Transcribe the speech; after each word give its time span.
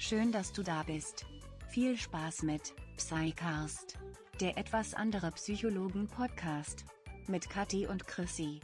Schön, 0.00 0.30
dass 0.30 0.52
du 0.52 0.62
da 0.62 0.84
bist. 0.84 1.26
Viel 1.70 1.96
Spaß 1.96 2.42
mit 2.44 2.72
Psycast, 2.96 3.98
der 4.40 4.56
etwas 4.56 4.94
andere 4.94 5.32
Psychologen-Podcast. 5.32 6.84
Mit 7.26 7.50
Kathi 7.50 7.84
und 7.84 8.06
Chrissy. 8.06 8.60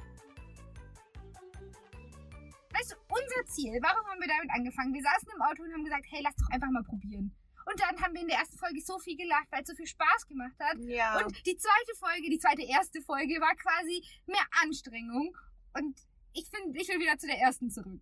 Weißt 2.70 2.92
du, 2.92 2.96
unser 3.08 3.46
Ziel, 3.46 3.76
warum 3.82 4.06
haben 4.06 4.20
wir 4.20 4.28
damit 4.28 4.48
angefangen? 4.54 4.94
Wir 4.94 5.02
saßen 5.02 5.28
im 5.34 5.42
Auto 5.42 5.64
und 5.64 5.72
haben 5.72 5.82
gesagt, 5.82 6.06
hey, 6.08 6.22
lass 6.22 6.36
doch 6.36 6.50
einfach 6.50 6.70
mal 6.70 6.84
probieren. 6.84 7.34
Und 7.66 7.80
dann 7.80 8.00
haben 8.00 8.14
wir 8.14 8.22
in 8.22 8.28
der 8.28 8.38
ersten 8.38 8.56
Folge 8.56 8.80
so 8.80 9.00
viel 9.00 9.16
gelacht, 9.16 9.50
weil 9.50 9.62
es 9.62 9.68
so 9.68 9.74
viel 9.74 9.88
Spaß 9.88 10.28
gemacht 10.28 10.54
hat. 10.60 10.78
Ja. 10.86 11.18
Und 11.18 11.34
die 11.44 11.56
zweite 11.56 11.98
Folge, 11.98 12.30
die 12.30 12.38
zweite 12.38 12.62
erste 12.62 13.02
Folge 13.02 13.40
war 13.40 13.56
quasi 13.56 14.06
mehr 14.26 14.46
Anstrengung. 14.62 15.36
Und 15.76 15.98
ich 16.32 16.46
finde, 16.48 16.78
ich 16.78 16.86
will 16.86 17.00
wieder 17.00 17.18
zu 17.18 17.26
der 17.26 17.40
ersten 17.40 17.70
zurück. 17.70 18.00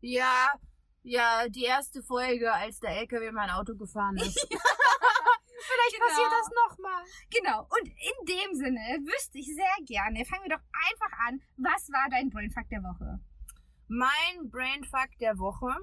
ja, 0.00 0.50
ja, 1.02 1.48
die 1.48 1.64
erste 1.64 2.02
Folge, 2.02 2.52
als 2.52 2.80
der 2.80 2.90
LKW 2.98 3.32
mein 3.32 3.50
Auto 3.50 3.74
gefahren 3.74 4.16
ist. 4.16 4.38
Vielleicht 5.64 5.94
Genau. 5.94 6.06
passiert 6.06 6.32
das 6.32 6.50
nochmal. 6.68 7.04
Genau. 7.30 7.60
Und 7.62 7.88
in 7.88 8.26
dem 8.26 8.54
Sinne 8.54 8.80
wüsste 9.06 9.38
ich 9.38 9.46
sehr 9.46 9.84
gerne, 9.86 10.24
fangen 10.24 10.44
wir 10.44 10.56
doch 10.56 10.64
einfach 10.90 11.18
an. 11.28 11.40
Was 11.56 11.88
war 11.90 12.08
dein 12.10 12.30
Brainfuck 12.30 12.68
der 12.68 12.82
Woche? 12.82 13.20
Mein 13.88 14.50
Brainfuck 14.50 15.10
der 15.20 15.38
Woche, 15.38 15.76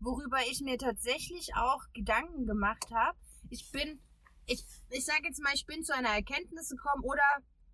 worüber 0.00 0.38
ich 0.50 0.60
mir 0.60 0.78
tatsächlich 0.78 1.54
auch 1.56 1.80
Gedanken 1.94 2.46
gemacht 2.46 2.90
habe. 2.92 3.16
Ich 3.50 3.70
bin, 3.72 4.00
ich, 4.46 4.64
ich 4.90 5.04
sage 5.04 5.22
jetzt 5.24 5.42
mal, 5.42 5.54
ich 5.54 5.66
bin 5.66 5.82
zu 5.82 5.94
einer 5.94 6.10
Erkenntnis 6.10 6.70
gekommen 6.70 7.02
oder 7.02 7.22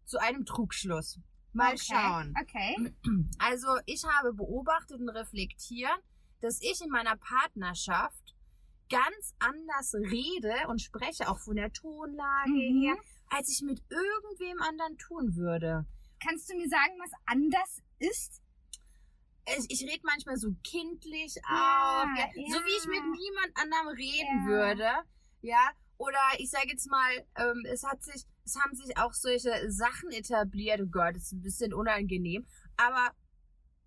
zu 0.05 0.19
einem 0.19 0.45
Trugschluss. 0.45 1.19
Mal 1.53 1.75
okay. 1.75 1.83
schauen. 1.93 2.35
Okay. 2.41 2.95
Also 3.39 3.69
ich 3.87 4.05
habe 4.05 4.33
beobachtet 4.33 5.01
und 5.01 5.09
reflektiert, 5.11 5.99
dass 6.43 6.61
ich 6.61 6.81
in 6.85 6.91
meiner 6.91 7.17
Partnerschaft 7.17 8.35
ganz 8.91 9.35
anders 9.39 9.95
rede 9.95 10.55
und 10.69 10.83
spreche, 10.83 11.29
auch 11.31 11.39
von 11.39 11.57
der 11.57 11.73
Tonlage 11.73 12.51
Mhm. 12.51 12.83
her, 12.83 12.97
als 13.31 13.49
ich 13.49 13.63
mit 13.63 13.83
irgendwem 13.89 14.61
anderen 14.61 14.99
tun 14.99 15.35
würde. 15.37 15.87
Kannst 16.23 16.51
du 16.51 16.55
mir 16.57 16.69
sagen, 16.69 16.93
was 16.99 17.11
anders 17.25 17.79
ist? 17.99 18.43
Ich, 19.59 19.71
ich 19.83 19.91
rede 19.91 20.03
manchmal 20.05 20.37
so 20.37 20.51
kindlich 20.63 21.35
Ja, 21.37 22.05
auch, 22.05 22.19
ja, 22.19 22.27
so 22.35 22.59
ja. 22.59 22.65
wie 22.65 22.79
ich 22.79 22.87
mit 22.87 23.03
niemand 23.03 23.57
anderem 23.57 23.89
reden 23.97 24.47
würde, 24.47 24.91
ja. 25.41 25.71
Oder 25.99 26.19
ich 26.39 26.51
sage 26.51 26.69
jetzt 26.69 26.89
mal, 26.91 27.11
ähm, 27.37 27.65
es 27.73 27.83
hat 27.85 28.03
sich, 28.03 28.25
es 28.45 28.57
haben 28.61 28.75
sich 28.75 28.97
auch 28.99 29.13
solche 29.13 29.71
Sachen 29.71 30.11
etabliert. 30.11 30.81
Oh 30.83 30.87
Gott, 30.91 31.15
das 31.17 31.25
ist 31.25 31.33
ein 31.33 31.43
bisschen 31.43 31.73
unangenehm, 31.73 32.47
aber 32.77 33.11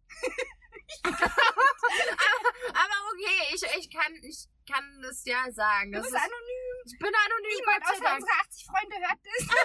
aber 1.03 2.97
okay, 3.11 3.37
ich, 3.53 3.61
ich 3.79 3.89
kann 3.91 4.13
ich 4.21 4.47
kann 4.69 5.01
das 5.01 5.23
ja 5.25 5.51
sagen. 5.51 5.91
Du 5.91 5.97
Das 5.99 6.07
bist 6.09 6.15
ist, 6.15 6.21
anonym. 6.21 6.83
ich 6.85 6.97
bin 6.99 7.13
anonym, 7.13 7.57
Niemand 7.59 7.83
Gott 7.83 7.93
außer 7.93 8.15
unsere 8.15 8.31
80 8.41 8.65
Freunde 8.65 8.95
hört 9.07 9.19
das. 9.23 9.47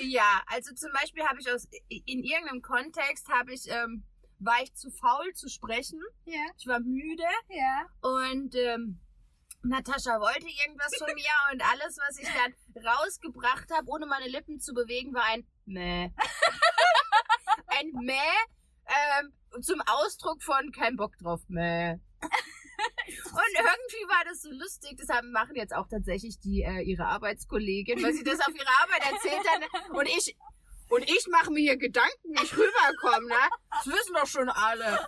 Ja, 0.00 0.42
also 0.46 0.74
zum 0.74 0.90
Beispiel 0.92 1.22
habe 1.24 1.38
ich 1.40 1.48
aus 1.50 1.66
in 1.88 2.24
irgendeinem 2.24 2.60
Kontext 2.60 3.28
habe 3.28 3.52
ich 3.54 3.68
ähm, 3.68 4.04
war 4.40 4.60
ich 4.62 4.74
zu 4.74 4.90
faul 4.90 5.32
zu 5.34 5.48
sprechen. 5.48 6.00
Ja, 6.24 6.44
Ich 6.58 6.66
war 6.66 6.80
müde 6.80 7.22
ja. 7.48 7.86
und 8.00 8.54
ähm, 8.56 9.00
Natascha 9.62 10.18
wollte 10.18 10.48
irgendwas 10.48 10.92
von 10.98 11.14
mir 11.14 11.30
und 11.52 11.62
alles, 11.70 11.96
was 11.98 12.18
ich 12.18 12.28
dann 12.28 12.52
rausgebracht 12.84 13.70
habe, 13.70 13.88
ohne 13.88 14.06
meine 14.06 14.26
Lippen 14.28 14.58
zu 14.58 14.74
bewegen, 14.74 15.14
war 15.14 15.24
ein 15.26 15.46
Mäh. 15.66 16.10
ein 17.78 17.90
Mäh 18.04 18.14
ähm, 18.86 19.62
zum 19.62 19.80
Ausdruck 19.86 20.42
von 20.42 20.72
kein 20.72 20.96
Bock 20.96 21.16
drauf. 21.18 21.40
Mäh. 21.48 21.98
Und 22.22 23.52
irgendwie 23.54 24.08
war 24.08 24.24
das 24.24 24.42
so 24.42 24.50
lustig. 24.50 24.96
Das 24.98 25.08
haben, 25.08 25.30
machen 25.32 25.54
jetzt 25.54 25.74
auch 25.74 25.86
tatsächlich 25.88 26.38
die 26.40 26.62
äh, 26.62 26.80
ihre 26.82 27.06
Arbeitskollegin, 27.06 28.02
weil 28.02 28.12
sie 28.12 28.24
das 28.24 28.40
auf 28.40 28.54
ihrer 28.54 28.82
Arbeit 28.82 29.12
erzählt 29.12 29.46
hat. 29.48 29.90
Und 29.90 30.08
ich 30.08 30.36
und 30.88 31.08
ich 31.08 31.26
mache 31.30 31.50
mir 31.50 31.60
hier 31.60 31.78
Gedanken, 31.78 32.22
wie 32.22 32.42
ich 32.42 32.52
rüberkomme, 32.52 33.26
ne? 33.26 33.34
Das 33.70 33.86
wissen 33.86 34.14
doch 34.14 34.26
schon 34.26 34.48
alle. 34.50 35.06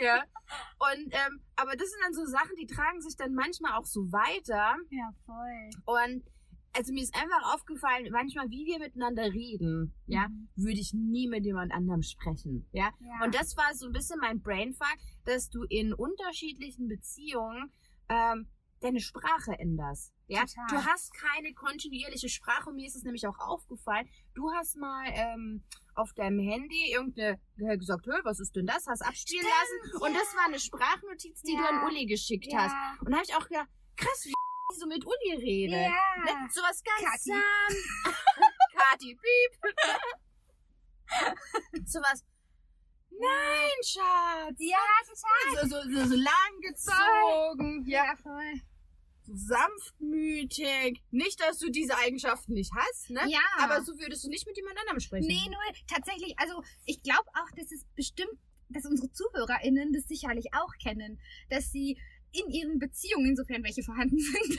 Ja. 0.00 0.22
Und 0.78 1.12
ähm, 1.12 1.40
aber 1.56 1.74
das 1.76 1.90
sind 1.90 2.02
dann 2.04 2.14
so 2.14 2.24
Sachen, 2.24 2.54
die 2.56 2.66
tragen 2.66 3.00
sich 3.00 3.16
dann 3.16 3.34
manchmal 3.34 3.72
auch 3.72 3.84
so 3.84 4.00
weiter. 4.12 4.76
Ja, 4.90 5.12
voll. 5.26 5.70
Und 5.86 6.24
also 6.76 6.92
mir 6.92 7.02
ist 7.02 7.14
einfach 7.14 7.54
aufgefallen, 7.54 8.08
manchmal, 8.10 8.50
wie 8.50 8.66
wir 8.66 8.78
miteinander 8.78 9.24
reden, 9.32 9.94
ja, 10.06 10.28
Mhm. 10.28 10.48
würde 10.56 10.80
ich 10.80 10.92
nie 10.92 11.28
mit 11.28 11.44
jemand 11.44 11.72
anderem 11.72 12.02
sprechen, 12.02 12.66
ja. 12.72 12.90
Ja. 13.00 13.24
Und 13.24 13.34
das 13.34 13.56
war 13.56 13.74
so 13.74 13.86
ein 13.86 13.92
bisschen 13.92 14.18
mein 14.20 14.40
Brainfuck, 14.40 14.96
dass 15.24 15.48
du 15.50 15.62
in 15.64 15.92
unterschiedlichen 15.94 16.88
Beziehungen 16.88 17.72
ähm, 18.08 18.48
deine 18.80 19.00
Sprache 19.00 19.52
änderst. 19.58 20.12
Ja, 20.26 20.40
Total. 20.44 20.66
du 20.70 20.84
hast 20.86 21.12
keine 21.14 21.52
kontinuierliche 21.54 22.28
Sprache. 22.28 22.68
Und 22.70 22.76
mir 22.76 22.86
ist 22.86 22.96
es 22.96 23.02
nämlich 23.02 23.26
auch 23.26 23.38
aufgefallen. 23.38 24.06
Du 24.34 24.50
hast 24.52 24.76
mal 24.76 25.04
ähm, 25.12 25.62
auf 25.94 26.12
deinem 26.14 26.38
Handy 26.38 26.92
irgendeine 26.92 27.38
äh, 27.58 27.76
gesagt, 27.78 28.06
Hö, 28.06 28.12
was 28.24 28.40
ist 28.40 28.56
denn 28.56 28.66
das? 28.66 28.86
Hast 28.86 29.02
abspielen 29.02 29.44
Stimmt, 29.44 29.92
lassen. 29.92 30.02
Und 30.04 30.12
ja. 30.12 30.18
das 30.18 30.34
war 30.34 30.46
eine 30.46 30.58
Sprachnotiz, 30.58 31.40
die 31.42 31.52
du 31.56 31.62
Ja. 31.62 31.68
an 31.68 31.86
Uli 31.88 32.06
geschickt 32.06 32.52
hast. 32.54 32.74
Und 33.00 33.10
da 33.10 33.16
habe 33.18 33.24
ich 33.28 33.34
auch 33.34 33.46
gedacht, 33.48 33.68
krass, 33.96 34.24
wie 34.26 34.32
so 34.72 34.86
mit 34.86 35.04
Uli 35.04 35.34
rede. 35.36 35.76
Ja. 35.76 35.88
Ne? 36.24 36.48
Sowas 36.50 36.82
ganz 36.82 37.00
Kathi. 37.02 37.30
sanft. 37.30 37.88
Kati, 38.76 39.14
piep. 39.16 39.52
Sowas. 41.86 42.24
Nein, 43.10 43.78
Schatz. 43.84 44.56
Ja, 44.58 44.78
total. 45.06 45.68
So, 45.68 45.68
so, 45.68 45.82
so, 45.90 46.08
so 46.08 46.16
langgezogen, 46.16 47.86
ja, 47.86 48.06
Ja, 48.06 48.16
voll. 48.16 48.54
so 49.22 49.32
sanftmütig. 49.36 51.00
Nicht, 51.12 51.40
dass 51.40 51.58
du 51.58 51.70
diese 51.70 51.96
Eigenschaften 51.96 52.54
nicht 52.54 52.72
hast, 52.74 53.10
ne? 53.10 53.20
Ja. 53.28 53.38
Aber 53.58 53.82
so 53.84 53.96
würdest 54.00 54.24
du 54.24 54.28
nicht 54.28 54.46
mit 54.46 54.56
jemand 54.56 54.78
anderem 54.80 54.98
sprechen. 55.00 55.28
Nee, 55.28 55.46
nur 55.48 55.60
tatsächlich, 55.86 56.36
also 56.38 56.62
ich 56.86 57.02
glaube 57.02 57.28
auch, 57.34 57.50
dass 57.56 57.70
es 57.70 57.84
bestimmt, 57.94 58.32
dass 58.70 58.84
unsere 58.86 59.12
ZuhörerInnen 59.12 59.92
das 59.92 60.08
sicherlich 60.08 60.46
auch 60.54 60.72
kennen, 60.82 61.20
dass 61.50 61.70
sie 61.70 61.96
in 62.34 62.50
ihren 62.50 62.78
Beziehungen, 62.78 63.36
sofern 63.36 63.62
welche 63.62 63.82
vorhanden 63.82 64.18
sind, 64.18 64.58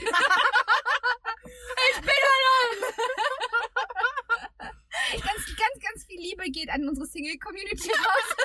ganz, 5.10 5.46
ganz, 5.46 5.76
ganz 5.82 6.04
viel 6.06 6.20
Liebe 6.20 6.44
geht 6.50 6.70
an 6.70 6.88
unsere 6.88 7.06
Single-Community 7.06 7.90
raus. 8.06 8.36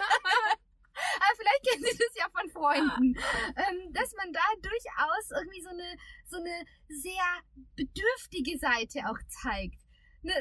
Aber 0.94 1.36
vielleicht 1.38 1.64
kennen 1.68 1.84
Sie 1.84 1.98
das 1.98 2.16
ja 2.16 2.28
von 2.30 2.50
Freunden, 2.52 3.16
ähm, 3.56 3.94
dass 3.94 4.14
man 4.18 4.32
da 4.34 4.42
durchaus 4.62 5.32
irgendwie 5.32 5.62
so 5.62 5.70
eine, 5.70 5.96
so 6.26 6.38
eine 6.38 6.66
sehr 6.90 7.28
bedürftige 7.76 8.58
Seite 8.60 9.00
auch 9.10 9.18
zeigt. 9.28 9.80
Ne, 10.22 10.34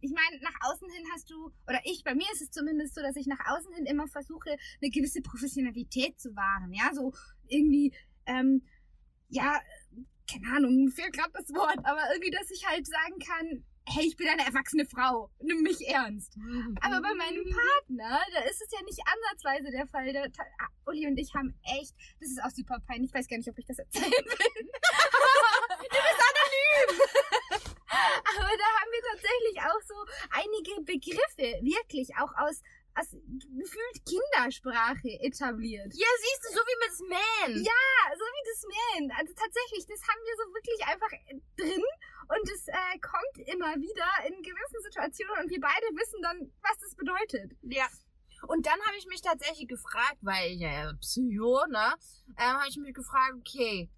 ich 0.00 0.12
meine, 0.12 0.42
nach 0.42 0.54
außen 0.70 0.88
hin 0.88 1.04
hast 1.12 1.30
du, 1.30 1.52
oder 1.68 1.80
ich, 1.84 2.02
bei 2.04 2.14
mir 2.14 2.26
ist 2.32 2.40
es 2.40 2.50
zumindest 2.50 2.94
so, 2.94 3.02
dass 3.02 3.16
ich 3.16 3.26
nach 3.26 3.40
außen 3.46 3.74
hin 3.74 3.86
immer 3.86 4.08
versuche, 4.08 4.56
eine 4.80 4.90
gewisse 4.90 5.20
Professionalität 5.20 6.18
zu 6.18 6.34
wahren. 6.34 6.72
Ja, 6.72 6.90
so 6.94 7.12
irgendwie, 7.48 7.92
ähm, 8.26 8.62
ja, 9.28 9.60
keine 10.30 10.56
Ahnung, 10.56 10.84
mir 10.84 10.90
fehlt 10.90 11.12
gerade 11.12 11.32
das 11.32 11.48
Wort, 11.54 11.78
aber 11.84 12.02
irgendwie, 12.12 12.30
dass 12.30 12.50
ich 12.50 12.64
halt 12.66 12.86
sagen 12.86 13.18
kann, 13.18 13.64
hey, 13.86 14.06
ich 14.06 14.16
bin 14.16 14.28
eine 14.28 14.46
erwachsene 14.46 14.86
Frau, 14.86 15.30
nimm 15.40 15.62
mich 15.62 15.86
ernst. 15.88 16.36
Aber 16.80 17.00
bei 17.00 17.14
meinem 17.14 17.44
Partner, 17.44 18.20
da 18.32 18.40
ist 18.42 18.62
es 18.62 18.70
ja 18.70 18.82
nicht 18.84 19.00
ansatzweise 19.04 19.70
der 19.70 19.86
Fall. 19.88 20.12
Der, 20.12 20.24
ah, 20.58 20.68
Uli 20.86 21.06
und 21.06 21.18
ich 21.18 21.34
haben 21.34 21.54
echt, 21.64 21.94
das 22.20 22.30
ist 22.30 22.42
auch 22.42 22.50
super 22.50 22.78
peinlich, 22.86 23.10
ich 23.10 23.14
weiß 23.14 23.26
gar 23.26 23.38
nicht, 23.38 23.48
ob 23.48 23.58
ich 23.58 23.66
das 23.66 23.78
erzählen 23.78 24.10
will. 24.10 24.70
du 25.82 25.98
bist 25.98 26.20
anonym! 26.28 27.00
Aber 27.90 28.54
da 28.56 28.68
haben 28.78 28.92
wir 28.92 29.02
tatsächlich 29.10 29.58
auch 29.66 29.82
so 29.82 29.94
einige 30.30 30.82
Begriffe, 30.82 31.58
wirklich 31.64 32.14
auch 32.16 32.32
aus, 32.38 32.62
aus 32.94 33.10
gefühlt 33.10 33.96
Kindersprache 34.04 35.10
etabliert. 35.22 35.92
Ja, 35.94 36.10
siehst 36.20 36.42
du, 36.44 36.48
so 36.54 36.62
wie 36.66 36.78
mit 36.82 36.94
Man. 37.08 37.52
Ja, 37.62 37.86
so 38.14 38.24
wie 38.24 38.44
das 38.50 38.60
Man. 38.66 39.04
Also 39.18 39.32
tatsächlich, 39.34 39.86
das 39.86 40.02
haben 40.02 40.22
wir 40.24 40.34
so 40.36 40.44
wirklich 40.54 40.80
einfach 40.86 41.12
drin 41.56 41.84
und 42.30 42.44
es 42.50 42.68
äh, 42.68 42.98
kommt 42.98 43.48
immer 43.48 43.74
wieder 43.76 44.10
in 44.26 44.42
gewissen 44.42 44.80
Situationen 44.82 45.44
und 45.44 45.50
wir 45.50 45.60
beide 45.60 45.86
wissen 45.94 46.22
dann, 46.22 46.52
was 46.62 46.78
das 46.78 46.94
bedeutet. 46.94 47.56
Ja. 47.62 47.86
Und 48.48 48.66
dann 48.66 48.80
habe 48.86 48.96
ich 48.96 49.06
mich 49.06 49.20
tatsächlich 49.20 49.68
gefragt, 49.68 50.18
weil 50.22 50.52
ich 50.52 50.60
ja 50.60 50.92
Psycho, 51.00 51.66
ne, 51.68 51.94
ähm, 52.38 52.56
habe 52.56 52.68
ich 52.68 52.76
mich 52.76 52.94
gefragt, 52.94 53.34
okay, 53.38 53.90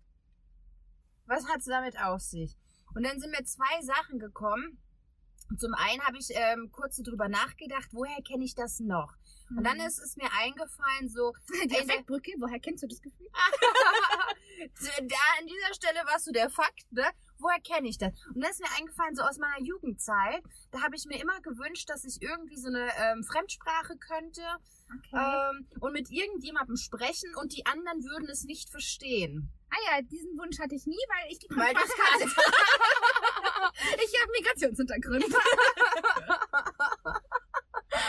was 1.27 1.47
hat's 1.49 1.67
damit 1.67 1.99
auf 2.01 2.21
sich? 2.21 2.57
Und 2.95 3.05
dann 3.05 3.21
sind 3.21 3.31
mir 3.31 3.45
zwei 3.45 3.81
Sachen 3.83 4.19
gekommen, 4.19 4.83
zum 5.59 5.75
einen 5.75 6.03
habe 6.03 6.19
ich 6.19 6.29
ähm, 6.31 6.71
kurz 6.73 6.97
so 6.97 7.03
drüber 7.03 7.29
nachgedacht, 7.29 7.89
woher 7.93 8.23
kenne 8.23 8.45
ich 8.45 8.55
das 8.55 8.81
noch? 8.81 9.15
Und 9.57 9.65
dann 9.65 9.79
Mhm. 9.79 9.85
ist 9.87 9.99
es 9.99 10.17
mir 10.17 10.31
eingefallen, 10.41 11.09
so, 11.09 11.33
die 11.67 11.77
Effektbrücke, 11.77 12.33
woher 12.39 12.59
kennst 12.61 12.83
du 12.83 12.87
das 12.89 13.01
Gefühl? 13.03 13.29
da 15.03 15.17
an 15.41 15.47
dieser 15.47 15.75
Stelle 15.75 16.01
warst 16.07 16.27
du 16.27 16.33
der 16.33 16.51
Fakt, 16.51 16.91
ne? 16.91 17.05
Woher 17.39 17.61
kenne 17.61 17.89
ich 17.89 17.99
das? 17.99 18.13
Und 18.33 18.41
dann 18.41 18.51
ist 18.53 18.61
mir 18.61 18.71
eingefallen, 18.79 19.17
so 19.17 19.23
aus 19.23 19.37
meiner 19.39 19.61
Jugendzeit, 19.61 20.45
da 20.71 20.81
habe 20.83 20.95
ich 20.95 21.07
mir 21.07 21.21
immer 21.21 21.41
gewünscht, 21.41 21.91
dass 21.91 22.05
ich 22.05 22.23
irgendwie 22.23 22.57
so 22.57 22.69
eine 22.69 22.89
ähm, 22.99 23.25
Fremdsprache 23.25 23.97
könnte 23.97 24.43
Okay. 24.95 25.17
ähm, 25.51 25.67
und 25.81 25.93
mit 25.93 26.11
irgendjemandem 26.11 26.77
sprechen 26.77 27.35
und 27.37 27.53
die 27.57 27.67
anderen 27.67 28.05
würden 28.05 28.29
es 28.29 28.45
nicht 28.45 28.71
verstehen. 28.71 29.51
ah 29.71 29.77
ja, 29.91 30.03
diesen 30.03 30.39
Wunsch 30.39 30.59
hatte 30.61 30.75
ich 30.77 30.87
nie, 30.87 30.95
weil 31.09 31.33
ich 31.33 31.39
die 31.41 31.49
Weil 31.51 31.73
das 31.75 31.91
hatte. 31.99 32.25
ich 34.05 34.13
habe 34.21 34.33
Migrationshintergrund. 34.39 35.25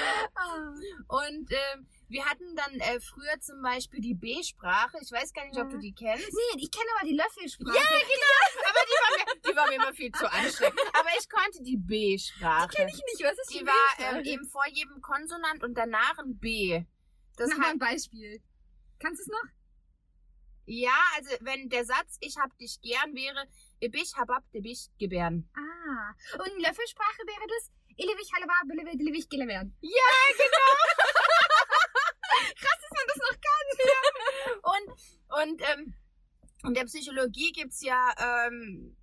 Und 1.07 1.51
ähm, 1.51 1.87
wir 2.09 2.25
hatten 2.25 2.55
dann 2.55 2.79
äh, 2.79 2.99
früher 2.99 3.39
zum 3.39 3.61
Beispiel 3.61 4.01
die 4.01 4.13
B-Sprache. 4.13 4.97
Ich 5.01 5.11
weiß 5.11 5.33
gar 5.33 5.45
nicht, 5.45 5.59
ob 5.59 5.69
du 5.69 5.77
die 5.77 5.93
kennst. 5.93 6.31
Nee, 6.31 6.61
ich 6.61 6.71
kenne 6.71 6.85
aber 6.97 7.07
die 7.07 7.15
Löffelsprache. 7.15 7.75
Ja, 7.75 7.83
genau. 7.83 8.69
Aber 8.69 8.79
die 8.85 8.97
war, 9.01 9.17
mir, 9.17 9.41
die 9.41 9.55
war 9.55 9.67
mir 9.67 9.75
immer 9.75 9.93
viel 9.93 10.11
zu 10.11 10.31
anstrengend. 10.31 10.79
Aber 10.93 11.09
ich 11.19 11.29
konnte 11.29 11.63
die 11.63 11.77
B-Sprache. 11.77 12.69
Kenn 12.69 12.87
ich 12.87 12.95
nicht, 12.95 13.23
was 13.23 13.37
ist 13.37 13.53
Die 13.53 13.59
die 13.59 13.65
war 13.65 14.15
ähm, 14.15 14.23
eben 14.23 14.47
vor 14.47 14.67
jedem 14.69 15.01
Konsonant 15.01 15.63
und 15.63 15.75
danach 15.75 16.17
ein 16.19 16.37
B. 16.37 16.83
Das 17.37 17.49
Mach 17.49 17.57
mal 17.57 17.69
ein 17.71 17.79
Beispiel. 17.79 18.41
Kannst 18.99 19.19
du 19.19 19.23
es 19.23 19.27
noch? 19.27 19.53
ja, 20.65 20.95
also 21.15 21.29
wenn 21.41 21.69
der 21.69 21.85
Satz 21.85 22.17
ich 22.21 22.37
hab 22.37 22.57
dich 22.57 22.79
gern 22.81 23.13
wäre, 23.13 23.45
ich 23.79 24.15
hab 24.15 24.29
ab 24.29 24.43
dich 24.53 24.89
gebären. 24.97 25.49
Ah. 25.55 26.13
Und 26.33 26.61
Löffelsprache 26.61 27.21
wäre 27.25 27.47
das 27.47 27.71
Ilewich 27.97 28.31
Halaba 28.33 28.53
Billewe 28.67 28.97
Dillewich 28.97 29.29
Gelewern. 29.29 29.75
Ja, 29.81 30.13
genau. 30.37 30.71
Krass, 32.59 32.79
dass 32.81 32.91
man 32.91 33.07
das 33.07 33.17
noch 33.17 33.37
kann. 33.47 33.67
Und, 34.73 34.87
und 35.43 35.61
ähm, 35.71 35.93
in 36.65 36.73
der 36.73 36.85
Psychologie 36.85 37.51
gibt's 37.51 37.81
ja 37.81 38.13
ähm, 38.17 38.95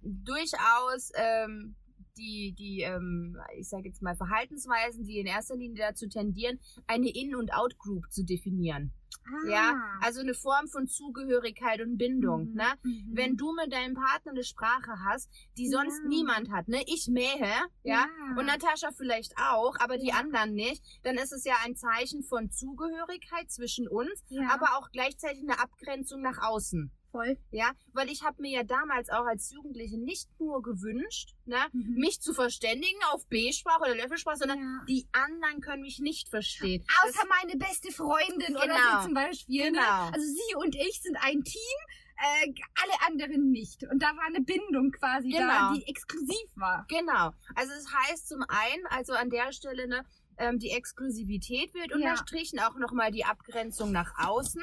durchaus 0.00 1.10
ähm, 1.14 1.76
die, 2.18 2.54
die 2.58 2.82
ähm, 2.82 3.36
ich 3.56 3.68
sage 3.68 3.88
jetzt 3.88 4.02
mal, 4.02 4.16
Verhaltensweisen, 4.16 5.04
die 5.04 5.18
in 5.18 5.26
erster 5.26 5.56
Linie 5.56 5.86
dazu 5.88 6.08
tendieren, 6.08 6.58
eine 6.86 7.08
In- 7.08 7.34
und 7.36 7.52
Out-Group 7.54 8.10
zu 8.10 8.24
definieren. 8.24 8.92
Ah. 9.24 9.48
Ja, 9.50 9.82
also 10.00 10.20
eine 10.20 10.34
Form 10.34 10.68
von 10.68 10.86
Zugehörigkeit 10.86 11.80
und 11.80 11.98
Bindung. 11.98 12.50
Mhm. 12.50 12.54
Ne? 12.54 12.64
Mhm. 12.82 13.10
Wenn 13.12 13.36
du 13.36 13.52
mit 13.54 13.72
deinem 13.72 13.94
Partner 13.94 14.32
eine 14.32 14.44
Sprache 14.44 14.92
hast, 15.04 15.30
die 15.56 15.68
sonst 15.68 16.00
Ja. 16.02 16.08
niemand 16.08 16.50
hat, 16.50 16.68
ne? 16.68 16.82
Ich 16.86 17.08
mähe, 17.08 17.52
ja, 17.82 18.06
und 18.36 18.46
Natascha 18.46 18.90
vielleicht 18.96 19.34
auch, 19.38 19.76
aber 19.80 19.98
die 19.98 20.08
Ja. 20.08 20.16
anderen 20.20 20.54
nicht, 20.54 20.82
dann 21.02 21.16
ist 21.16 21.32
es 21.32 21.44
ja 21.44 21.54
ein 21.64 21.76
Zeichen 21.76 22.22
von 22.22 22.50
Zugehörigkeit 22.50 23.50
zwischen 23.50 23.86
uns, 23.88 24.24
ja, 24.28 24.48
aber 24.50 24.78
auch 24.78 24.90
gleichzeitig 24.92 25.42
eine 25.42 25.60
Abgrenzung 25.60 26.22
nach 26.22 26.38
außen. 26.42 26.90
Voll. 27.10 27.38
Ja, 27.50 27.72
weil 27.92 28.08
ich 28.10 28.22
habe 28.22 28.40
mir 28.42 28.50
ja 28.50 28.62
damals 28.62 29.10
auch 29.10 29.24
als 29.26 29.50
Jugendliche 29.52 29.98
nicht 29.98 30.28
nur 30.38 30.62
gewünscht, 30.62 31.34
ne, 31.46 31.56
Mhm. 31.72 31.94
mich 31.94 32.20
zu 32.20 32.32
verständigen 32.34 32.98
auf 33.12 33.26
B-Sprache 33.28 33.80
oder 33.82 33.94
Löffelsprache, 33.96 34.36
sondern 34.38 34.58
ja. 34.60 34.84
die 34.88 35.06
anderen 35.12 35.60
können 35.60 35.82
mich 35.82 35.98
nicht 36.00 36.28
verstehen. 36.28 36.84
Außer 37.04 37.26
meine 37.28 37.56
beste 37.58 37.92
Freundin 37.92 38.56
oder 38.56 38.66
Genau. 38.66 38.98
so 39.00 39.04
zum 39.06 39.14
Beispiel. 39.14 39.64
Ne? 39.70 39.78
Genau. 39.78 40.06
Also 40.12 40.26
sie 40.26 40.54
und 40.56 40.74
ich 40.74 41.00
sind 41.02 41.16
ein 41.20 41.42
Team, 41.44 41.78
äh, 42.20 42.52
alle 42.82 42.92
anderen 43.06 43.50
nicht. 43.50 43.84
Und 43.84 44.02
da 44.02 44.08
war 44.16 44.24
eine 44.26 44.40
Bindung 44.40 44.90
quasi 44.90 45.30
da, 45.30 45.38
Genau. 45.38 45.74
die 45.74 45.86
exklusiv 45.88 46.50
war. 46.56 46.84
Genau. 46.88 47.32
Also 47.54 47.72
es 47.72 47.86
heißt 47.92 48.28
zum 48.28 48.42
einen, 48.48 48.86
also 48.90 49.12
an 49.12 49.30
der 49.30 49.52
Stelle, 49.52 49.86
ne, 49.88 50.04
ähm, 50.36 50.58
die 50.58 50.70
Exklusivität 50.70 51.74
wird 51.74 51.90
Ja. 51.90 51.96
unterstrichen, 51.96 52.58
auch 52.60 52.76
nochmal 52.76 53.10
die 53.12 53.24
Abgrenzung 53.24 53.92
nach 53.92 54.12
außen. 54.18 54.62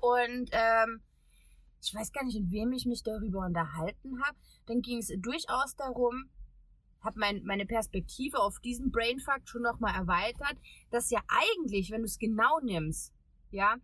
Und 0.00 0.50
ähm, 0.52 1.00
ich 1.82 1.94
weiß 1.94 2.12
gar 2.12 2.24
nicht, 2.24 2.40
mit 2.40 2.50
wem 2.50 2.72
ich 2.72 2.86
mich 2.86 3.02
darüber 3.02 3.46
unterhalten 3.46 4.22
habe. 4.22 4.36
Dann 4.66 4.80
ging 4.82 4.98
es 4.98 5.12
durchaus 5.18 5.76
darum, 5.76 6.30
habe 7.00 7.18
mein, 7.18 7.42
meine 7.44 7.66
Perspektive 7.66 8.38
auf 8.38 8.60
diesen 8.60 8.90
Brainfuck 8.90 9.40
schon 9.44 9.62
nochmal 9.62 9.94
erweitert, 9.94 10.56
dass 10.90 11.10
ja 11.10 11.20
eigentlich, 11.28 11.90
wenn 11.90 12.02
du 12.02 12.06
es 12.06 12.18
genau 12.18 12.60
nimmst, 12.60 13.12
ja, 13.50 13.76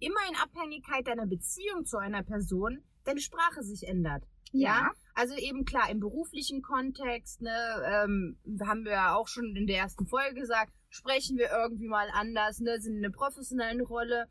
immer 0.00 0.20
in 0.28 0.36
Abhängigkeit 0.36 1.06
deiner 1.06 1.26
Beziehung 1.26 1.84
zu 1.84 1.98
einer 1.98 2.22
Person 2.22 2.82
deine 3.04 3.20
Sprache 3.20 3.62
sich 3.62 3.86
ändert. 3.86 4.24
Ja. 4.52 4.90
Also 5.14 5.34
eben 5.34 5.64
klar, 5.64 5.90
im 5.90 6.00
beruflichen 6.00 6.62
Kontext, 6.62 7.42
ne, 7.42 7.56
ähm, 7.86 8.36
haben 8.64 8.84
wir 8.84 8.92
ja 8.92 9.14
auch 9.14 9.28
schon 9.28 9.54
in 9.54 9.66
der 9.66 9.78
ersten 9.78 10.06
Folge 10.06 10.40
gesagt, 10.40 10.72
sprechen 10.88 11.36
wir 11.36 11.50
irgendwie 11.50 11.86
mal 11.86 12.08
anders, 12.12 12.60
ne, 12.60 12.80
sind 12.80 12.96
in 12.96 13.04
einer 13.04 13.14
professionellen 13.14 13.80
Rolle. 13.80 14.26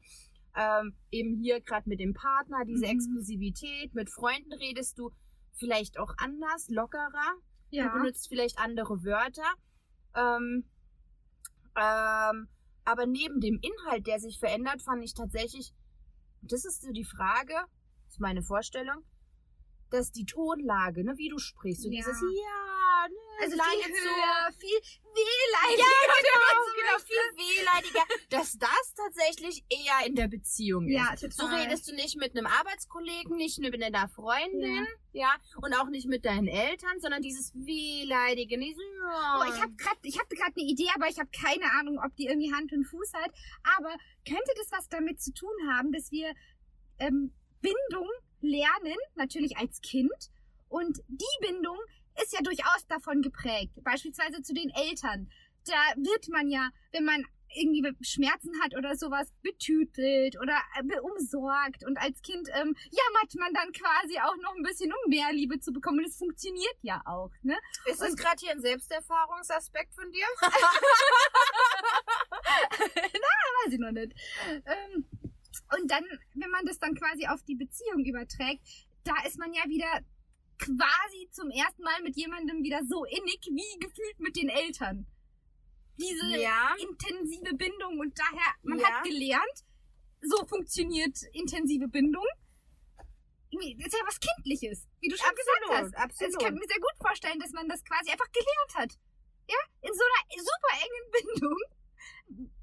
Ähm, 0.56 0.96
eben 1.12 1.36
hier 1.42 1.62
gerade 1.62 1.90
mit 1.90 2.00
dem 2.00 2.14
Partner, 2.14 2.64
diese 2.66 2.86
Mhm. 2.86 2.92
Exklusivität, 2.92 3.94
mit 3.96 4.10
Freunden 4.10 4.54
redest 4.54 5.00
du 5.00 5.12
vielleicht 5.54 5.98
auch 5.98 6.14
anders, 6.18 6.70
lockerer. 6.70 7.34
Du 7.72 7.78
Ja. 7.78 7.88
benutzt 7.98 8.28
vielleicht 8.30 8.60
andere 8.60 9.04
Wörter. 9.04 9.52
Ähm, 10.16 10.66
ähm, 11.76 12.48
aber 12.86 13.06
neben 13.08 13.40
dem 13.40 13.60
Inhalt, 13.62 14.06
der 14.08 14.20
sich 14.20 14.40
verändert, 14.40 14.82
fand 14.82 15.04
ich 15.04 15.14
tatsächlich, 15.14 15.74
das 16.42 16.66
ist 16.66 16.82
so 16.84 16.92
die 16.92 17.06
Frage, 17.06 17.54
das 18.06 18.14
ist 18.16 18.20
meine 18.20 18.44
Vorstellung, 18.44 19.04
dass 19.90 20.12
die 20.12 20.26
Tonlage, 20.26 21.04
ne, 21.04 21.18
wie 21.18 21.30
du 21.30 21.38
sprichst, 21.40 21.84
so 21.84 21.90
Ja. 21.90 21.96
dieses 21.96 22.22
Ja, 22.22 22.28
ne, 23.08 23.18
Also 23.42 23.58
viel 23.58 23.80
jetzt 23.80 24.02
so- 24.04 24.10
höher, 24.10 24.52
viel 24.60 24.80
wehleidiger. 25.14 25.88
Ja, 25.88 26.14
genau, 26.22 26.66
so 26.66 26.74
genau, 26.76 26.98
viel 27.06 27.58
wehleidiger, 27.58 28.04
dass 28.30 28.58
das 28.58 28.94
tatsächlich 28.96 29.64
eher 29.70 30.08
in 30.08 30.16
der 30.16 30.28
Beziehung 30.28 30.88
ist. 30.88 30.94
Ja, 30.96 31.16
So 31.18 31.28
total. 31.28 31.62
redest 31.62 31.88
du 31.88 31.94
nicht 31.96 32.18
mit 32.18 32.36
einem 32.36 32.48
Arbeitskollegen, 32.48 33.36
nicht 33.38 33.60
mit 33.60 33.82
einer 33.84 34.08
Freundin, 34.10 34.88
ja. 35.12 35.36
und 35.62 35.74
auch 35.76 35.88
nicht 35.90 36.08
mit 36.08 36.26
deinen 36.26 36.48
Eltern, 36.48 37.00
sondern 37.00 37.22
dieses 37.22 37.54
wehleidige, 37.54 38.56
so, 38.56 38.82
ja. 38.82 39.40
Oh, 39.42 39.54
ich 39.54 39.62
habe 39.62 39.74
gerade 39.76 39.98
ich 40.04 40.18
hab 40.20 40.30
grad 40.30 40.54
eine 40.58 40.66
Idee, 40.66 40.88
aber 40.96 41.08
ich 41.08 41.20
habe 41.20 41.30
keine 41.32 41.72
Ahnung, 41.80 42.00
ob 42.04 42.16
die 42.16 42.26
irgendwie 42.28 42.54
Hand 42.54 42.72
und 42.72 42.86
Fuß 42.86 43.14
hat. 43.14 43.32
Aber 43.78 43.96
könnte 44.28 44.52
das 44.58 44.72
was 44.72 44.90
damit 44.90 45.22
zu 45.22 45.34
tun 45.34 45.54
haben, 45.72 45.92
dass 45.92 46.12
wir 46.12 46.34
ähm, 47.00 47.34
Bindung 47.62 48.10
lernen, 48.42 48.98
natürlich 49.16 49.58
als 49.58 49.80
Kind. 49.82 50.12
Und 50.70 51.00
die 51.08 51.26
Bindung 51.48 51.78
ist 52.22 52.34
ja 52.34 52.42
durchaus 52.42 52.86
davon 52.88 53.22
geprägt. 53.22 53.74
Beispielsweise 53.84 54.42
zu 54.42 54.54
den 54.54 54.70
Eltern. 54.70 55.30
Da 55.66 55.94
wird 55.96 56.28
man 56.30 56.50
ja, 56.50 56.70
wenn 56.92 57.06
man 57.06 57.26
irgendwie 57.56 57.88
Schmerzen 58.02 58.52
hat 58.64 58.76
oder 58.76 58.96
sowas, 58.96 59.32
betütelt 59.44 60.38
oder 60.42 60.58
äh, 60.76 60.84
beumsorgt. 60.84 61.86
Und 61.86 61.98
als 61.98 62.22
Kind 62.22 62.50
ähm, 62.50 62.76
jammert 62.90 63.36
man 63.38 63.54
dann 63.54 63.72
quasi 63.72 64.18
auch 64.20 64.36
noch 64.42 64.56
ein 64.56 64.64
bisschen, 64.64 64.92
um 64.92 65.10
mehr 65.10 65.32
Liebe 65.32 65.60
zu 65.60 65.72
bekommen. 65.72 66.00
Und 66.00 66.08
es 66.08 66.18
funktioniert 66.18 66.78
ja 66.82 67.02
auch, 67.06 67.30
ne? 67.44 67.56
Ist 67.86 68.02
das 68.02 68.16
gerade 68.16 68.38
hier 68.40 68.52
ein 68.52 68.62
Selbsterfahrungsaspekt 68.62 69.94
von 69.94 70.12
dir? 70.12 70.26
weiß 73.66 73.74
ich 73.74 73.80
noch 73.80 73.92
nicht. 73.92 74.14
Ähm, 74.50 75.06
und 75.78 75.92
dann, 75.92 76.04
wenn 76.36 76.50
man 76.50 76.66
das 76.66 76.80
dann 76.80 76.96
quasi 76.96 77.28
auf 77.28 77.44
die 77.44 77.56
Beziehung 77.56 78.06
überträgt, 78.06 78.62
da 79.04 79.14
ist 79.26 79.38
man 79.38 79.54
ja 79.54 79.64
wieder 79.68 80.02
quasi 80.66 81.28
zum 81.32 81.50
ersten 81.52 81.84
Mal 81.84 82.02
mit 82.04 82.16
jemandem 82.16 82.64
wieder 82.64 82.82
so 82.88 83.06
innig 83.06 83.40
wie 83.52 83.80
gefühlt 83.80 84.20
mit 84.20 84.36
den 84.36 84.50
Eltern. 84.50 85.06
Diese 85.98 86.38
Ja. 86.42 86.76
intensive 86.80 87.54
Bindung 87.56 88.00
und 88.00 88.18
daher, 88.18 88.54
man 88.64 88.80
Ja. 88.80 88.88
hat 88.88 89.04
gelernt, 89.04 89.58
so 90.22 90.46
funktioniert 90.46 91.18
intensive 91.34 91.88
Bindung. 91.88 92.26
Das 93.52 93.86
ist 93.88 93.94
ja 93.94 94.00
was 94.08 94.20
Kindliches, 94.20 94.88
wie 95.00 95.10
du 95.10 95.16
schon 95.16 95.30
gesagt 95.30 95.66
hast. 95.70 95.94
Also 95.94 95.98
absolut. 95.98 96.34
ich 96.34 96.40
kann 96.40 96.54
mir 96.56 96.68
sehr 96.68 96.80
gut 96.80 96.98
vorstellen, 97.00 97.40
dass 97.40 97.52
man 97.52 97.70
das 97.70 97.84
quasi 97.84 98.10
einfach 98.10 98.32
gelernt 98.32 98.74
hat. 98.76 99.00
Ja, 99.48 99.58
in 99.82 99.94
so 99.94 100.02
einer 100.04 100.42
super 100.42 100.74
engen 100.82 101.06
Bindung, 101.38 101.60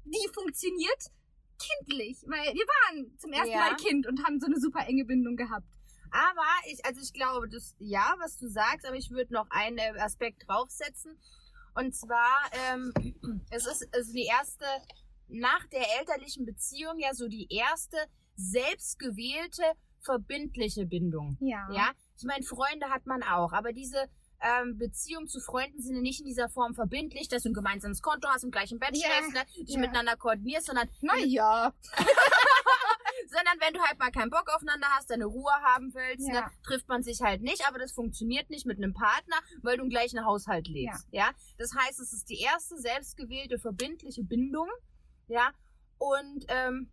die 0.03 0.27
funktioniert 0.33 1.05
kindlich, 1.57 2.17
weil 2.27 2.53
wir 2.53 2.65
waren 2.65 3.17
zum 3.19 3.31
ersten 3.31 3.51
Ja. 3.51 3.69
Mal 3.69 3.75
Kind 3.77 4.05
und 4.07 4.25
haben 4.25 4.39
so 4.41 4.47
eine 4.47 4.59
super 4.59 4.85
enge 4.85 5.05
Bindung 5.05 5.37
gehabt. 5.37 5.67
Aber 6.11 6.45
ich, 6.67 6.85
also 6.85 7.01
ich 7.01 7.13
glaube, 7.13 7.47
das, 7.47 7.75
ja, 7.79 8.15
was 8.19 8.37
du 8.37 8.47
sagst, 8.47 8.85
aber 8.85 8.95
ich 8.97 9.11
würde 9.11 9.33
noch 9.33 9.47
einen 9.49 9.77
äh, 9.77 9.99
Aspekt 9.99 10.47
draufsetzen. 10.47 11.17
Und 11.73 11.95
zwar, 11.95 12.37
ähm, 12.69 12.93
es 13.49 13.65
ist 13.65 13.87
also 13.95 14.11
die 14.11 14.25
erste, 14.25 14.65
nach 15.27 15.65
der 15.67 15.85
elterlichen 15.99 16.45
Beziehung 16.45 16.99
ja 16.99 17.13
so 17.13 17.27
die 17.27 17.47
erste 17.49 17.97
selbstgewählte, 18.35 19.63
verbindliche 20.01 20.85
Bindung. 20.85 21.37
Ja. 21.39 21.67
Ja, 21.71 21.91
ich 22.17 22.23
meine, 22.23 22.43
Freunde 22.43 22.89
hat 22.89 23.05
man 23.05 23.23
auch, 23.23 23.53
aber 23.53 23.71
diese 23.71 24.09
ähm, 24.41 24.77
Beziehung 24.77 25.27
zu 25.27 25.39
Freunden 25.39 25.81
sind 25.81 25.95
ja 25.95 26.01
nicht 26.01 26.19
in 26.19 26.25
dieser 26.25 26.49
Form 26.49 26.73
verbindlich, 26.73 27.27
dass 27.27 27.43
du 27.43 27.49
ein 27.49 27.53
gemeinsames 27.53 28.01
Konto 28.01 28.27
hast 28.27 28.43
im 28.43 28.49
Bett 28.49 28.89
Ja, 28.93 29.07
schläfst, 29.07 29.33
ne, 29.33 29.63
dich 29.63 29.75
ja. 29.75 29.79
miteinander 29.79 30.17
koordinierst, 30.17 30.67
sondern 30.67 30.89
Naja. 31.01 31.73
Sondern 33.27 33.59
wenn 33.59 33.73
du 33.73 33.79
halt 33.81 33.99
mal 33.99 34.11
keinen 34.11 34.29
Bock 34.29 34.47
aufeinander 34.55 34.87
hast, 34.91 35.09
deine 35.09 35.25
Ruhe 35.25 35.51
haben 35.63 35.93
willst, 35.93 36.27
Ja. 36.27 36.41
ne, 36.41 36.51
trifft 36.63 36.87
man 36.87 37.03
sich 37.03 37.21
halt 37.21 37.41
nicht, 37.41 37.67
aber 37.67 37.79
das 37.79 37.91
funktioniert 37.91 38.49
nicht 38.49 38.65
mit 38.65 38.77
einem 38.77 38.93
Partner, 38.93 39.35
weil 39.61 39.77
du 39.77 39.83
im 39.83 39.89
gleichen 39.89 40.25
Haushalt 40.25 40.67
lebst. 40.67 41.07
Ja. 41.11 41.31
Das 41.57 41.73
heißt, 41.75 41.99
es 41.99 42.13
ist 42.13 42.29
die 42.29 42.39
erste 42.39 42.77
selbstgewählte, 42.77 43.59
verbindliche 43.59 44.23
Bindung. 44.23 44.67
Ja. 45.27 45.51
Und 45.97 46.45
ähm, 46.49 46.91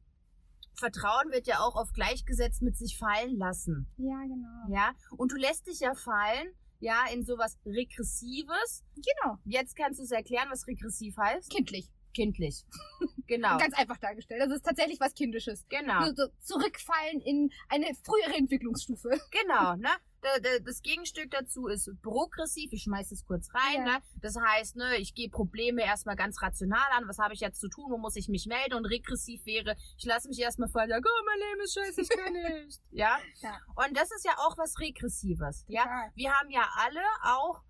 Vertrauen 0.74 1.30
wird 1.32 1.46
ja 1.46 1.60
auch 1.60 1.74
oft 1.74 1.94
gleichgesetzt 1.94 2.62
mit 2.62 2.76
sich 2.76 2.98
fallen 2.98 3.36
lassen. 3.36 3.90
Ja, 3.96 4.20
genau. 4.22 4.74
Ja. 4.76 4.94
Und 5.16 5.32
du 5.32 5.36
lässt 5.36 5.66
dich 5.66 5.80
ja 5.80 5.94
fallen, 5.94 6.52
ja, 6.80 7.06
in 7.12 7.24
sowas 7.24 7.58
Regressives. 7.66 8.84
Genau. 8.94 9.38
Jetzt 9.44 9.74
kannst 9.76 9.98
du 9.98 10.04
es 10.04 10.12
erklären, 10.12 10.48
was 10.50 10.66
regressiv 10.68 11.16
heißt. 11.16 11.50
Kindlich. 11.50 11.90
Kindlich. 12.14 12.64
Genau. 13.28 13.58
Ganz 13.58 13.76
einfach 13.76 13.98
dargestellt. 13.98 14.40
Das 14.40 14.50
ist 14.50 14.62
tatsächlich 14.64 14.98
was 15.00 15.12
Kindisches. 15.12 15.66
Genau. 15.68 16.00
Nur 16.00 16.14
so 16.16 16.28
zurückfallen 16.40 17.20
in 17.20 17.50
eine 17.68 17.86
frühere 18.02 18.34
Entwicklungsstufe. 18.38 19.10
Genau, 19.30 19.74
ne? 19.76 19.90
Da- 20.22 20.38
da- 20.40 20.58
Das 20.64 20.80
Gegenstück 20.80 21.30
dazu 21.30 21.66
ist 21.66 21.90
progressiv. 22.00 22.72
Ich 22.72 22.84
schmeiß 22.84 23.12
es 23.12 23.26
kurz 23.26 23.50
rein, 23.52 23.84
Ja. 23.86 23.98
ne? 23.98 24.02
Das 24.22 24.34
heißt, 24.34 24.76
ne, 24.76 24.96
ich 24.96 25.14
gehe 25.14 25.28
Probleme 25.28 25.82
erstmal 25.84 26.16
ganz 26.16 26.40
rational 26.40 26.88
an. 26.92 27.06
Was 27.06 27.18
habe 27.18 27.34
ich 27.34 27.40
jetzt 27.40 27.60
zu 27.60 27.68
tun? 27.68 27.90
Wo 27.90 27.98
muss 27.98 28.16
ich 28.16 28.28
mich 28.30 28.46
melden? 28.46 28.72
Und 28.74 28.86
regressiv 28.86 29.44
wäre, 29.44 29.76
ich 29.98 30.06
lasse 30.06 30.28
mich 30.28 30.40
erstmal 30.40 30.70
fallen, 30.70 30.88
ja, 30.88 30.96
oh, 30.98 31.24
mein 31.26 31.38
Leben 31.50 31.60
ist 31.64 31.74
scheiße, 31.74 32.00
ich 32.00 32.08
kann 32.08 32.32
nicht. 32.32 32.80
ja? 32.92 33.18
Ja. 33.42 33.58
Und 33.76 33.94
das 33.94 34.10
ist 34.10 34.24
ja 34.24 34.32
auch 34.38 34.56
was 34.56 34.78
Regressives. 34.80 35.66
Ja? 35.68 35.82
Total. 35.82 36.12
Wir 36.14 36.32
haben 36.32 36.48
ja 36.50 36.66
alle 36.78 37.02
auch 37.24 37.62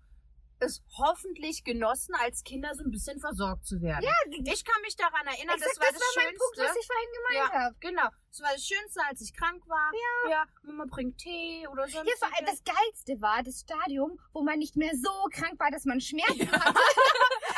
es 0.59 0.81
hoffentlich 0.97 1.63
genossen, 1.63 2.15
als 2.15 2.43
Kinder 2.43 2.73
so 2.75 2.83
ein 2.83 2.91
bisschen 2.91 3.19
versorgt 3.19 3.65
zu 3.65 3.81
werden. 3.81 4.03
Ja, 4.03 4.11
Ich 4.53 4.63
kann 4.65 4.81
mich 4.81 4.95
daran 4.95 5.25
erinnern, 5.27 5.55
Exakt, 5.55 5.77
das 5.77 5.79
war 5.79 5.91
das, 5.91 6.01
mein 6.15 6.35
Punkt, 6.35 6.55
Schönste. 6.55 6.63
was 6.63 6.77
ich 6.81 6.87
vorhin 6.87 7.09
gemeint 7.17 7.53
habe. 7.53 7.75
Genau. 7.79 8.07
Das 8.31 8.41
war 8.41 8.53
das 8.53 8.65
Schönste, 8.65 9.01
als 9.09 9.21
ich 9.21 9.33
krank 9.33 9.63
war. 9.67 9.91
Ja. 10.25 10.29
ja 10.31 10.45
Mama 10.63 10.85
bringt 10.87 11.17
Tee 11.17 11.67
oder 11.67 11.87
so. 11.87 12.01
Hier 12.03 12.15
vor 12.17 12.27
allem 12.27 12.45
das 12.45 12.63
Geilste 12.63 13.19
war 13.21 13.41
das 13.43 13.61
Stadium, 13.61 14.19
wo 14.33 14.43
man 14.43 14.59
nicht 14.59 14.75
mehr 14.75 14.91
so 14.95 15.11
krank 15.33 15.59
war, 15.59 15.71
dass 15.71 15.85
man 15.85 15.99
Schmerzen 15.99 16.49
hatte, 16.51 16.79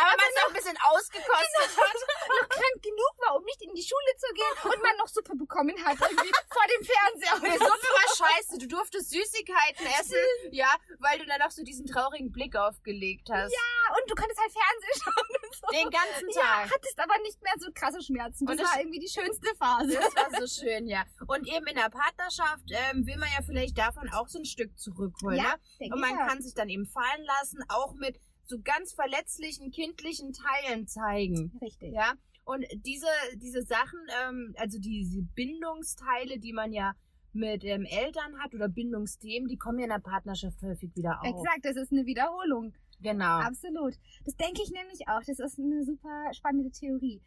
Aber 0.02 0.18
man 0.18 0.30
es 0.34 0.44
auch 0.44 0.48
ein 0.48 0.54
bisschen 0.54 0.78
ausgekostet 0.82 1.78
hat. 1.78 1.94
noch 2.42 2.50
krank 2.50 2.82
genug 2.82 3.14
war, 3.28 3.36
um 3.36 3.44
nicht 3.44 3.62
in 3.62 3.74
die 3.76 3.84
Schule 3.84 4.16
zu 4.18 4.34
gehen 4.34 4.72
und 4.74 4.82
man 4.82 4.96
noch 4.98 5.08
Suppe 5.08 5.36
bekommen 5.36 5.76
hat 5.86 6.00
irgendwie 6.02 6.32
vor 6.50 6.64
dem 6.74 6.86
Fernseher. 6.86 7.52
Die 7.52 7.58
Suppe 7.60 7.88
war 7.92 8.16
scheiße. 8.16 8.58
Du 8.58 8.68
durftest 8.68 9.10
Süßigkeiten 9.12 9.86
essen. 10.00 10.18
Ja, 10.52 10.74
weil 11.00 11.20
du 11.20 11.26
dann 11.26 11.42
auch 11.42 11.52
so 11.52 11.64
diesen 11.64 11.86
traurigen 11.86 12.32
Blick 12.32 12.56
aufgelegt 12.56 13.30
hast. 13.32 13.52
Ja, 13.52 13.96
und 13.96 14.10
du 14.10 14.16
konntest 14.16 14.40
halt 14.40 14.52
Fernsehen 14.52 15.04
schauen 15.04 15.38
und 15.44 15.56
so. 15.56 15.68
Den 15.68 15.90
ganzen 15.92 16.30
Ja, 16.32 16.42
Tag. 16.64 16.72
hattest 16.74 17.00
aber 17.00 17.18
nicht 17.20 17.42
mehr 17.44 17.54
so 17.60 17.70
krasse 17.74 18.02
Schmerzen. 18.02 18.46
Das 18.46 18.54
Und 18.54 18.62
das- 18.62 18.72
war 18.72 18.80
irgendwie 18.80 19.00
die 19.00 19.10
schönste 19.10 19.54
Phase. 19.56 19.94
Das 20.00 20.16
war 20.16 20.30
so 20.42 20.48
schön, 20.48 20.61
ja. 20.88 21.04
Und 21.28 21.48
eben 21.48 21.66
in 21.68 21.76
der 21.76 21.90
Partnerschaft 21.90 22.70
ähm, 22.70 23.06
will 23.06 23.18
man 23.18 23.30
ja 23.36 23.44
vielleicht 23.46 23.78
davon 23.78 24.10
auch 24.10 24.28
so 24.28 24.40
ein 24.40 24.46
Stück 24.46 24.78
zurückholen. 24.78 25.38
Ja, 25.38 25.56
ne? 25.80 25.94
Und 25.94 26.00
man 26.00 26.14
auch. 26.18 26.28
kann 26.28 26.42
sich 26.42 26.54
dann 26.54 26.70
eben 26.70 26.86
fallen 26.86 27.26
lassen, 27.40 27.60
auch 27.70 27.94
mit 27.96 28.20
so 28.46 28.60
ganz 28.62 28.94
verletzlichen 28.94 29.72
kindlichen 29.72 30.34
Teilen 30.34 30.88
zeigen. 30.88 31.58
Richtig. 31.62 31.94
Ja. 31.94 32.14
Und 32.44 32.66
diese, 32.86 33.08
diese 33.36 33.64
Sachen, 33.64 34.00
ähm, 34.24 34.56
also 34.58 34.80
diese 34.80 35.22
Bindungsteile, 35.22 36.40
die 36.40 36.54
man 36.54 36.74
ja 36.74 36.94
mit 37.34 37.64
ähm, 37.64 37.86
Eltern 37.86 38.40
hat 38.40 38.54
oder 38.54 38.68
Bindungsthemen, 38.68 39.48
die 39.48 39.58
kommen 39.58 39.80
ja 39.80 39.86
in 39.86 39.92
der 39.92 40.00
Partnerschaft 40.00 40.62
häufig 40.64 40.96
wieder 40.96 41.22
auf. 41.22 41.28
Exakt, 41.28 41.64
das 41.64 41.78
ist 41.78 41.92
eine 41.92 42.06
Wiederholung. 42.06 42.74
Genau. 43.02 43.40
Absolut. 43.40 43.96
Das 44.26 44.36
denke 44.36 44.62
ich 44.64 44.72
nämlich 44.72 45.08
auch. 45.08 45.22
Das 45.26 45.40
ist 45.40 45.60
eine 45.60 45.84
super 45.84 46.32
spannende 46.34 46.72
Theorie. 46.72 47.22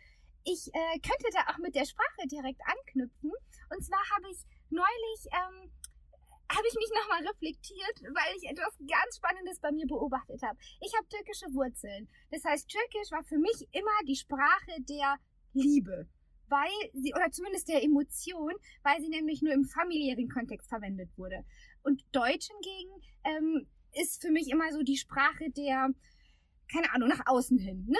Ich 0.44 0.68
äh, 0.68 0.98
könnte 1.00 1.28
da 1.32 1.52
auch 1.52 1.58
mit 1.58 1.74
der 1.74 1.86
Sprache 1.86 2.28
direkt 2.30 2.60
anknüpfen. 2.66 3.32
Und 3.70 3.84
zwar 3.84 4.02
habe 4.14 4.28
ich 4.30 4.38
neulich, 4.68 5.20
ähm, 5.32 5.72
habe 6.50 6.66
ich 6.68 6.74
mich 6.74 6.90
nochmal 6.94 7.26
reflektiert, 7.26 8.02
weil 8.12 8.36
ich 8.36 8.48
etwas 8.48 8.76
ganz 8.78 9.16
Spannendes 9.16 9.58
bei 9.60 9.72
mir 9.72 9.86
beobachtet 9.86 10.42
habe. 10.42 10.58
Ich 10.80 10.92
habe 10.94 11.08
türkische 11.08 11.46
Wurzeln. 11.54 12.08
Das 12.30 12.44
heißt, 12.44 12.68
Türkisch 12.68 13.10
war 13.10 13.24
für 13.24 13.38
mich 13.38 13.68
immer 13.72 13.98
die 14.06 14.16
Sprache 14.16 14.80
der 14.80 15.16
Liebe. 15.54 16.08
Weil 16.48 16.70
sie, 16.92 17.14
oder 17.14 17.30
zumindest 17.30 17.68
der 17.68 17.82
Emotion, 17.82 18.52
weil 18.82 19.00
sie 19.00 19.08
nämlich 19.08 19.40
nur 19.40 19.54
im 19.54 19.64
familiären 19.64 20.28
Kontext 20.28 20.68
verwendet 20.68 21.08
wurde. 21.16 21.42
Und 21.82 22.04
Deutsch 22.12 22.48
hingegen 22.48 23.02
ähm, 23.24 23.66
ist 23.94 24.20
für 24.20 24.30
mich 24.30 24.48
immer 24.48 24.70
so 24.72 24.82
die 24.82 24.98
Sprache 24.98 25.50
der, 25.50 25.88
keine 26.72 26.92
Ahnung, 26.92 27.08
nach 27.08 27.26
außen 27.26 27.58
hin, 27.58 27.86
ne? 27.88 27.98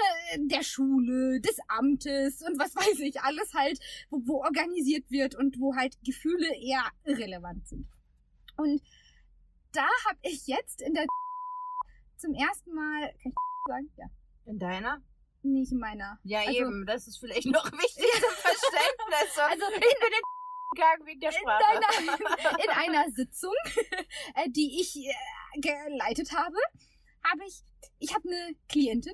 Der 0.48 0.62
Schule, 0.62 1.40
des 1.40 1.56
Amtes 1.68 2.42
und 2.42 2.58
was 2.58 2.74
weiß 2.76 2.98
ich, 3.00 3.20
alles 3.22 3.52
halt, 3.54 3.78
wo, 4.10 4.20
wo 4.24 4.42
organisiert 4.42 5.10
wird 5.10 5.34
und 5.34 5.60
wo 5.60 5.74
halt 5.76 5.96
Gefühle 6.04 6.48
eher 6.56 6.84
irrelevant 7.04 7.66
sind. 7.68 7.86
Und 8.56 8.82
da 9.72 9.86
habe 10.08 10.18
ich 10.22 10.46
jetzt 10.46 10.80
in 10.82 10.94
der 10.94 11.06
zum 12.18 12.34
ersten 12.34 12.72
Mal, 12.72 13.12
kann 13.22 13.32
ich 13.32 13.34
sagen? 13.68 13.90
Ja. 13.96 14.06
In 14.46 14.58
deiner? 14.58 15.02
Nicht 15.42 15.72
in 15.72 15.78
meiner. 15.78 16.18
Ja, 16.24 16.40
Also- 16.40 16.52
eben. 16.52 16.86
Das 16.86 17.06
ist 17.06 17.18
vielleicht 17.18 17.46
noch 17.46 17.70
wichtig 17.72 18.06
zum 18.12 18.30
Verständnis. 18.30 19.34
So, 19.34 19.40
Also 19.42 19.66
bin 19.72 19.82
in 19.82 20.22
gegangen 20.74 21.06
wegen 21.06 21.20
der 21.20 21.30
in 21.30 21.36
Sprache. 21.36 21.64
einer, 21.68 22.64
in 22.64 22.70
einer 22.70 23.10
Sitzung, 23.12 23.52
äh, 24.34 24.48
die 24.50 24.80
ich 24.80 24.96
äh, 24.96 25.60
geleitet 25.60 26.32
habe, 26.32 26.56
habe 27.24 27.44
ich, 27.46 27.62
ich 27.98 28.14
habe 28.14 28.28
eine 28.28 28.54
Klientin. 28.68 29.12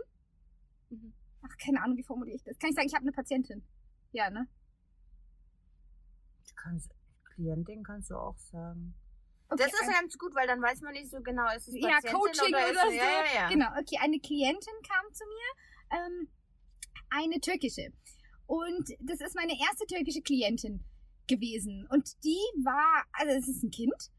Mhm. 0.90 1.12
Ach, 1.42 1.56
keine 1.58 1.82
Ahnung, 1.82 1.96
wie 1.96 2.02
formuliere 2.02 2.36
ich 2.36 2.42
das? 2.42 2.58
Kann 2.58 2.70
ich 2.70 2.76
sagen, 2.76 2.86
ich 2.88 2.94
habe 2.94 3.02
eine 3.02 3.12
Patientin? 3.12 3.64
Ja, 4.12 4.28
ne? 4.30 4.46
Du 6.48 6.54
kannst, 6.56 6.90
Klientin 7.34 7.82
kannst 7.82 8.10
du 8.10 8.16
auch 8.16 8.36
sagen. 8.38 8.94
Okay, 9.48 9.64
das 9.64 9.72
ist 9.72 9.82
ein- 9.82 9.92
ganz 9.92 10.18
gut, 10.18 10.34
weil 10.34 10.46
dann 10.46 10.60
weiß 10.62 10.80
man 10.82 10.92
nicht 10.92 11.10
so 11.10 11.20
genau, 11.22 11.48
ist 11.56 11.68
es 11.68 11.74
Ja, 11.74 11.90
Patientin 12.00 12.12
Coaching 12.20 12.54
oder, 12.54 12.70
oder 12.70 12.88
ist, 12.88 12.94
Ja, 12.94 13.04
ja, 13.04 13.24
ja. 13.34 13.48
Genau, 13.48 13.66
okay, 13.78 13.96
eine 14.00 14.20
Klientin 14.20 14.74
kam 14.86 15.12
zu 15.12 15.24
mir, 15.24 15.98
ähm, 15.98 16.28
eine 17.10 17.40
türkische. 17.40 17.92
Und 18.46 18.90
das 19.00 19.20
ist 19.20 19.34
meine 19.34 19.52
erste 19.58 19.86
türkische 19.86 20.22
Klientin 20.22 20.84
gewesen. 21.26 21.86
Und 21.90 22.22
die 22.24 22.38
war, 22.64 23.04
also 23.12 23.32
es 23.32 23.48
ist 23.48 23.62
ein 23.62 23.70
Kind. 23.70 24.10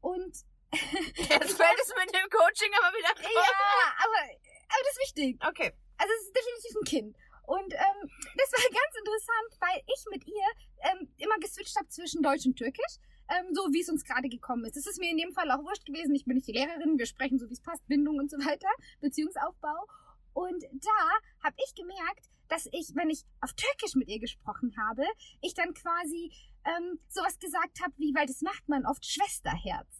Und 0.00 0.44
Jetzt 0.72 1.56
fällt 1.56 1.80
es 1.82 1.94
mit 1.98 2.14
dem 2.14 2.28
Coaching 2.30 2.70
aber 2.78 2.96
wieder 2.96 3.10
raus. 3.10 3.32
ja, 3.34 3.94
aber, 3.98 4.22
aber 4.22 4.82
das 4.84 4.92
ist 4.92 5.00
wichtig. 5.00 5.38
Okay. 5.42 5.72
Also 5.98 6.12
es 6.14 6.26
ist 6.26 6.36
definitiv 6.36 6.76
ein 6.76 6.84
Kind. 6.84 7.16
Und 7.46 7.74
ähm, 7.74 8.10
das 8.36 8.52
war 8.52 8.62
ganz 8.80 8.92
interessant, 8.96 9.50
weil 9.58 9.82
ich 9.86 10.04
mit 10.10 10.26
ihr 10.26 10.48
ähm, 10.90 11.12
immer 11.18 11.38
geswitcht 11.38 11.76
habe 11.76 11.88
zwischen 11.88 12.22
Deutsch 12.22 12.46
und 12.46 12.56
Türkisch, 12.56 12.96
ähm, 13.28 13.52
so 13.52 13.66
wie 13.72 13.80
es 13.80 13.88
uns 13.88 14.04
gerade 14.04 14.28
gekommen 14.28 14.64
ist. 14.64 14.76
Das 14.76 14.86
ist 14.86 15.00
mir 15.00 15.10
in 15.10 15.18
dem 15.18 15.32
Fall 15.32 15.50
auch 15.50 15.62
wurscht 15.64 15.84
gewesen. 15.84 16.14
Ich 16.14 16.24
bin 16.24 16.36
nicht 16.36 16.46
die 16.46 16.52
Lehrerin, 16.52 16.98
wir 16.98 17.06
sprechen 17.06 17.38
so, 17.38 17.48
wie 17.48 17.54
es 17.54 17.60
passt, 17.60 17.86
Bindung 17.88 18.18
und 18.18 18.30
so 18.30 18.38
weiter, 18.38 18.68
Beziehungsaufbau. 19.00 19.86
Und 20.32 20.62
da 20.62 21.44
habe 21.44 21.56
ich 21.66 21.74
gemerkt, 21.74 22.30
dass 22.48 22.66
ich, 22.66 22.94
wenn 22.94 23.10
ich 23.10 23.24
auf 23.40 23.52
Türkisch 23.54 23.94
mit 23.94 24.08
ihr 24.08 24.20
gesprochen 24.20 24.74
habe, 24.78 25.04
ich 25.40 25.54
dann 25.54 25.74
quasi 25.74 26.32
ähm, 26.64 27.00
sowas 27.08 27.38
gesagt 27.38 27.80
habe, 27.82 27.92
wie, 27.98 28.14
weil 28.14 28.26
das 28.26 28.42
macht 28.42 28.68
man 28.68 28.86
oft 28.86 29.04
Schwesterherz. 29.04 29.99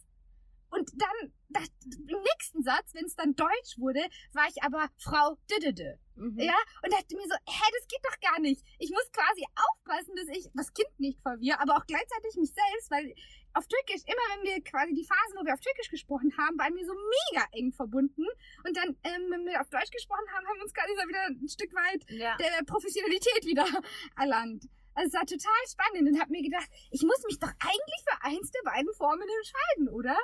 Und 0.71 0.89
dann, 0.95 1.33
das, 1.49 1.67
im 1.85 2.19
nächsten 2.21 2.63
Satz, 2.63 2.93
wenn 2.93 3.05
es 3.05 3.15
dann 3.15 3.35
Deutsch 3.35 3.77
wurde, 3.77 4.01
war 4.33 4.47
ich 4.49 4.63
aber 4.63 4.87
Frau 4.97 5.37
Düdede. 5.51 5.99
Mhm. 6.15 6.39
Ja, 6.39 6.55
und 6.83 6.93
dachte 6.93 7.15
mir 7.15 7.27
so, 7.27 7.35
hä, 7.35 7.67
das 7.77 7.87
geht 7.87 8.03
doch 8.03 8.19
gar 8.21 8.39
nicht. 8.39 8.63
Ich 8.79 8.89
muss 8.89 9.11
quasi 9.11 9.43
aufpassen, 9.55 10.15
dass 10.15 10.27
ich 10.29 10.47
das 10.53 10.73
Kind 10.73 10.89
nicht 10.97 11.19
verwirre, 11.21 11.59
aber 11.59 11.75
auch 11.77 11.85
gleichzeitig 11.85 12.35
mich 12.37 12.53
selbst, 12.53 12.89
weil 12.89 13.13
auf 13.53 13.67
Türkisch, 13.67 14.01
immer 14.07 14.25
wenn 14.35 14.43
wir 14.47 14.63
quasi 14.63 14.93
die 14.93 15.03
Phasen, 15.03 15.35
wo 15.37 15.45
wir 15.45 15.53
auf 15.53 15.59
Türkisch 15.59 15.89
gesprochen 15.89 16.31
haben, 16.37 16.57
waren 16.57 16.75
wir 16.75 16.85
so 16.85 16.93
mega 16.95 17.45
eng 17.51 17.73
verbunden. 17.73 18.23
Und 18.63 18.77
dann, 18.77 18.95
ähm, 19.03 19.27
wenn 19.29 19.45
wir 19.45 19.59
auf 19.59 19.69
Deutsch 19.69 19.91
gesprochen 19.91 20.27
haben, 20.31 20.47
haben 20.47 20.55
wir 20.55 20.63
uns 20.63 20.73
quasi 20.73 20.93
so 20.95 21.03
wieder 21.07 21.23
ein 21.27 21.49
Stück 21.49 21.73
weit 21.75 22.01
Ja. 22.09 22.37
der 22.37 22.63
Professionalität 22.65 23.43
wieder 23.45 23.67
erlangt. 24.17 24.63
Also 24.93 25.07
es 25.07 25.13
war 25.13 25.25
total 25.25 25.61
spannend 25.67 26.09
und 26.11 26.19
habe 26.19 26.31
mir 26.31 26.43
gedacht, 26.43 26.67
ich 26.91 27.01
muss 27.03 27.23
mich 27.27 27.39
doch 27.39 27.51
eigentlich 27.59 28.01
für 28.03 28.23
eins 28.23 28.51
der 28.51 28.61
beiden 28.63 28.93
Formen 28.93 29.23
entscheiden, 29.27 29.87
oder? 29.89 30.17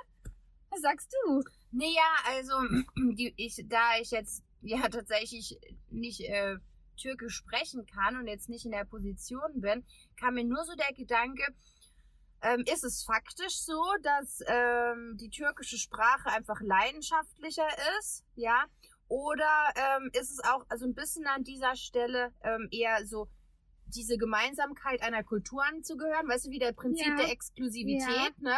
Was 0.70 0.82
sagst 0.82 1.14
du? 1.26 1.44
Naja, 1.72 2.16
also, 2.26 2.54
die, 3.16 3.34
ich, 3.38 3.64
da 3.68 3.98
ich 4.00 4.12
jetzt 4.12 4.44
ja 4.62 4.88
tatsächlich 4.90 5.58
nicht 5.90 6.22
äh, 6.22 6.58
Türkisch 6.98 7.36
sprechen 7.36 7.86
kann 7.86 8.18
und 8.18 8.28
jetzt 8.28 8.50
nicht 8.50 8.66
in 8.66 8.72
der 8.72 8.86
Position 8.86 9.62
bin, 9.62 9.86
kam 10.20 10.36
mir 10.36 10.44
nur 10.44 10.64
so 10.66 10.74
der 10.76 10.94
Gedanke, 10.94 11.44
ähm, 12.42 12.64
ist 12.72 12.84
es 12.84 13.04
faktisch 13.04 13.60
so, 13.62 13.82
dass 14.04 14.40
ähm, 14.48 15.18
die 15.20 15.30
türkische 15.30 15.78
Sprache 15.78 16.30
einfach 16.30 16.62
leidenschaftlicher 16.62 17.68
ist, 18.00 18.24
ja? 18.36 18.66
Oder 19.08 19.72
ähm, 19.76 20.10
ist 20.14 20.32
es 20.32 20.44
auch 20.44 20.66
also 20.70 20.86
ein 20.86 20.94
bisschen 20.94 21.26
an 21.28 21.44
dieser 21.44 21.76
Stelle 21.76 22.34
ähm, 22.44 22.68
eher 22.72 23.06
so 23.08 23.28
diese 23.86 24.18
Gemeinsamkeit 24.18 25.02
einer 25.02 25.24
Kultur 25.24 25.64
anzugehören, 25.64 26.28
weißt 26.28 26.48
du, 26.48 26.50
wie 26.52 26.60
der 26.60 26.74
Prinzip 26.74 27.08
Ja. 27.08 27.16
der 27.16 27.32
Exklusivität, 27.32 28.38
ne? 28.40 28.58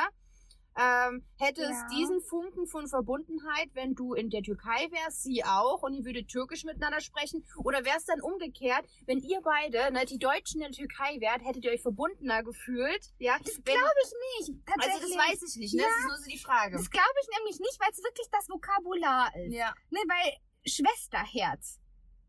Ähm, 0.78 1.26
hätte 1.38 1.62
Ja. 1.64 1.70
es 1.72 1.86
diesen 1.94 2.22
Funken 2.22 2.68
von 2.68 2.88
Verbundenheit, 2.88 3.70
wenn 3.74 3.96
du 3.96 4.14
in 4.14 4.30
der 4.30 4.42
Türkei 4.42 4.88
wärst, 4.92 5.24
sie 5.24 5.44
auch, 5.44 5.82
und 5.84 5.94
ihr 5.96 6.06
würdet 6.06 6.28
Türkisch 6.30 6.64
miteinander 6.64 7.02
sprechen? 7.02 7.46
Oder 7.64 7.84
wäre 7.84 7.98
es 7.98 8.06
dann 8.06 8.22
umgekehrt, 8.22 8.86
wenn 9.06 9.20
ihr 9.20 9.42
beide, 9.42 9.92
ne, 9.92 10.06
die 10.06 10.20
Deutschen 10.20 10.62
in 10.62 10.72
der 10.72 10.78
Türkei 10.78 11.20
wärt, 11.20 11.44
hättet 11.44 11.66
ihr 11.66 11.72
euch 11.72 11.82
verbundener 11.82 12.44
gefühlt? 12.44 13.12
Ja, 13.18 13.38
Das 13.44 13.62
glaube 13.64 14.00
ich 14.04 14.48
nicht. 14.48 14.60
also 14.68 15.00
das 15.02 15.18
weiß 15.18 15.42
ich 15.50 15.56
nicht, 15.60 15.74
ne? 15.76 15.82
Ja. 15.82 15.88
Das 15.90 15.98
ist 16.00 16.06
nur 16.08 16.18
so 16.18 16.30
die 16.32 16.40
Frage. 16.40 16.78
Das 16.78 16.90
glaube 16.90 17.16
ich 17.24 17.28
nämlich 17.38 17.60
nicht, 17.60 17.78
weil 17.82 17.90
es 17.92 18.04
wirklich 18.04 18.28
das 18.32 18.48
Vokabular 18.50 19.36
ist. 19.36 19.54
Ja. 19.54 19.74
Ne, 19.90 20.00
weil 20.08 20.34
Schwesterherz 20.66 21.80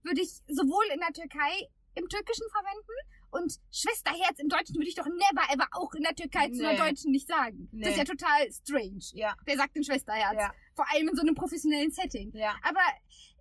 würde 0.03 0.23
ich 0.23 0.31
sowohl 0.49 0.87
in 0.93 1.01
der 1.01 1.13
Türkei 1.13 1.69
im 1.95 2.09
Türkischen 2.09 2.47
verwenden 2.51 2.97
und 3.31 3.53
Schwesterherz 3.71 4.39
im 4.39 4.49
Deutschen 4.49 4.77
würde 4.77 4.89
ich 4.89 4.95
doch 4.95 5.07
never 5.07 5.45
ever 5.53 5.67
auch 5.73 5.93
in 5.95 6.03
der 6.03 6.15
Türkei 6.15 6.49
zu 6.51 6.61
einer 6.61 6.73
Nee. 6.73 6.79
Deutschen 6.91 7.11
nicht 7.13 7.29
sagen. 7.29 7.69
Nee. 7.73 7.83
Das 7.83 7.93
ist 7.93 7.99
ja 7.99 8.05
total 8.05 8.51
strange. 8.53 9.01
Ja. 9.13 9.35
Wer 9.45 9.57
sagt 9.57 9.77
denn 9.77 9.85
Schwesterherz? 9.85 10.35
Ja. 10.37 10.53
Vor 10.75 10.87
allem 10.93 11.09
in 11.09 11.15
so 11.17 11.23
einem 11.23 11.35
professionellen 11.35 11.91
Setting. 11.91 12.33
Ja. 12.35 12.55
Aber 12.63 12.81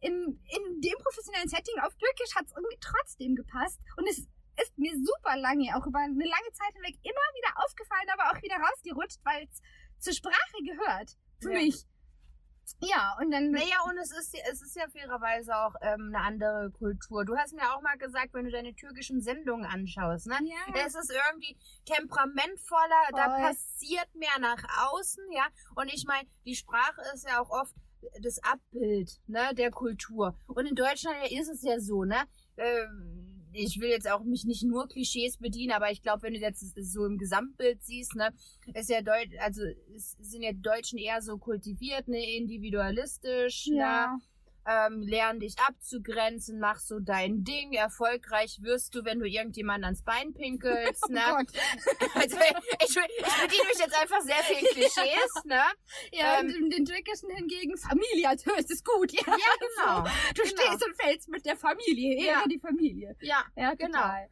im, 0.01 0.13
in 0.45 0.81
dem 0.81 0.97
professionellen 1.03 1.49
Setting 1.49 1.75
auf 1.81 1.93
Türkisch 1.95 2.35
hat 2.35 2.45
es 2.45 2.51
irgendwie 2.55 2.77
trotzdem 2.79 3.35
gepasst. 3.35 3.79
Und 3.97 4.07
es 4.07 4.19
ist 4.61 4.77
mir 4.77 4.93
super 4.95 5.37
lange, 5.37 5.75
auch 5.75 5.85
über 5.87 5.99
eine 5.99 6.13
lange 6.13 6.51
Zeit 6.53 6.73
hinweg, 6.73 6.95
immer 7.03 7.27
wieder 7.35 7.53
aufgefallen, 7.65 8.07
aber 8.13 8.31
auch 8.31 8.41
wieder 8.43 8.55
rausgerutscht, 8.57 9.19
weil 9.23 9.45
es 9.45 9.61
zur 9.99 10.13
Sprache 10.13 10.57
gehört. 10.65 11.11
Für 11.41 11.53
Ja. 11.53 11.59
mich. 11.59 11.85
Ja, 12.79 13.17
und 13.19 13.31
dann. 13.31 13.51
Naja, 13.51 13.77
und 13.89 13.97
es 13.97 14.11
ist, 14.11 14.35
es 14.51 14.61
ist 14.61 14.75
ja 14.75 14.87
fairerweise 14.89 15.55
auch 15.55 15.73
ähm, 15.81 16.11
eine 16.13 16.23
andere 16.23 16.71
Kultur. 16.71 17.25
Du 17.25 17.35
hast 17.37 17.53
mir 17.53 17.73
auch 17.73 17.81
mal 17.81 17.97
gesagt, 17.97 18.33
wenn 18.33 18.45
du 18.45 18.51
deine 18.51 18.73
türkischen 18.75 19.21
Sendungen 19.21 19.65
anschaust, 19.65 20.27
ne? 20.27 20.37
ja, 20.43 20.85
Es 20.85 20.95
ist 20.95 21.11
irgendwie 21.11 21.57
temperamentvoller, 21.85 23.09
da 23.15 23.29
Voll. 23.29 23.41
passiert 23.41 24.13
mehr 24.15 24.39
nach 24.39 24.63
außen, 24.91 25.23
ja. 25.31 25.47
Und 25.75 25.93
ich 25.93 26.05
meine, 26.07 26.27
die 26.45 26.55
Sprache 26.55 27.01
ist 27.13 27.27
ja 27.27 27.41
auch 27.41 27.49
oft 27.49 27.73
das 28.21 28.41
Abbild, 28.43 29.19
ne, 29.27 29.53
der 29.55 29.71
Kultur. 29.71 30.35
Und 30.47 30.65
in 30.65 30.75
Deutschland 30.75 31.17
ja, 31.29 31.39
ist 31.39 31.49
es 31.49 31.63
ja 31.63 31.79
so, 31.79 32.03
ne? 32.05 32.23
Ähm, 32.57 33.28
ich 33.53 33.79
will 33.79 33.89
jetzt 33.89 34.09
auch 34.09 34.23
mich 34.23 34.45
nicht 34.45 34.63
nur 34.63 34.87
Klischees 34.87 35.37
bedienen, 35.37 35.71
aber 35.71 35.91
ich 35.91 36.01
glaube, 36.01 36.23
wenn 36.23 36.33
du 36.33 36.39
jetzt 36.39 36.73
so 36.75 37.05
im 37.05 37.17
Gesamtbild 37.17 37.83
siehst, 37.83 38.15
ne, 38.15 38.29
ist 38.73 38.89
ja 38.89 39.01
Deut 39.01 39.29
also 39.39 39.61
es 39.95 40.15
sind 40.19 40.43
ja 40.43 40.51
Deutschen 40.53 40.97
eher 40.97 41.21
so 41.21 41.37
kultiviert, 41.37 42.07
ne, 42.07 42.35
individualistisch, 42.37 43.67
ne, 43.67 43.77
ja. 43.77 44.17
Ähm, 44.69 45.01
lern 45.01 45.39
dich 45.39 45.55
abzugrenzen, 45.67 46.59
mach 46.59 46.79
so 46.79 46.99
dein 46.99 47.43
Ding, 47.43 47.73
erfolgreich 47.73 48.59
wirst 48.61 48.93
du, 48.93 49.03
wenn 49.03 49.19
du 49.19 49.25
irgendjemanden 49.27 49.85
ans 49.85 50.03
Bein 50.03 50.33
pinkelst, 50.33 51.03
Oh 51.09 51.11
ne? 51.13 51.25
Also, 52.15 52.37
ich, 52.37 52.89
ich 52.89 52.95
bediene 53.41 53.67
mich 53.67 53.79
jetzt 53.79 53.99
einfach 53.99 54.21
sehr 54.21 54.43
viel 54.43 54.67
Klischees, 54.67 55.43
ne? 55.45 55.61
Ja, 56.11 56.39
Ähm, 56.39 56.47
und 56.47 56.55
in 56.55 56.69
den 56.69 56.85
Türkischen 56.85 57.29
hingegen 57.31 57.75
Familie 57.77 58.29
als 58.29 58.45
höchstes 58.45 58.83
Gut. 58.83 59.11
Ja, 59.11 59.21
Ja, 59.25 59.35
genau. 59.59 60.03
Du 60.35 60.43
genau. 60.43 60.61
stehst 60.61 60.85
und 60.85 60.95
fällst 61.01 61.29
mit 61.29 61.45
der 61.45 61.57
Familie. 61.57 62.15
Ehre 62.17 62.41
Ja. 62.41 62.43
die 62.47 62.59
Familie. 62.59 63.15
Ja, 63.21 63.43
Ja, 63.55 63.73
Genau. 63.75 63.97
total. 63.97 64.29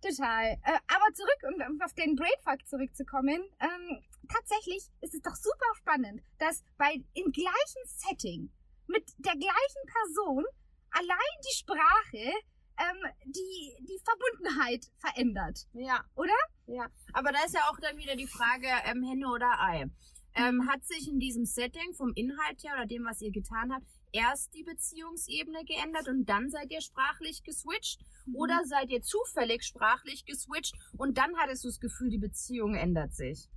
Total. 0.00 0.44
Äh, 0.64 0.78
aber 0.86 1.12
zurück, 1.14 1.40
um, 1.48 1.54
um 1.74 1.80
auf 1.82 1.92
den 1.94 2.14
Brainfuck 2.14 2.66
zurückzukommen. 2.68 3.42
Ähm, 3.60 4.04
tatsächlich 4.32 4.84
ist 5.00 5.14
es 5.14 5.22
doch 5.22 5.34
super 5.34 5.66
spannend, 5.76 6.22
dass 6.38 6.62
bei 6.76 7.02
im 7.14 7.32
gleichen 7.32 7.82
Setting 7.84 8.50
mit 8.88 9.04
der 9.18 9.34
gleichen 9.34 9.84
Person 9.86 10.44
allein 10.90 11.34
die 11.44 11.56
Sprache 11.56 12.32
ähm, 12.78 13.10
die, 13.24 13.76
die 13.80 14.00
Verbundenheit 14.04 14.86
verändert. 14.98 15.66
ja. 15.72 16.04
Oder? 16.14 16.38
Ja. 16.66 16.86
Aber 17.12 17.32
da 17.32 17.44
ist 17.44 17.54
ja 17.54 17.62
auch 17.70 17.78
dann 17.80 17.96
wieder 17.96 18.14
die 18.14 18.26
Frage, 18.26 18.68
ähm, 18.84 19.02
Henne 19.02 19.28
oder 19.28 19.60
Ei. 19.60 19.86
Ähm, 20.34 20.68
hat 20.68 20.84
sich 20.84 21.08
in 21.08 21.18
diesem 21.18 21.44
Setting 21.44 21.94
vom 21.94 22.12
Inhalt 22.14 22.62
her 22.62 22.74
oder 22.74 22.86
dem, 22.86 23.04
was 23.04 23.20
ihr 23.20 23.32
getan 23.32 23.72
habt, 23.72 23.86
erst 24.12 24.54
die 24.54 24.62
Beziehungsebene 24.62 25.64
geändert 25.64 26.08
und 26.08 26.26
dann 26.26 26.50
seid 26.50 26.70
ihr 26.70 26.80
sprachlich 26.80 27.42
geswitcht? 27.42 28.00
Oder 28.34 28.60
seid 28.64 28.90
ihr 28.90 29.02
zufällig 29.02 29.64
sprachlich 29.64 30.24
geswitcht 30.26 30.74
und 30.96 31.18
dann 31.18 31.36
hattest 31.38 31.64
du 31.64 31.68
das 31.68 31.80
Gefühl, 31.80 32.10
die 32.10 32.18
Beziehung 32.18 32.74
ändert 32.74 33.14
sich? 33.14 33.48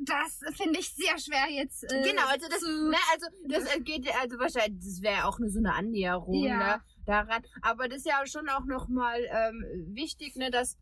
Das 0.00 0.40
finde 0.56 0.78
ich 0.78 0.88
sehr 0.94 1.18
schwer 1.18 1.50
jetzt. 1.50 1.82
Äh, 1.84 2.02
Genau, 2.02 2.26
also 2.28 2.46
das, 2.48 2.62
ne, 2.62 2.96
also 3.12 3.26
das 3.48 3.74
äh, 3.76 3.80
geht, 3.80 4.08
also 4.20 4.38
wahrscheinlich, 4.38 4.78
das 4.84 5.02
wäre 5.02 5.24
auch 5.26 5.38
nur 5.38 5.50
so 5.50 5.58
eine 5.58 5.74
Annäherung, 5.74 6.44
Ja. 6.44 6.56
ne, 6.76 6.82
daran. 7.04 7.42
Aber 7.62 7.88
das 7.88 7.98
ist 7.98 8.06
ja 8.06 8.24
schon 8.26 8.48
auch 8.48 8.64
nochmal 8.64 9.20
ähm, 9.30 9.64
wichtig, 9.94 10.36
ne, 10.36 10.50
dass, 10.50 10.76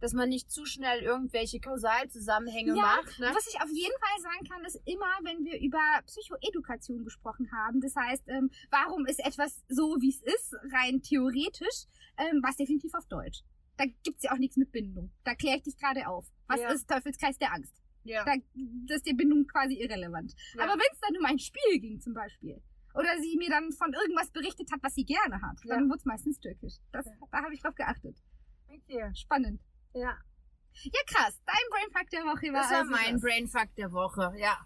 dass 0.00 0.14
man 0.14 0.28
nicht 0.30 0.50
zu 0.50 0.64
schnell 0.64 1.00
irgendwelche 1.02 1.60
Kausalzusammenhänge 1.60 2.74
Ja, 2.74 2.82
macht, 2.82 3.18
ne? 3.18 3.30
Was 3.34 3.46
ich 3.46 3.60
auf 3.60 3.68
jeden 3.70 3.94
Fall 4.00 4.20
sagen 4.22 4.48
kann, 4.48 4.64
ist 4.64 4.80
immer, 4.84 5.06
wenn 5.22 5.44
wir 5.44 5.60
über 5.60 5.78
Psychoedukation 6.06 7.04
gesprochen 7.04 7.50
haben, 7.52 7.80
das 7.80 7.94
heißt, 7.94 8.24
ähm, 8.28 8.50
warum 8.70 9.06
ist 9.06 9.20
etwas 9.24 9.62
so, 9.68 9.96
wie 10.00 10.10
es 10.10 10.20
ist, 10.22 10.54
rein 10.72 11.02
theoretisch, 11.02 11.84
ähm, 12.16 12.40
was 12.42 12.56
definitiv 12.56 12.94
auf 12.94 13.06
Deutsch. 13.06 13.42
Da 13.76 13.84
gibt's 14.02 14.22
ja 14.24 14.32
auch 14.32 14.38
nichts 14.38 14.56
mit 14.56 14.70
Bindung. 14.72 15.10
Da 15.24 15.34
kläre 15.34 15.56
ich 15.58 15.62
dich 15.62 15.76
gerade 15.76 16.06
auf. 16.06 16.26
Was 16.46 16.60
Ja. 16.60 16.70
ist 16.72 16.88
Teufelskreis 16.88 17.38
der 17.38 17.52
Angst? 17.52 17.72
Ja. 18.04 18.24
Da, 18.24 18.32
das 18.86 18.98
ist 18.98 19.06
die 19.06 19.14
Bindung 19.14 19.46
quasi 19.46 19.74
irrelevant. 19.74 20.34
Ja. 20.54 20.64
Aber 20.64 20.72
wenn 20.72 20.92
es 20.92 21.00
dann 21.00 21.16
um 21.16 21.24
ein 21.24 21.38
Spiel 21.38 21.78
ging 21.80 22.00
zum 22.00 22.14
Beispiel, 22.14 22.60
oder 22.94 23.08
sie 23.20 23.36
mir 23.38 23.48
dann 23.48 23.72
von 23.72 23.92
irgendwas 23.92 24.30
berichtet 24.30 24.70
hat, 24.72 24.80
was 24.82 24.94
sie 24.94 25.04
gerne 25.04 25.40
hat, 25.40 25.56
Ja. 25.64 25.76
dann 25.76 25.88
wurde 25.88 26.02
meistens 26.04 26.38
türkisch. 26.40 26.74
Das, 26.92 27.06
Ja. 27.06 27.12
Da 27.30 27.38
habe 27.42 27.54
ich 27.54 27.62
drauf 27.62 27.74
geachtet. 27.74 28.16
Okay. 28.68 29.10
Spannend. 29.14 29.60
Ja. 29.94 30.16
Ja, 30.74 31.00
krass. 31.06 31.40
Dein 31.46 31.56
Brainfuck 31.70 32.10
der 32.10 32.24
Woche 32.24 32.52
war 32.52 32.62
Das 32.62 32.70
war 32.70 32.78
also 32.80 32.90
mein 32.90 33.12
das. 33.14 33.22
Brainfuck 33.22 33.74
der 33.76 33.92
Woche, 33.92 34.32
ja. 34.38 34.58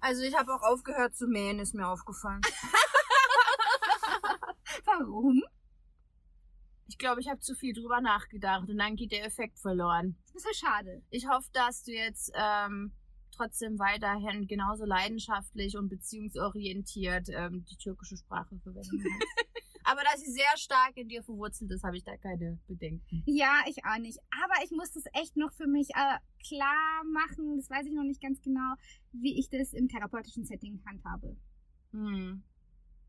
Also 0.00 0.22
ich 0.22 0.36
habe 0.36 0.54
auch 0.54 0.62
aufgehört 0.62 1.16
zu 1.16 1.26
mähen, 1.26 1.58
ist 1.58 1.74
mir 1.74 1.88
aufgefallen. 1.88 2.40
Warum? 4.84 5.42
Ich 6.88 6.98
glaube, 6.98 7.20
ich 7.20 7.28
habe 7.28 7.38
zu 7.40 7.54
viel 7.54 7.74
drüber 7.74 8.00
nachgedacht 8.00 8.68
und 8.68 8.78
dann 8.78 8.96
geht 8.96 9.12
der 9.12 9.24
Effekt 9.24 9.58
verloren. 9.58 10.16
Das 10.32 10.44
ist 10.44 10.62
ja 10.62 10.68
schade. 10.68 11.02
Ich 11.10 11.28
hoffe, 11.28 11.48
dass 11.52 11.84
du 11.84 11.92
jetzt 11.92 12.32
ähm, 12.34 12.92
trotzdem 13.30 13.78
weiterhin 13.78 14.46
genauso 14.46 14.84
leidenschaftlich 14.84 15.76
und 15.76 15.88
beziehungsorientiert 15.88 17.28
ähm, 17.30 17.64
die 17.70 17.76
türkische 17.76 18.16
Sprache 18.16 18.58
verwenden 18.58 19.02
kannst. 19.02 19.26
Aber 19.84 20.02
da 20.02 20.18
sie 20.18 20.30
sehr 20.30 20.56
stark 20.56 20.96
in 20.96 21.08
dir 21.08 21.22
verwurzelt 21.22 21.70
ist, 21.70 21.82
habe 21.82 21.96
ich 21.96 22.04
da 22.04 22.14
keine 22.18 22.58
Bedenken. 22.66 23.22
Ja, 23.24 23.62
ich 23.66 23.84
auch 23.86 23.98
nicht. 23.98 24.18
Aber 24.44 24.62
ich 24.62 24.70
muss 24.70 24.92
das 24.92 25.04
echt 25.14 25.36
noch 25.36 25.50
für 25.52 25.66
mich 25.66 25.88
äh, 25.90 26.18
klar 26.46 27.04
machen. 27.10 27.56
Das 27.56 27.70
weiß 27.70 27.86
ich 27.86 27.92
noch 27.92 28.02
nicht 28.02 28.20
ganz 28.20 28.42
genau, 28.42 28.74
wie 29.12 29.38
ich 29.38 29.48
das 29.48 29.72
im 29.72 29.88
therapeutischen 29.88 30.44
Setting 30.44 30.82
handhabe. 30.86 31.36
Hm. 31.92 32.42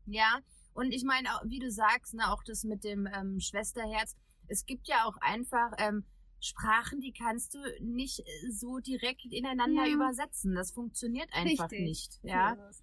Ja, 0.06 0.40
und 0.80 0.92
ich 0.92 1.04
meine, 1.04 1.28
auch, 1.34 1.42
wie 1.44 1.58
du 1.58 1.70
sagst, 1.70 2.14
ne, 2.14 2.32
auch 2.32 2.42
das 2.42 2.64
mit 2.64 2.84
dem 2.84 3.06
ähm, 3.06 3.38
Schwesterherz. 3.38 4.16
Es 4.48 4.64
gibt 4.66 4.88
ja 4.88 5.04
auch 5.04 5.16
einfach 5.20 5.72
ähm, 5.78 6.04
Sprachen, 6.40 7.00
die 7.00 7.12
kannst 7.12 7.54
du 7.54 7.58
nicht 7.80 8.20
äh, 8.20 8.50
so 8.50 8.78
direkt 8.78 9.24
ineinander 9.30 9.86
Ja. 9.86 9.94
übersetzen. 9.94 10.54
Das 10.54 10.72
funktioniert 10.72 11.28
einfach 11.34 11.70
Richtig. 11.70 11.86
nicht. 11.86 12.20
Ja. 12.22 12.56
So 12.56 12.62
ist 12.62 12.70
es. 12.70 12.82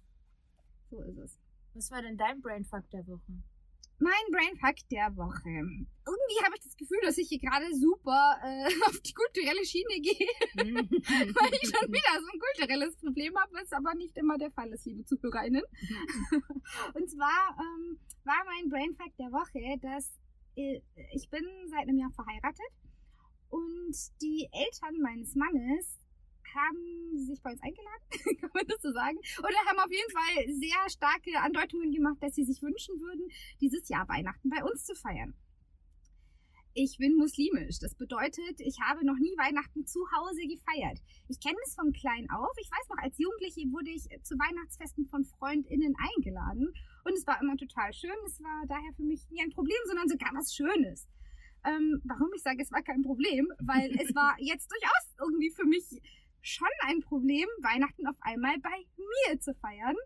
So 0.90 1.00
ist 1.02 1.18
es. 1.18 1.38
Was 1.74 1.90
war 1.90 2.02
denn 2.02 2.16
dein 2.16 2.40
Brainfuck 2.40 2.88
der 2.90 3.06
Woche? 3.06 3.42
Mein 4.00 4.12
Brainfuck 4.30 4.76
der 4.90 5.16
Woche. 5.16 5.48
Irgendwie 5.48 6.44
habe 6.44 6.54
ich 6.54 6.62
das 6.62 6.76
Gefühl, 6.76 7.00
dass 7.02 7.18
ich 7.18 7.28
hier 7.28 7.40
gerade 7.40 7.66
super 7.74 8.38
äh, 8.44 8.66
auf 8.86 9.00
die 9.00 9.12
kulturelle 9.12 9.64
Schiene 9.64 10.00
gehe, 10.00 10.28
weil 10.54 11.54
ich 11.60 11.68
schon 11.68 11.92
wieder 11.92 12.20
so 12.20 12.28
ein 12.32 12.40
kulturelles 12.40 12.96
Problem 12.96 13.36
habe, 13.36 13.52
was 13.54 13.72
aber 13.72 13.94
nicht 13.94 14.16
immer 14.16 14.38
der 14.38 14.52
Fall 14.52 14.72
ist, 14.72 14.86
liebe 14.86 15.04
ZuhörerInnen. 15.04 15.62
Und 16.94 17.10
zwar 17.10 17.56
ähm, 17.58 17.98
war 18.24 18.44
mein 18.46 18.68
Brainfuck 18.68 19.16
der 19.18 19.32
Woche, 19.32 19.78
dass 19.80 20.16
äh, 20.56 20.80
ich 21.12 21.28
bin 21.28 21.44
seit 21.68 21.82
einem 21.82 21.98
Jahr 21.98 22.12
verheiratet 22.12 22.72
und 23.50 23.96
die 24.20 24.48
Eltern 24.52 25.00
meines 25.00 25.34
Mannes 25.34 25.98
haben 26.54 27.26
sich 27.26 27.40
bei 27.42 27.52
uns 27.52 27.62
eingeladen, 27.62 28.04
kann 28.40 28.50
man 28.54 28.66
das 28.66 28.82
so 28.82 28.92
sagen, 28.92 29.18
oder 29.38 29.56
haben 29.66 29.78
auf 29.78 29.90
jeden 29.90 30.10
Fall 30.10 30.54
sehr 30.54 30.88
starke 30.88 31.38
Andeutungen 31.40 31.92
gemacht, 31.92 32.18
dass 32.20 32.34
sie 32.34 32.44
sich 32.44 32.62
wünschen 32.62 33.00
würden, 33.00 33.28
dieses 33.60 33.88
Jahr 33.88 34.08
Weihnachten 34.08 34.48
bei 34.48 34.62
uns 34.64 34.84
zu 34.84 34.94
feiern. 34.94 35.34
Ich 36.80 36.96
bin 36.96 37.16
muslimisch. 37.16 37.80
Das 37.80 37.96
bedeutet, 37.96 38.60
ich 38.60 38.78
habe 38.80 39.04
noch 39.04 39.18
nie 39.18 39.34
Weihnachten 39.36 39.84
zu 39.84 39.98
Hause 40.14 40.42
gefeiert. 40.46 41.02
Ich 41.26 41.40
kenne 41.40 41.58
es 41.66 41.74
von 41.74 41.92
klein 41.92 42.30
auf. 42.30 42.54
Ich 42.60 42.70
weiß 42.70 42.88
noch, 42.88 43.02
als 43.02 43.18
Jugendliche 43.18 43.62
wurde 43.72 43.90
ich 43.90 44.06
zu 44.22 44.38
Weihnachtsfesten 44.38 45.06
von 45.06 45.24
FreundInnen 45.24 45.96
eingeladen. 45.98 46.72
Und 47.04 47.14
es 47.14 47.26
war 47.26 47.40
immer 47.42 47.56
total 47.56 47.92
schön. 47.92 48.14
Es 48.26 48.40
war 48.40 48.62
daher 48.68 48.92
für 48.94 49.02
mich 49.02 49.28
nie 49.30 49.42
ein 49.42 49.50
Problem, 49.50 49.78
sondern 49.86 50.08
sogar 50.08 50.30
was 50.34 50.54
Schönes. 50.54 51.08
Ähm, 51.64 52.00
warum 52.04 52.28
ich 52.34 52.42
sage, 52.42 52.62
es 52.62 52.70
war 52.70 52.82
kein 52.82 53.02
Problem? 53.02 53.48
Weil 53.58 53.90
es 53.98 54.14
war 54.14 54.36
jetzt 54.38 54.70
durchaus 54.70 55.04
irgendwie 55.18 55.50
für 55.50 55.66
mich 55.66 56.00
schon 56.42 56.68
ein 56.86 57.00
Problem, 57.00 57.48
Weihnachten 57.62 58.06
auf 58.06 58.16
einmal 58.20 58.58
bei 58.60 58.84
mir 58.96 59.40
zu 59.40 59.54
feiern 59.54 59.96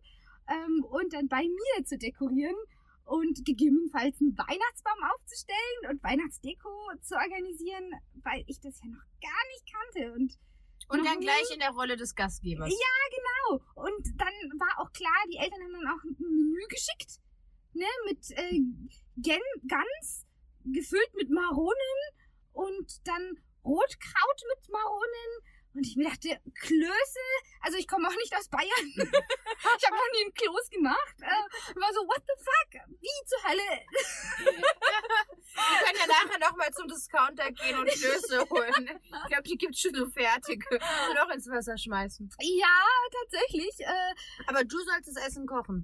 ähm, 0.48 0.84
und 0.84 1.12
dann 1.12 1.28
bei 1.28 1.42
mir 1.42 1.84
zu 1.84 1.98
dekorieren 1.98 2.56
und 3.04 3.44
gegebenenfalls 3.44 4.20
einen 4.20 4.36
Weihnachtsbaum 4.36 4.98
aufzustellen 5.14 5.90
und 5.90 6.02
Weihnachtsdeko 6.02 6.70
zu 7.02 7.14
organisieren, 7.14 7.92
weil 8.22 8.44
ich 8.46 8.60
das 8.60 8.80
ja 8.82 8.88
noch 8.88 9.04
gar 9.20 9.42
nicht 9.48 9.64
kannte. 9.72 10.12
Und 10.14 10.38
Und 10.88 11.04
dann 11.04 11.20
gleich 11.20 11.50
in 11.52 11.60
der 11.60 11.70
Rolle 11.70 11.96
des 11.96 12.14
Gastgebers. 12.14 12.70
Genau. 12.70 13.62
Und 13.74 14.06
dann 14.16 14.34
war 14.58 14.80
auch 14.84 14.92
klar, 14.92 15.24
die 15.32 15.38
Eltern 15.38 15.60
haben 15.62 15.72
dann 15.72 15.88
auch 15.88 16.04
ein 16.04 16.16
Menü 16.18 16.66
geschickt, 16.68 17.20
ne, 17.74 17.86
mit 18.06 18.30
äh, 18.30 18.60
Gen 19.16 19.40
Gans 19.68 20.26
gefüllt 20.64 21.14
mit 21.16 21.30
Maronen 21.30 21.98
und 22.52 23.06
dann 23.06 23.38
Rotkraut 23.64 24.40
mit 24.54 24.68
Maronen. 24.70 25.30
Und 25.74 25.86
ich 25.86 25.96
mir 25.96 26.08
dachte, 26.08 26.28
Klöße, 26.54 27.26
also 27.60 27.78
ich 27.78 27.88
komme 27.88 28.08
auch 28.08 28.16
nicht 28.16 28.34
aus 28.36 28.48
Bayern. 28.48 28.68
ich 28.86 29.86
habe 29.86 29.96
noch 29.96 30.12
nie 30.12 30.24
einen 30.24 30.34
Kloß 30.34 30.70
gemacht. 30.70 31.16
Äh, 31.20 31.80
war 31.80 31.92
so, 31.92 32.00
what 32.00 32.22
the 32.26 32.34
fuck? 32.36 32.82
Wie 33.00 33.26
zur 33.26 33.42
Hölle? 33.48 33.86
Wir 34.44 35.78
können 35.84 35.98
ja 35.98 36.06
nachher 36.06 36.38
nochmal 36.38 36.70
zum 36.72 36.88
Discounter 36.88 37.50
gehen 37.52 37.78
und 37.78 37.88
Klöße 37.88 38.48
holen. 38.50 39.00
Ich 39.02 39.28
glaube, 39.28 39.42
die 39.44 39.56
gibt's 39.56 39.80
schon 39.80 39.94
so 39.94 40.08
fertige. 40.10 40.66
Und 40.74 41.18
auch 41.18 41.30
ins 41.30 41.48
Wasser 41.48 41.78
schmeißen. 41.78 42.30
Ja, 42.40 42.86
tatsächlich. 43.22 43.80
Äh, 43.80 44.14
Aber 44.46 44.64
du 44.64 44.78
sollst 44.78 45.08
das 45.08 45.26
Essen 45.26 45.46
kochen. 45.46 45.82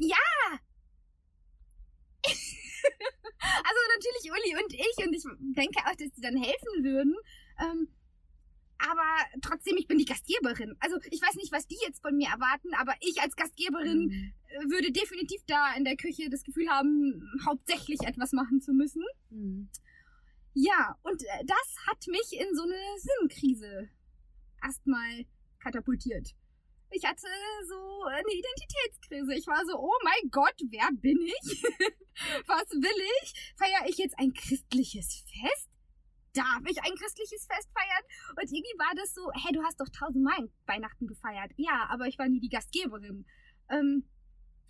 Also 3.41 3.81
natürlich 3.95 4.33
Uli 4.33 4.63
und 4.63 4.73
ich 4.75 5.07
und 5.07 5.15
ich 5.15 5.23
denke 5.55 5.81
auch, 5.87 5.95
dass 5.95 6.11
die 6.11 6.21
dann 6.21 6.37
helfen 6.37 6.85
würden. 6.85 7.17
Ähm, 7.61 7.89
aber 8.79 9.41
trotzdem, 9.43 9.77
ich 9.77 9.87
bin 9.89 9.99
die 9.99 10.05
Gastgeberin. 10.05 10.77
Also 10.81 10.99
ich 11.11 11.21
weiß 11.21 11.35
nicht, 11.37 11.53
was 11.53 11.67
die 11.67 11.79
jetzt 11.87 12.01
von 12.01 12.17
mir 12.17 12.29
erwarten, 12.29 12.75
aber 12.79 12.95
ich 13.01 13.21
als 13.21 13.35
Gastgeberin 13.37 14.07
Mhm. 14.07 14.33
äh, 14.47 14.71
würde 14.71 14.93
definitiv 14.93 15.43
da 15.47 15.75
in 15.77 15.85
der 15.85 15.97
Küche 15.97 16.29
das 16.31 16.45
Gefühl 16.45 16.69
haben, 16.69 17.23
hauptsächlich 17.47 18.01
etwas 18.03 18.33
machen 18.33 18.61
zu 18.61 18.73
müssen. 18.73 19.03
Mhm. 19.31 19.69
Ja, 20.55 20.97
und 21.03 21.23
äh, 21.23 21.45
das 21.45 21.77
hat 21.87 22.07
mich 22.09 22.33
in 22.41 22.55
so 22.55 22.63
eine 22.63 22.81
Sinnkrise 22.99 23.89
erstmal 24.63 25.25
katapultiert. 25.61 26.35
Ich 26.91 27.05
hatte 27.05 27.27
so 27.69 28.05
eine 28.05 28.33
Identitätskrise. 28.33 29.35
Ich 29.35 29.47
war 29.47 29.63
so, 29.67 29.79
oh 29.79 29.99
mein 30.05 30.31
Gott, 30.31 30.55
wer 30.71 30.89
bin 30.93 31.19
ich? 31.21 31.63
Was 32.47 32.71
will 32.71 33.03
ich? 33.23 33.55
Feiere 33.57 33.89
ich 33.89 33.99
jetzt 33.99 34.19
ein 34.19 34.33
christliches 34.33 35.25
Fest? 35.29 35.68
Darf 36.39 36.63
ich 36.71 36.79
ein 36.83 36.95
christliches 36.97 37.47
Fest 37.47 37.69
feiern? 37.75 38.05
Und 38.37 38.45
irgendwie 38.45 38.79
war 38.79 38.95
das 38.97 39.13
so, 39.15 39.31
hey, 39.35 39.53
du 39.53 39.63
hast 39.63 39.81
doch 39.81 39.89
tausendmal 39.89 40.49
Weihnachten 40.67 41.07
gefeiert. 41.07 41.53
Ja, 41.57 41.87
aber 41.91 42.07
ich 42.07 42.19
war 42.19 42.29
nie 42.29 42.41
die 42.41 42.49
Gastgeberin. 42.49 43.27
Ähm, 43.71 44.05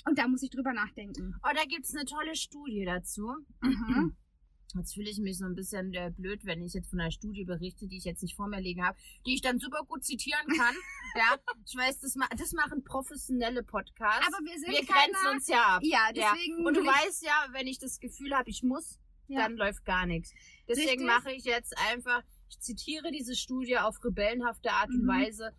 und 0.07 0.19
da 0.19 0.27
muss 0.29 0.43
ich 0.43 0.51
drüber 0.51 0.73
nachdenken. 0.73 1.35
Oh, 1.43 1.53
da 1.55 1.65
gibt's 1.65 1.95
eine 1.95 2.05
tolle 2.05 2.35
Studie 2.35 2.85
dazu. 2.85 3.35
Mhm. 3.61 4.17
Jetzt 4.75 4.93
fühle 4.93 5.09
ich 5.09 5.19
mich 5.19 5.39
so 5.39 5.47
ein 5.47 5.55
bisschen 5.55 5.95
äh, 5.95 6.13
blöd, 6.15 6.45
wenn 6.45 6.63
ich 6.63 6.75
jetzt 6.75 6.91
von 6.91 7.01
einer 7.01 7.11
Studie 7.11 7.47
berichte, 7.47 7.87
die 7.89 7.97
ich 7.97 8.05
jetzt 8.05 8.23
nicht 8.23 8.37
vor 8.37 8.49
mir 8.49 8.61
liegen 8.61 8.85
habe, 8.85 8.99
die 9.25 9.33
ich 9.33 9.41
dann 9.41 9.59
super 9.59 9.83
gut 9.89 10.05
zitieren 10.05 10.47
kann. 10.59 10.75
ja, 11.17 11.37
ich 11.65 11.75
weiß, 11.75 12.01
das, 12.01 12.17
ma 12.17 12.27
das 12.37 12.53
machen 12.53 12.85
professionelle 12.85 13.63
Podcasts. 13.63 14.27
Aber 14.27 14.45
wir 14.45 14.59
sind 14.59 14.71
wir 14.73 14.85
keiner- 14.85 15.11
grenzen 15.15 15.27
uns 15.37 15.49
ja 15.49 15.63
ab. 15.77 15.81
Ja, 15.83 16.11
Ja. 16.13 16.33
deswegen. 16.35 16.67
Und 16.67 16.77
du 16.77 16.85
weißt 16.85 17.25
ja, 17.25 17.47
wenn 17.53 17.67
ich 17.67 17.79
das 17.79 17.99
Gefühl 17.99 18.35
habe, 18.37 18.51
ich 18.51 18.63
muss, 18.63 18.99
Ja. 19.27 19.39
dann 19.41 19.57
läuft 19.57 19.87
gar 19.87 20.05
nichts. 20.05 20.35
Deswegen 20.69 20.89
Richtig. 20.91 21.07
mache 21.07 21.33
ich 21.33 21.45
jetzt 21.45 21.75
einfach, 21.91 22.23
ich 22.51 22.61
zitiere 22.61 23.11
diese 23.11 23.35
Studie 23.35 23.79
auf 23.79 23.97
rebellenhafte 24.05 24.71
Art 24.71 24.89
und 24.91 25.03
Mhm. 25.05 25.09
Weise. 25.09 25.53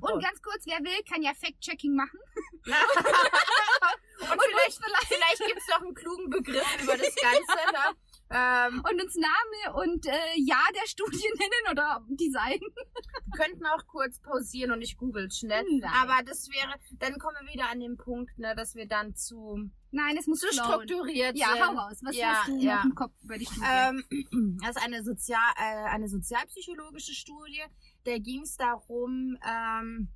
Und 0.00 0.12
Oh. 0.14 0.18
ganz 0.20 0.40
kurz, 0.40 0.64
wer 0.66 0.78
will, 0.78 1.02
kann 1.10 1.22
ja 1.22 1.32
Fact-Checking 1.34 1.94
machen. 1.94 2.18
und 2.64 4.40
vielleicht, 4.48 4.80
vielleicht 5.06 5.38
gibt 5.46 5.58
es 5.58 5.68
noch 5.68 5.82
einen 5.82 5.94
klugen 5.94 6.30
Begriff 6.30 6.82
über 6.82 6.96
das 6.96 7.14
Ganze. 7.16 7.42
Ne? 7.72 7.96
Ähm, 8.34 8.82
Und 8.90 9.02
uns 9.02 9.14
Name 9.16 9.76
und 9.76 10.06
äh, 10.06 10.12
Jahr 10.36 10.68
der 10.74 10.88
Studie 10.88 11.18
nennen 11.38 11.70
oder 11.72 12.02
Design. 12.08 12.60
wir 12.60 13.36
könnten 13.36 13.66
auch 13.66 13.86
kurz 13.86 14.20
pausieren 14.20 14.72
und 14.72 14.80
ich 14.80 14.96
google 14.96 15.30
schnell. 15.30 15.64
Nein. 15.68 15.90
Aber 16.00 16.22
das 16.24 16.48
wäre, 16.48 16.74
dann 16.98 17.18
kommen 17.18 17.36
wir 17.42 17.52
wieder 17.52 17.68
an 17.68 17.80
den 17.80 17.98
Punkt, 17.98 18.38
ne, 18.38 18.54
dass 18.56 18.74
wir 18.74 18.86
dann 18.86 19.14
zu, 19.14 19.68
Nein, 19.92 20.16
es 20.18 20.26
muss 20.26 20.40
flowen. 20.40 20.88
strukturiert 20.88 21.36
Ja, 21.36 21.48
hau 21.60 21.74
raus. 21.76 21.98
Was 22.02 22.16
Ja, 22.16 22.34
hast 22.38 22.48
du 22.48 22.56
ja. 22.56 22.76
noch 22.76 22.84
im 22.86 22.94
Kopf 22.94 23.12
über 23.22 23.38
die 23.38 23.44
Studie? 23.44 23.66
Ähm, 23.70 24.58
das 24.62 24.76
ist 24.76 24.82
eine, 24.82 25.04
Sozial, 25.04 25.52
äh, 25.56 25.84
eine 25.90 26.08
sozialpsychologische 26.08 27.12
Studie. 27.12 27.62
Da 28.04 28.18
ging 28.18 28.42
es 28.42 28.56
darum, 28.56 29.36
ähm, 29.46 30.08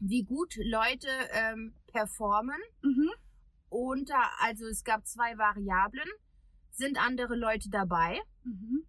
wie 0.00 0.24
gut 0.24 0.54
Leute 0.56 1.08
ähm, 1.32 1.74
performen. 1.86 2.60
mhm. 2.82 3.10
Unter, 3.68 4.22
also 4.40 4.64
es 4.66 4.84
gab 4.84 5.06
zwei 5.06 5.36
Variablen. 5.36 6.08
Sind 6.70 6.98
andere 6.98 7.34
Leute 7.36 7.68
dabei? 7.68 8.20
Mhm. 8.44 8.86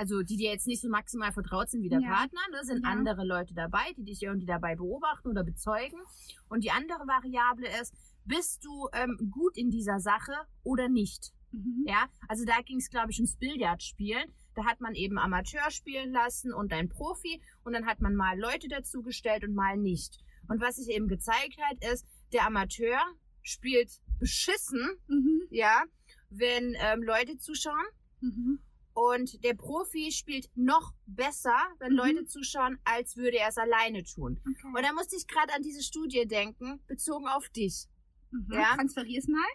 Also 0.00 0.22
die 0.22 0.36
dir 0.38 0.50
jetzt 0.50 0.66
nicht 0.66 0.80
so 0.80 0.88
maximal 0.88 1.30
vertraut 1.30 1.68
sind 1.68 1.82
wie 1.82 1.90
der 1.90 2.00
Ja. 2.00 2.08
Partner, 2.08 2.40
da 2.52 2.62
sind 2.64 2.84
Ja. 2.84 2.90
andere 2.90 3.22
Leute 3.26 3.52
dabei, 3.54 3.84
die 3.98 4.04
dich 4.04 4.22
irgendwie 4.22 4.46
dabei 4.46 4.74
beobachten 4.74 5.28
oder 5.28 5.44
bezeugen. 5.44 6.00
Und 6.48 6.64
die 6.64 6.70
andere 6.70 7.06
Variable 7.06 7.68
ist, 7.82 7.94
bist 8.24 8.64
du 8.64 8.88
ähm, 8.94 9.18
gut 9.30 9.58
in 9.58 9.70
dieser 9.70 10.00
Sache 10.00 10.32
oder 10.62 10.88
nicht? 10.88 11.32
Mhm. 11.52 11.84
Ja, 11.86 12.06
also 12.28 12.46
da 12.46 12.62
ging 12.64 12.78
es, 12.78 12.88
glaube 12.88 13.10
ich, 13.10 13.18
ums 13.18 13.36
Billardspielen. 13.36 14.32
Da 14.54 14.64
hat 14.64 14.80
man 14.80 14.94
eben 14.94 15.18
Amateur 15.18 15.70
spielen 15.70 16.12
lassen 16.12 16.54
und 16.54 16.72
ein 16.72 16.88
Profi 16.88 17.42
und 17.64 17.74
dann 17.74 17.84
hat 17.86 18.00
man 18.00 18.14
mal 18.16 18.38
Leute 18.38 18.68
dazugestellt 18.68 19.44
und 19.44 19.54
mal 19.54 19.76
nicht. 19.76 20.18
Und 20.48 20.62
was 20.62 20.76
sich 20.76 20.88
eben 20.88 21.08
gezeigt 21.08 21.58
hat, 21.60 21.76
ist, 21.92 22.06
der 22.32 22.46
Amateur 22.46 22.98
spielt 23.42 23.90
beschissen, 24.18 24.88
Mhm. 25.08 25.42
ja, 25.50 25.82
wenn 26.30 26.74
ähm, 26.78 27.02
Leute 27.02 27.36
zuschauen. 27.36 27.84
Mhm. 28.22 28.60
Und 28.92 29.42
der 29.44 29.54
Profi 29.54 30.10
spielt 30.12 30.50
noch 30.56 30.92
besser, 31.06 31.56
wenn 31.78 31.92
Mhm. 31.92 31.96
Leute 31.98 32.24
zuschauen, 32.26 32.78
als 32.84 33.16
würde 33.16 33.38
er 33.38 33.48
es 33.48 33.56
alleine 33.56 34.02
tun. 34.02 34.40
Okay. 34.40 34.66
Und 34.76 34.82
da 34.82 34.92
musste 34.92 35.16
ich 35.16 35.26
gerade 35.26 35.54
an 35.54 35.62
diese 35.62 35.82
Studie 35.82 36.26
denken, 36.26 36.80
bezogen 36.86 37.28
auf 37.28 37.48
dich. 37.50 37.86
Mhm. 38.30 38.46
Ja. 38.52 38.74
Transferier's 38.74 39.26
mal. 39.28 39.48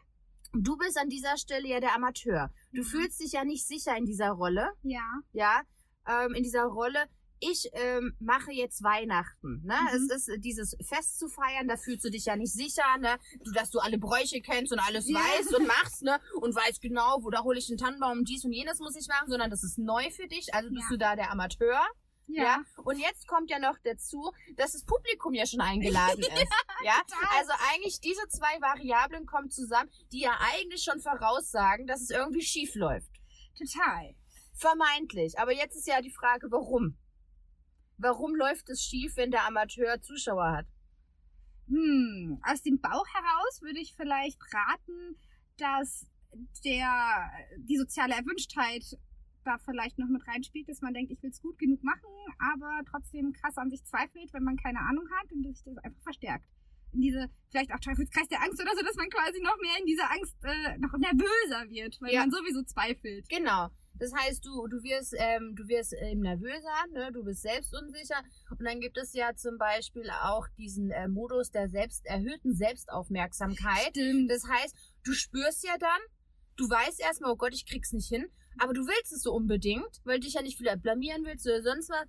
Du 0.54 0.78
bist 0.78 0.98
an 0.98 1.10
dieser 1.10 1.38
Stelle 1.38 1.68
ja 1.68 1.80
der 1.82 1.94
Amateur. 1.96 2.50
Du 2.72 2.82
Mhm. 2.82 2.86
fühlst 2.86 3.20
dich 3.20 3.34
ja 3.34 3.44
nicht 3.44 3.68
sicher 3.68 3.96
in 3.98 4.06
dieser 4.06 4.30
Rolle. 4.32 4.72
Ja. 4.84 5.04
ja, 5.34 5.62
ähm, 6.08 6.34
in 6.34 6.44
dieser 6.44 6.64
Rolle, 6.66 7.06
ich 7.52 7.70
ähm, 7.74 8.16
mache 8.20 8.52
jetzt 8.52 8.84
Weihnachten. 8.84 9.62
Ne? 9.66 9.76
Mhm. 9.82 10.10
Es 10.10 10.16
ist 10.18 10.30
äh, 10.30 10.40
dieses 10.40 10.76
Fest 10.88 11.20
zu 11.20 11.28
feiern, 11.28 11.68
da 11.68 11.78
fühlst 11.78 12.06
du 12.06 12.10
dich 12.10 12.26
ja 12.26 12.36
nicht 12.36 12.54
sicher, 12.54 12.84
ne? 13.00 13.18
Du, 13.44 13.52
dass 13.52 13.70
du 13.72 13.80
alle 13.80 13.98
Bräuche 13.98 14.42
kennst 14.42 14.72
und 14.74 14.80
alles 14.80 15.10
Ja. 15.10 15.18
weißt 15.20 15.54
und 15.56 15.68
machst, 15.68 16.02
ne? 16.04 16.20
Und 16.42 16.56
weißt 16.56 16.82
genau, 16.82 17.20
wo 17.22 17.30
da 17.30 17.44
hole 17.44 17.60
ich 17.60 17.68
den 17.68 17.78
Tannenbaum, 17.78 18.24
dies 18.24 18.44
und 18.46 18.52
jenes 18.54 18.80
muss 18.80 18.96
ich 18.96 19.08
machen, 19.08 19.30
sondern 19.30 19.50
das 19.50 19.64
ist 19.64 19.78
neu 19.78 20.10
für 20.12 20.28
dich. 20.28 20.54
Also 20.54 20.70
bist 20.70 20.84
Ja. 20.84 20.90
du 20.90 20.98
da 20.98 21.16
der 21.16 21.32
Amateur. 21.32 21.80
Ja. 22.28 22.64
Und 22.84 22.98
jetzt 22.98 23.28
kommt 23.28 23.52
ja 23.52 23.60
noch 23.60 23.78
dazu, 23.84 24.32
dass 24.58 24.72
das 24.72 24.84
Publikum 24.84 25.36
ja 25.36 25.46
schon 25.46 25.62
eingeladen 25.62 26.20
ist. 26.22 26.54
Ja. 26.84 27.00
total. 27.08 27.38
Also 27.38 27.52
eigentlich 27.72 28.00
diese 28.02 28.28
zwei 28.30 28.60
Variablen 28.62 29.28
kommen 29.28 29.52
zusammen, 29.52 29.92
die 30.12 30.22
ja 30.22 30.32
eigentlich 30.54 30.82
schon 30.84 31.00
voraussagen, 31.00 31.86
dass 31.86 32.02
es 32.02 32.10
irgendwie 32.10 32.42
schief 32.42 32.74
läuft. 32.74 33.12
Total. 33.58 34.16
Vermeintlich. 34.56 35.38
Aber 35.38 35.52
jetzt 35.54 35.76
ist 35.76 35.88
ja 35.88 36.02
die 36.02 36.10
Frage, 36.12 36.48
warum? 36.50 36.98
Warum 37.98 38.36
läuft 38.36 38.70
es 38.70 38.82
schief, 38.84 39.16
wenn 39.18 39.32
der 39.32 39.46
Amateur 39.48 40.02
Zuschauer 40.02 40.52
hat? 40.52 40.68
Hm, 41.68 42.40
aus 42.44 42.62
dem 42.62 42.80
Bauch 42.80 43.08
heraus 43.14 43.62
würde 43.62 43.80
ich 43.80 43.96
vielleicht 43.96 44.40
raten, 44.54 45.18
dass 45.58 46.06
der, 46.64 47.32
die 47.58 47.78
soziale 47.78 48.14
Erwünschtheit 48.14 48.84
da 49.46 49.58
vielleicht 49.60 49.98
noch 49.98 50.08
mit 50.10 50.28
reinspielt, 50.28 50.68
dass 50.68 50.82
man 50.82 50.94
denkt, 50.94 51.12
ich 51.12 51.22
will 51.24 51.30
es 51.30 51.42
gut 51.42 51.58
genug 51.58 51.84
machen, 51.84 52.10
aber 52.40 52.82
trotzdem 52.90 53.32
krass 53.32 53.58
an 53.58 53.70
sich 53.70 53.84
zweifelt, 53.86 54.34
wenn 54.34 54.44
man 54.44 54.58
keine 54.58 54.80
Ahnung 54.80 55.08
hat 55.20 55.32
und 55.32 55.44
sich 55.44 55.64
das 55.64 55.78
einfach 55.78 56.02
verstärkt. 56.02 56.46
In 56.94 57.02
diese, 57.02 57.30
vielleicht 57.52 57.72
auch 57.74 57.80
Teufelskreis 57.80 58.28
der 58.28 58.42
Angst 58.42 58.62
oder 58.62 58.72
so, 58.76 58.82
dass 58.84 58.96
man 58.96 59.10
quasi 59.10 59.40
noch 59.42 59.58
mehr 59.62 59.78
in 59.80 59.86
diese 59.86 60.10
Angst 60.10 60.36
äh, 60.44 60.78
noch 60.80 60.94
nervöser 60.98 61.70
wird, 61.70 62.00
weil 62.02 62.14
Ja. 62.14 62.22
man 62.22 62.32
sowieso 62.32 62.64
zweifelt. 62.64 63.28
Genau. 63.30 63.70
Das 63.98 64.14
heißt, 64.14 64.46
du, 64.46 64.68
du 64.68 64.84
wirst, 64.84 65.16
ähm, 65.18 65.56
du 65.56 65.68
wirst 65.68 65.94
eben 65.94 66.22
nervöser, 66.22 66.86
ne? 66.94 67.12
du 67.12 67.24
bist 67.24 67.42
selbstunsicher. 67.42 68.22
Und 68.50 68.64
dann 68.64 68.80
gibt 68.80 68.98
es 68.98 69.14
ja 69.14 69.34
zum 69.36 69.58
Beispiel 69.58 70.10
auch 70.24 70.48
diesen 70.58 70.92
äh, 70.92 71.08
Modus 71.08 71.52
der 71.52 71.70
selbst 71.70 72.06
erhöhten 72.06 72.54
Selbstaufmerksamkeit. 72.54 73.90
Stimmt. 73.92 74.30
Das 74.30 74.44
heißt, 74.48 74.76
du 75.04 75.14
spürst 75.14 75.64
ja 75.64 75.78
dann, 75.78 76.00
du 76.58 76.70
weißt 76.70 77.00
erstmal, 77.00 77.32
oh 77.32 77.38
Gott, 77.38 77.54
ich 77.54 77.66
krieg's 77.66 77.94
nicht 77.94 78.10
hin, 78.10 78.28
aber 78.58 78.74
du 78.74 78.82
willst 78.82 79.14
es 79.14 79.22
so 79.22 79.34
unbedingt, 79.34 80.02
weil 80.04 80.20
du 80.20 80.26
dich 80.26 80.34
ja 80.34 80.42
nicht 80.42 80.58
vielleicht 80.58 80.82
blamieren 80.82 81.26
willst 81.26 81.46
oder 81.46 81.62
sonst 81.62 81.90
was. 81.90 82.08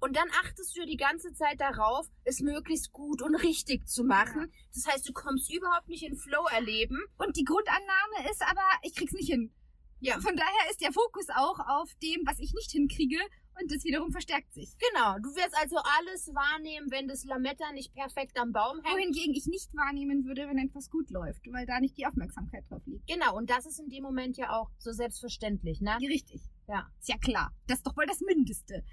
Und 0.00 0.16
dann 0.16 0.28
achtest 0.42 0.74
du 0.74 0.80
ja 0.80 0.86
die 0.86 0.96
ganze 0.96 1.32
Zeit 1.34 1.60
darauf, 1.60 2.06
es 2.24 2.40
möglichst 2.40 2.90
gut 2.90 3.20
und 3.20 3.34
richtig 3.34 3.86
zu 3.86 4.02
machen. 4.02 4.50
Das 4.74 4.86
heißt, 4.86 5.06
du 5.08 5.12
kommst 5.12 5.52
überhaupt 5.52 5.88
nicht 5.88 6.02
in 6.02 6.16
Flow 6.16 6.46
erleben. 6.50 6.98
Und 7.18 7.36
die 7.36 7.44
Grundannahme 7.44 8.30
ist 8.30 8.42
aber, 8.42 8.66
ich 8.82 8.94
krieg's 8.94 9.12
nicht 9.12 9.30
hin. 9.30 9.52
Ja. 10.00 10.20
Von 10.20 10.36
daher 10.36 10.70
ist 10.70 10.80
der 10.80 10.92
Fokus 10.92 11.26
auch 11.34 11.58
auf 11.60 11.90
dem, 12.02 12.22
was 12.26 12.38
ich 12.38 12.52
nicht 12.54 12.70
hinkriege 12.70 13.18
und 13.60 13.70
das 13.70 13.84
wiederum 13.84 14.10
verstärkt 14.10 14.52
sich. 14.54 14.70
Genau, 14.78 15.18
du 15.18 15.28
wirst 15.36 15.54
also 15.60 15.76
alles 15.98 16.28
wahrnehmen, 16.28 16.90
wenn 16.90 17.08
das 17.08 17.24
Lametta 17.24 17.72
nicht 17.72 17.92
perfekt 17.92 18.38
am 18.38 18.52
Baum 18.52 18.80
hängt. 18.82 18.96
Wohingegen 18.96 19.34
ich 19.34 19.46
nicht 19.46 19.74
wahrnehmen 19.74 20.24
würde, 20.24 20.48
wenn 20.48 20.58
etwas 20.58 20.88
gut 20.88 21.10
läuft, 21.10 21.42
weil 21.52 21.66
da 21.66 21.80
nicht 21.80 21.98
die 21.98 22.06
Aufmerksamkeit 22.06 22.64
drauf 22.70 22.82
liegt. 22.86 23.06
Genau, 23.06 23.36
und 23.36 23.50
das 23.50 23.66
ist 23.66 23.78
in 23.78 23.90
dem 23.90 24.02
Moment 24.02 24.36
ja 24.38 24.56
auch 24.56 24.70
so 24.78 24.92
selbstverständlich, 24.92 25.80
ne? 25.80 25.98
Ja, 26.00 26.08
richtig. 26.08 26.40
Ja. 26.66 26.88
Ist 27.00 27.08
ja 27.08 27.18
klar. 27.18 27.52
Das 27.66 27.78
ist 27.78 27.86
doch 27.86 27.96
wohl 27.96 28.06
das 28.06 28.20
Mindeste. 28.20 28.84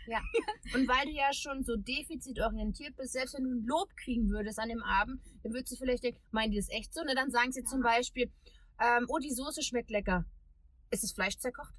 Und 0.74 0.88
weil 0.88 1.06
du 1.06 1.12
ja 1.12 1.32
schon 1.32 1.64
so 1.64 1.76
defizitorientiert 1.78 2.96
bist, 2.98 3.14
selbst 3.14 3.36
wenn 3.36 3.44
du 3.44 3.52
ein 3.52 3.66
Lob 3.66 3.90
kriegen 3.96 4.30
würdest 4.30 4.60
an 4.60 4.70
dem 4.70 4.82
Abend, 4.82 5.22
dann 5.44 5.54
würdest 5.54 5.72
du 5.72 5.76
vielleicht 5.78 6.04
denken, 6.04 6.20
meinen 6.32 6.52
die 6.52 6.58
das 6.58 6.70
echt 6.70 6.94
so? 6.94 7.02
Und 7.02 7.16
dann 7.16 7.30
sagen 7.30 7.52
sie 7.52 7.64
zum 7.64 7.82
Beispiel, 7.82 8.32
ähm, 8.82 9.06
oh, 9.08 9.20
die 9.20 9.32
Soße 9.32 9.62
schmeckt 9.62 9.92
lecker. 9.92 10.26
Ist 10.90 11.04
das 11.04 11.12
Fleisch 11.12 11.38
zerkocht? 11.38 11.74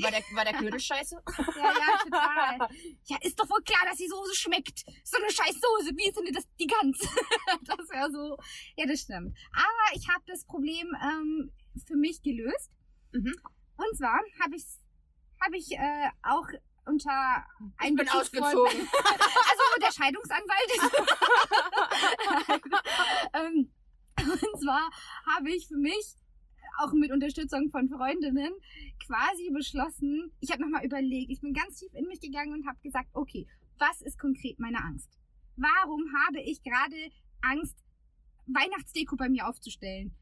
War 0.00 0.10
der, 0.10 0.22
war 0.34 0.44
der 0.44 0.54
Knödel 0.54 0.80
scheiße? 0.80 1.22
Ja, 1.56 1.72
ja, 1.72 1.98
total. 2.02 2.68
Ja, 3.04 3.18
ist 3.20 3.38
doch 3.38 3.48
wohl 3.50 3.62
klar, 3.62 3.84
dass 3.86 3.98
die 3.98 4.08
Soße 4.08 4.34
schmeckt. 4.34 4.84
So 5.04 5.18
eine 5.18 5.30
scheiß 5.30 5.54
Soße. 5.54 5.92
Wie 5.94 6.08
ist 6.08 6.16
denn 6.16 6.32
das 6.32 6.48
die 6.58 6.66
ganz? 6.66 6.98
das 7.64 7.90
wäre 7.90 8.10
so. 8.10 8.38
Ja, 8.76 8.86
das 8.86 9.00
stimmt. 9.00 9.36
Aber 9.52 9.94
ich 9.94 10.08
habe 10.08 10.24
das 10.26 10.46
Problem 10.46 10.96
ähm, 11.02 11.52
für 11.86 11.96
mich 11.96 12.22
gelöst. 12.22 12.70
Mhm. 13.12 13.34
Und 13.76 13.96
zwar 13.98 14.18
habe 14.42 14.56
ich 14.56 14.64
habe 15.42 15.56
ich 15.56 15.72
äh, 15.72 16.08
auch 16.22 16.46
unter 16.86 17.44
Ich 17.82 17.94
bin 17.94 18.08
ausgezogen. 18.08 18.88
Also 19.52 19.62
der 19.80 19.92
Scheidungsanwalt 19.92 20.70
ähm, 23.34 23.72
und 24.18 24.60
zwar 24.60 24.90
habe 25.34 25.50
ich 25.50 25.68
für 25.68 25.76
mich 25.76 26.16
auch 26.78 26.92
mit 26.92 27.12
Unterstützung 27.12 27.70
von 27.70 27.88
Freundinnen 27.88 28.52
quasi 29.06 29.50
beschlossen, 29.52 30.32
ich 30.40 30.50
habe 30.50 30.62
nochmal 30.62 30.84
überlegt, 30.84 31.30
ich 31.30 31.40
bin 31.40 31.52
ganz 31.52 31.78
tief 31.78 31.92
in 31.94 32.06
mich 32.06 32.20
gegangen 32.20 32.52
und 32.52 32.66
habe 32.66 32.78
gesagt, 32.82 33.08
okay, 33.12 33.46
was 33.78 34.00
ist 34.02 34.18
konkret 34.18 34.58
meine 34.58 34.82
Angst? 34.82 35.10
Warum 35.56 36.02
habe 36.26 36.40
ich 36.40 36.62
gerade 36.62 37.10
Angst, 37.40 37.76
Weihnachtsdeko 38.46 39.16
bei 39.16 39.28
mir 39.28 39.46
aufzustellen? 39.46 40.14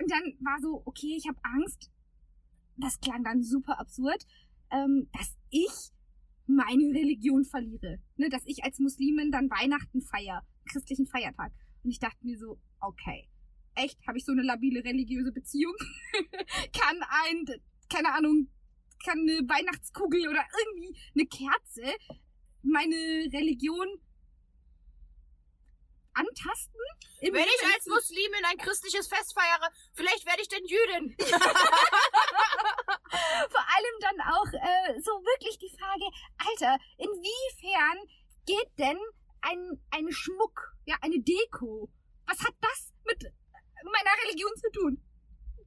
Und 0.00 0.10
dann 0.10 0.22
war 0.40 0.58
so, 0.60 0.82
okay, 0.84 1.14
ich 1.16 1.28
habe 1.28 1.38
Angst, 1.42 1.90
das 2.76 3.00
klang 3.00 3.22
dann 3.22 3.42
super 3.42 3.78
absurd, 3.78 4.26
ähm, 4.70 5.08
dass 5.12 5.36
ich 5.50 5.92
meine 6.46 6.92
Religion 6.94 7.44
verliere. 7.44 7.98
Ne, 8.16 8.28
dass 8.28 8.42
ich 8.46 8.64
als 8.64 8.78
Muslimin 8.78 9.30
dann 9.30 9.50
Weihnachten 9.50 10.02
feier, 10.02 10.42
christlichen 10.66 11.06
Feiertag. 11.06 11.52
Und 11.82 11.90
ich 11.90 11.98
dachte 11.98 12.24
mir 12.24 12.38
so, 12.38 12.58
okay, 12.80 13.28
echt, 13.74 13.98
habe 14.06 14.18
ich 14.18 14.24
so 14.24 14.32
eine 14.32 14.42
labile 14.42 14.84
religiöse 14.84 15.32
Beziehung? 15.32 15.74
kann 16.72 17.00
ein, 17.02 17.62
keine 17.92 18.12
Ahnung, 18.14 18.48
kann 19.04 19.18
eine 19.18 19.40
Weihnachtskugel 19.48 20.28
oder 20.28 20.44
irgendwie 20.64 20.96
eine 21.14 21.26
Kerze 21.26 21.94
meine 22.62 22.96
Religion 23.32 23.88
antasten? 26.14 26.80
Wenn 27.20 27.34
ich 27.34 27.74
als 27.74 27.86
Muslimin 27.86 28.44
ein 28.44 28.58
christliches 28.58 29.08
Fest 29.08 29.34
feiere, 29.34 29.70
vielleicht 29.94 30.26
werde 30.26 30.42
ich 30.42 30.48
denn 30.48 30.64
Jüdin. 30.64 31.16
vor 33.50 33.64
allem 33.76 33.96
dann 34.00 34.20
auch 34.32 34.52
äh, 34.52 35.00
so 35.00 35.10
wirklich 35.24 35.58
die 35.58 35.70
Frage, 35.70 36.04
Alter, 36.38 36.78
inwiefern 36.98 37.98
geht 38.46 38.78
denn 38.78 38.98
ein, 39.42 39.80
ein 39.90 40.10
Schmuck, 40.12 40.74
ja, 40.84 40.96
eine 41.00 41.20
Deko, 41.20 41.90
was 42.26 42.40
hat 42.40 42.54
meiner 43.94 44.14
Religion 44.26 44.52
zu 44.56 44.70
tun? 44.72 45.00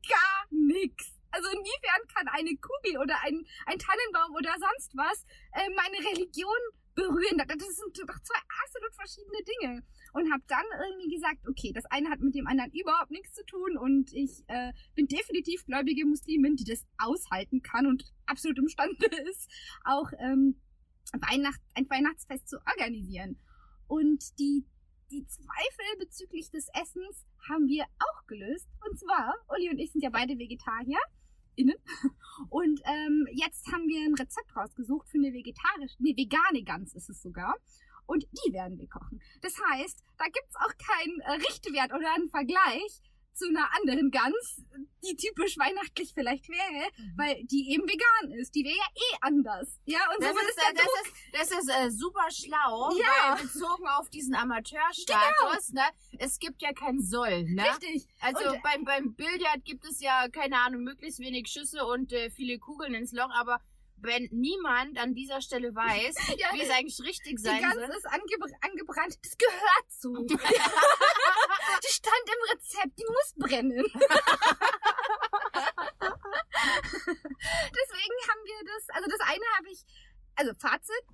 Gar 0.08 0.46
nix. 0.52 1.18
Also 1.32 1.50
inwiefern 1.50 2.02
kann 2.14 2.28
eine 2.28 2.56
Kugel 2.58 3.00
oder 3.00 3.16
ein, 3.24 3.46
ein 3.66 3.80
Tannenbaum 3.80 4.36
oder 4.36 4.54
sonst 4.60 4.96
was 4.96 5.26
äh, 5.54 5.70
meine 5.76 6.00
Religion 6.12 6.60
berühren? 6.96 7.38
Das 7.38 7.48
das 7.48 7.76
sind 7.76 7.98
doch 7.98 8.20
zwei 8.22 8.42
absolut 8.64 8.94
verschiedene 8.96 9.44
Dinge. 9.44 9.84
Und 10.14 10.32
habe 10.32 10.44
dann 10.48 10.66
irgendwie 10.88 11.14
gesagt, 11.14 11.48
okay, 11.48 11.72
das 11.74 11.86
eine 11.86 12.10
hat 12.10 12.20
mit 12.20 12.34
dem 12.34 12.48
anderen 12.48 12.72
überhaupt 12.72 13.12
nichts 13.12 13.34
zu 13.34 13.46
tun 13.46 13.78
und 13.78 14.12
ich 14.14 14.44
äh, 14.48 14.74
bin 14.96 15.08
definitiv 15.08 15.64
gläubige 15.66 16.06
Muslimin, 16.06 16.56
die 16.56 16.64
das 16.64 16.86
aushalten 16.98 17.62
kann 17.62 17.86
und 17.86 18.04
absolut 18.26 18.58
imstande 18.58 19.06
ist, 19.30 19.48
auch 19.84 20.10
ähm, 20.18 20.60
Weihnacht, 21.14 21.62
ein 21.76 21.90
Weihnachtsfest 21.90 22.50
zu 22.50 22.58
organisieren. 22.66 23.40
Und 23.88 24.38
die, 24.40 24.66
die 25.12 25.26
Zweifel 25.26 25.98
bezüglich 26.00 26.50
des 26.52 26.68
Essens 26.70 27.26
haben 27.50 27.68
wir 27.68 27.86
auch 28.00 28.26
gelöst. 28.28 28.68
Und 28.88 29.00
zwar, 29.00 29.34
Uli 29.50 29.70
und 29.70 29.80
ich 29.80 29.92
sind 29.92 30.04
ja 30.04 30.10
beide 30.10 30.38
Vegetarier. 30.38 31.00
Innen. 31.56 31.76
Und 32.50 32.82
ähm, 32.86 33.28
jetzt 33.32 33.72
haben 33.72 33.88
wir 33.88 34.06
ein 34.06 34.14
Rezept 34.14 34.56
rausgesucht 34.56 35.10
für 35.10 35.18
eine 35.18 35.34
vegetarische, 35.34 35.96
nee, 35.98 36.16
vegane 36.16 36.64
Gans 36.64 36.94
ist 36.94 37.10
es 37.10 37.22
sogar. 37.22 37.56
Und 38.06 38.28
die 38.32 38.54
werden 38.54 38.78
wir 38.78 38.88
kochen. 38.88 39.20
Das 39.42 39.56
heißt, 39.72 40.04
da 40.18 40.26
gibt's 40.26 40.56
auch 40.56 40.74
keinen 40.78 41.20
äh, 41.22 41.32
Richtwert 41.48 41.94
oder 41.94 42.14
einen 42.14 42.30
Vergleich 42.30 43.02
zu 43.38 43.48
einer 43.48 43.70
anderen 43.78 44.10
Gans, 44.12 44.62
die 45.04 45.16
typisch 45.16 45.58
weihnachtlich 45.58 46.14
vielleicht 46.14 46.50
wäre, 46.50 46.90
weil 47.16 47.44
die 47.46 47.72
eben 47.72 47.84
vegan 47.88 48.32
ist. 48.32 48.56
Die 48.56 48.64
wäre 48.64 48.76
ja 48.76 48.88
eh 48.96 49.18
anders. 49.22 49.80
Ja, 49.86 50.00
und 50.14 50.22
Das 50.24 50.30
somit 50.30 50.50
ist, 50.50 50.58
der 50.58 50.70
äh, 50.70 50.74
das 50.74 50.86
Druck- 50.86 51.06
ist, 51.06 51.14
das 51.34 51.60
ist 51.60 51.70
äh, 51.70 51.92
super 51.92 52.28
schlau, 52.32 52.92
Ja. 52.98 53.36
weil 53.38 53.44
bezogen 53.44 53.88
auf 53.88 54.10
diesen 54.10 54.36
Amateurstatus, 54.36 55.74
ne, 55.74 55.84
es 56.20 56.40
gibt 56.40 56.62
ja 56.62 56.74
kein 56.74 57.00
Soll, 57.02 57.44
ne? 57.44 57.64
Richtig. 57.64 58.08
Also 58.20 58.50
Und- 58.52 58.64
beim, 58.64 58.84
beim 58.84 59.14
Billard 59.16 59.64
gibt 59.66 59.86
es 59.86 60.00
ja, 60.02 60.28
keine 60.30 60.58
Ahnung, 60.60 60.84
möglichst 60.84 61.20
wenig 61.20 61.48
Schüsse 61.48 61.86
und 61.86 62.12
äh, 62.14 62.30
viele 62.30 62.58
Kugeln 62.60 62.94
ins 62.94 63.12
Loch, 63.12 63.30
aber 63.34 63.60
wenn 63.98 64.28
niemand 64.32 64.98
an 65.00 65.14
dieser 65.16 65.42
Stelle 65.42 65.74
weiß, 65.74 66.16
Ja, 66.38 66.54
wie 66.54 66.62
es 66.62 66.70
eigentlich 66.70 67.00
richtig 67.02 67.38
die 67.38 67.42
sein 67.42 67.62
soll. 67.74 67.84
ist 67.84 68.06
angebr 68.06 68.48
angebrannt. 68.62 69.18
Das 69.24 69.38
gehört 69.38 69.90
zu. 69.90 70.14
die 70.28 70.38
stand 71.90 72.26
im 72.26 72.42
Rezept. 72.52 73.00
Die 73.00 73.06
muss 73.06 73.34
brennen. 73.38 73.86
Deswegen 77.08 78.18
haben 78.28 78.44
wir 78.44 78.60
das, 78.66 78.90
also 78.90 79.10
das 79.10 79.20
eine 79.22 79.46
habe 79.58 79.70
ich, 79.72 79.84
also 80.36 80.54
Fazit, 80.60 81.06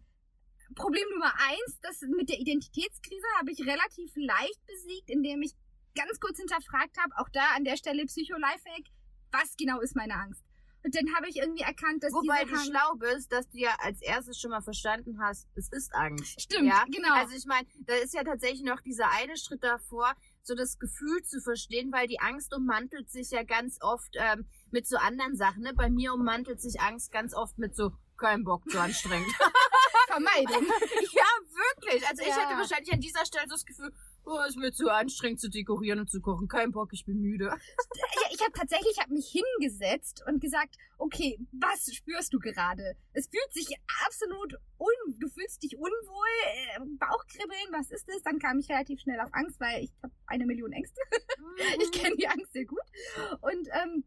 Problem 0.76 1.08
Nummer 1.12 1.34
eins, 1.38 1.80
das 1.82 2.02
mit 2.02 2.30
der 2.30 2.40
Identitätskrise 2.40 3.28
habe 3.38 3.52
ich 3.52 3.60
relativ 3.60 4.12
leicht 4.16 4.66
besiegt, 4.66 5.10
indem 5.10 5.42
ich 5.44 5.54
ganz 5.96 6.20
kurz 6.20 6.38
hinterfragt 6.38 6.98
habe, 6.98 7.14
auch 7.18 7.30
da 7.30 7.50
an 7.56 7.64
der 7.64 7.78
Stelle 7.78 8.06
Psycho-Lifehack, 8.06 8.86
was 9.32 9.56
genau 9.58 9.80
ist 9.82 9.96
meine 9.96 10.16
Angst? 10.16 10.44
Und 10.84 10.94
dann 10.96 11.16
habe 11.16 11.30
ich 11.30 11.38
irgendwie 11.38 11.64
erkannt, 11.64 12.04
dass 12.04 12.12
Wobei 12.14 12.44
du 12.44 12.52
Hang- 12.56 12.66
schlau 12.66 12.96
bist, 12.96 13.32
dass 13.32 13.50
du 13.50 13.58
ja 13.58 13.74
als 13.80 14.02
erstes 14.02 14.40
schon 14.40 14.52
mal 14.52 14.62
verstanden 14.62 15.20
hast, 15.22 15.48
es 15.56 15.70
ist 15.72 15.94
Angst. 15.96 16.42
Stimmt, 16.42 16.68
ja? 16.68 16.84
genau. 16.92 17.14
Also 17.14 17.36
ich 17.36 17.46
meine, 17.46 17.68
da 17.86 17.94
ist 17.96 18.14
ja 18.14 18.24
tatsächlich 18.24 18.64
noch 18.64 18.82
dieser 18.82 19.10
eine 19.12 19.38
Schritt 19.38 19.64
davor, 19.64 20.14
so 20.42 20.56
das 20.56 20.78
Gefühl 20.80 21.24
zu 21.24 21.40
verstehen, 21.42 21.92
weil 21.94 22.08
die 22.08 22.20
Angst 22.20 22.54
ummantelt 22.54 23.10
sich 23.10 23.32
ja 23.32 23.44
ganz 23.44 23.78
oft 23.82 24.14
ähm, 24.16 24.46
mit 24.72 24.86
so 24.88 24.98
anderen 24.98 25.36
Sachen. 25.38 25.64
Ne? 25.64 25.74
Bei 25.74 25.90
mir 25.90 26.14
ummantelt 26.14 26.60
sich 26.62 26.82
Angst 26.82 27.12
ganz 27.14 27.34
oft 27.34 27.58
mit 27.58 27.76
so 27.76 27.92
kein 28.18 28.44
Bock, 28.44 28.70
zu 28.70 28.80
anstrengend. 28.80 29.32
Vermeiden. 30.08 30.68
ja, 31.14 31.26
wirklich. 31.78 32.08
Also 32.08 32.22
ich 32.24 32.28
Ja. 32.30 32.42
hätte 32.48 32.60
wahrscheinlich 32.60 32.94
an 32.94 33.00
dieser 33.00 33.26
Stelle 33.26 33.46
so 33.48 33.56
das 33.56 33.66
Gefühl, 33.66 33.92
oh, 34.26 34.40
ist 34.48 34.58
mir 34.58 34.72
zu 34.72 34.90
anstrengend 34.90 35.40
zu 35.40 35.50
dekorieren 35.50 36.00
und 36.00 36.10
zu 36.10 36.22
kochen. 36.22 36.48
Kein 36.48 36.72
Bock, 36.72 36.90
ich 36.94 37.06
bin 37.06 37.20
müde. 37.20 37.46
Ja, 37.96 38.30
ich 38.32 38.42
habe 38.42 38.52
tatsächlich, 38.54 38.94
ich 38.94 39.02
habe 39.02 39.14
mich 39.14 39.32
hingesetzt 39.32 40.24
und 40.28 40.40
gesagt, 40.40 40.76
okay, 40.98 41.40
was 41.52 41.94
spürst 41.94 42.34
du 42.34 42.40
gerade? 42.40 42.96
Es 43.14 43.28
fühlt 43.28 43.54
sich 43.54 43.76
absolut 44.06 44.56
un, 44.78 45.20
du 45.20 45.28
fühlst 45.30 45.62
dich 45.64 45.78
unwohl, 45.78 46.34
äh, 46.46 46.80
Bauchkribbeln, 47.00 47.72
was 47.72 47.92
ist 47.92 48.08
das? 48.08 48.22
Dann 48.24 48.40
kam 48.40 48.60
ich 48.60 48.70
relativ 48.70 49.00
schnell 49.02 49.20
auf 49.20 49.30
Angst, 49.34 49.60
weil 49.60 49.84
ich 49.84 49.92
habe 50.02 50.14
eine 50.28 50.46
Million 50.46 50.72
Ängste. 50.72 51.00
Ich 51.82 51.92
kenne 51.92 52.16
die 52.16 52.28
Angst 52.28 52.52
sehr 52.54 52.66
gut. 52.66 52.80
Und 53.42 53.68
ähm, 53.72 54.04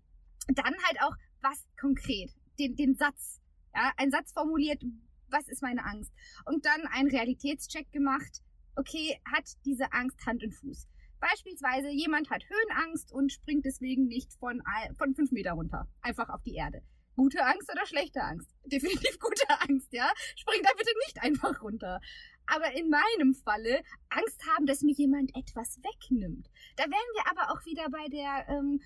dann 0.49 0.75
halt 0.85 1.01
auch, 1.01 1.15
was 1.43 1.65
konkret, 1.81 2.31
den, 2.59 2.75
den 2.77 2.97
Satz, 2.97 3.41
ja, 3.75 3.93
ein 3.97 4.11
Satz 4.11 4.33
formuliert, 4.33 4.83
was 5.29 5.49
ist 5.49 5.63
meine 5.63 5.85
Angst? 5.85 6.13
Und 6.45 6.65
dann 6.65 6.87
einen 6.87 7.11
Realitätscheck 7.11 7.91
gemacht, 7.93 8.43
okay, 8.77 9.21
hat 9.33 9.45
diese 9.65 9.93
Angst 9.93 10.25
Hand 10.27 10.43
und 10.45 10.55
Fuß? 10.55 10.87
Beispielsweise 11.21 11.91
jemand 11.91 12.31
hat 12.31 12.45
Höhenangst 12.49 13.13
und 13.13 13.33
springt 13.33 13.65
deswegen 13.65 14.07
nicht 14.07 14.33
von, 14.35 14.63
von 14.99 15.15
fünf 15.15 15.33
Meter 15.33 15.53
runter, 15.53 15.89
einfach 16.03 16.29
auf 16.29 16.43
die 16.43 16.55
Erde. 16.55 16.83
Gute 17.17 17.43
Angst 17.43 17.71
oder 17.73 17.87
schlechte 17.87 18.23
Angst? 18.23 18.51
Definitiv 18.65 19.19
gute 19.19 19.49
Angst, 19.61 19.93
ja? 19.93 20.11
Spring 20.37 20.61
da 20.63 20.71
bitte 20.77 20.93
nicht 21.07 21.23
einfach 21.23 21.63
runter. 21.63 22.01
Aber 22.47 22.73
in 22.75 22.91
meinem 22.91 23.35
Falle 23.35 23.83
Angst 24.11 24.47
haben, 24.47 24.67
dass 24.67 24.83
mir 24.83 24.93
jemand 24.93 25.35
etwas 25.35 25.79
wegnimmt. 25.79 26.49
Da 26.77 26.85
wären 26.85 26.93
wir 26.93 27.31
aber 27.31 27.53
auch 27.53 27.65
wieder 27.65 27.89
bei 27.91 28.07
der, 28.09 28.47
ähm, 28.49 28.83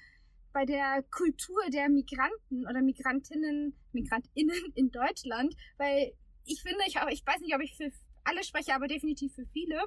bei 0.53 0.65
der 0.65 1.03
Kultur 1.11 1.61
der 1.73 1.89
Migranten 1.89 2.67
oder 2.69 2.81
Migrantinnen, 2.83 3.77
Migrantinnen 3.93 4.73
in 4.77 4.91
Deutschland, 4.93 5.55
weil 5.77 6.13
ich 6.45 6.63
finde, 6.63 6.81
ich, 6.87 6.97
ich 7.11 7.27
weiß 7.27 7.41
nicht, 7.41 7.55
ob 7.55 7.61
ich 7.61 7.77
für 7.77 7.91
alle 8.25 8.45
spreche, 8.45 8.75
aber 8.75 8.87
definitiv 8.89 9.35
für 9.35 9.47
viele, 9.47 9.83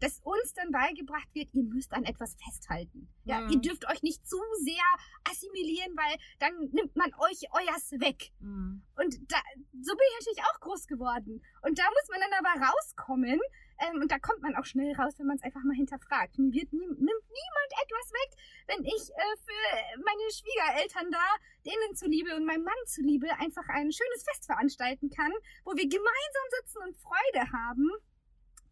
dass 0.00 0.20
uns 0.22 0.52
dann 0.54 0.70
beigebracht 0.70 1.28
wird, 1.34 1.48
ihr 1.54 1.64
müsst 1.64 1.92
an 1.92 2.04
etwas 2.04 2.36
festhalten. 2.44 3.08
Ja, 3.24 3.40
Mhm. 3.40 3.50
ihr 3.50 3.58
dürft 3.60 3.88
euch 3.90 4.02
nicht 4.02 4.24
zu 4.28 4.36
sehr 4.62 4.84
assimilieren, 5.28 5.96
weil 5.96 6.16
dann 6.38 6.56
nimmt 6.70 6.94
man 6.94 7.12
euch 7.14 7.48
euers 7.52 7.90
weg. 7.92 8.30
Mhm. 8.38 8.82
Und 8.96 9.14
da, 9.32 9.38
so 9.82 9.92
bin 9.96 10.06
ich 10.10 10.26
natürlich 10.26 10.44
auch 10.48 10.60
groß 10.60 10.86
geworden. 10.86 11.42
Und 11.62 11.78
da 11.78 11.82
muss 11.82 12.08
man 12.10 12.20
dann 12.20 12.44
aber 12.46 12.66
rauskommen, 12.68 13.40
Ähm, 13.78 14.00
und 14.02 14.10
da 14.10 14.18
kommt 14.18 14.42
man 14.42 14.56
auch 14.56 14.64
schnell 14.64 14.92
raus, 14.94 15.14
wenn 15.18 15.26
man 15.26 15.36
es 15.36 15.42
einfach 15.42 15.62
mal 15.62 15.74
hinterfragt. 15.74 16.38
Mir 16.38 16.52
wird 16.52 16.72
nie, 16.72 16.86
nimmt 16.86 16.98
niemand 16.98 17.70
etwas 17.82 18.10
weg, 18.10 18.30
wenn 18.66 18.84
ich 18.84 19.10
äh, 19.10 19.36
für 19.44 20.02
meine 20.02 20.30
Schwiegereltern 20.30 21.10
da, 21.12 21.26
denen 21.64 21.94
zuliebe 21.94 22.34
und 22.34 22.44
meinem 22.44 22.64
Mann 22.64 22.82
zuliebe, 22.86 23.30
einfach 23.38 23.68
ein 23.68 23.92
schönes 23.92 24.24
Fest 24.24 24.46
veranstalten 24.46 25.10
kann, 25.10 25.32
wo 25.64 25.72
wir 25.76 25.88
gemeinsam 25.88 26.46
sitzen 26.58 26.78
und 26.86 26.96
Freude 26.96 27.52
haben. 27.52 27.88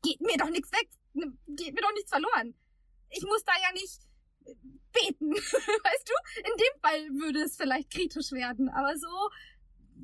Geht 0.03 0.21
mir 0.21 0.37
doch 0.37 0.51
nichts 0.51 0.73
weg, 0.73 0.89
geht 1.47 1.75
mir 1.75 1.83
doch 1.83 1.93
nichts 1.93 2.11
verloren. 2.11 2.55
Ich 3.11 3.23
muss 3.23 3.45
da 3.45 3.53
ja 3.63 3.73
nicht 3.73 4.03
äh, 4.45 4.55
beten, 4.93 5.31
weißt 5.35 6.09
du? 6.09 6.51
In 6.51 6.57
dem 6.57 6.81
Fall 6.83 7.01
würde 7.21 7.43
es 7.43 7.57
vielleicht 7.57 7.93
kritisch 7.93 8.33
werden, 8.33 8.69
aber 8.71 8.97
so 8.97 9.31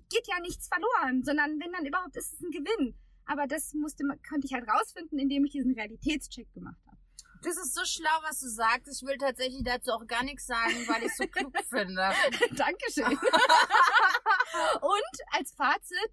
geht 0.08 0.26
ja 0.28 0.38
nichts 0.40 0.68
verloren, 0.68 1.24
sondern 1.24 1.58
wenn 1.58 1.72
dann 1.72 1.86
überhaupt 1.86 2.16
ist 2.16 2.34
es 2.34 2.40
ein 2.40 2.50
Gewinn. 2.50 2.94
Aber 3.32 3.46
das 3.46 3.72
musste, 3.72 4.04
konnte 4.28 4.46
ich 4.46 4.52
halt 4.52 4.68
rausfinden, 4.68 5.18
indem 5.18 5.46
ich 5.46 5.52
diesen 5.52 5.72
Realitätscheck 5.72 6.52
gemacht 6.52 6.76
habe. 6.86 6.98
Das 7.42 7.56
ist 7.56 7.74
so 7.74 7.82
schlau, 7.86 8.18
was 8.22 8.40
du 8.40 8.48
sagst. 8.48 8.88
Ich 8.94 9.08
will 9.08 9.16
tatsächlich 9.16 9.64
dazu 9.64 9.90
auch 9.92 10.06
gar 10.06 10.22
nichts 10.22 10.46
sagen, 10.46 10.86
weil 10.86 11.02
ich 11.02 11.08
es 11.08 11.16
so 11.16 11.26
klug 11.26 11.56
finde. 11.70 11.96
Dankeschön. 12.56 13.06
Und 14.82 15.16
als 15.30 15.52
Fazit, 15.54 16.10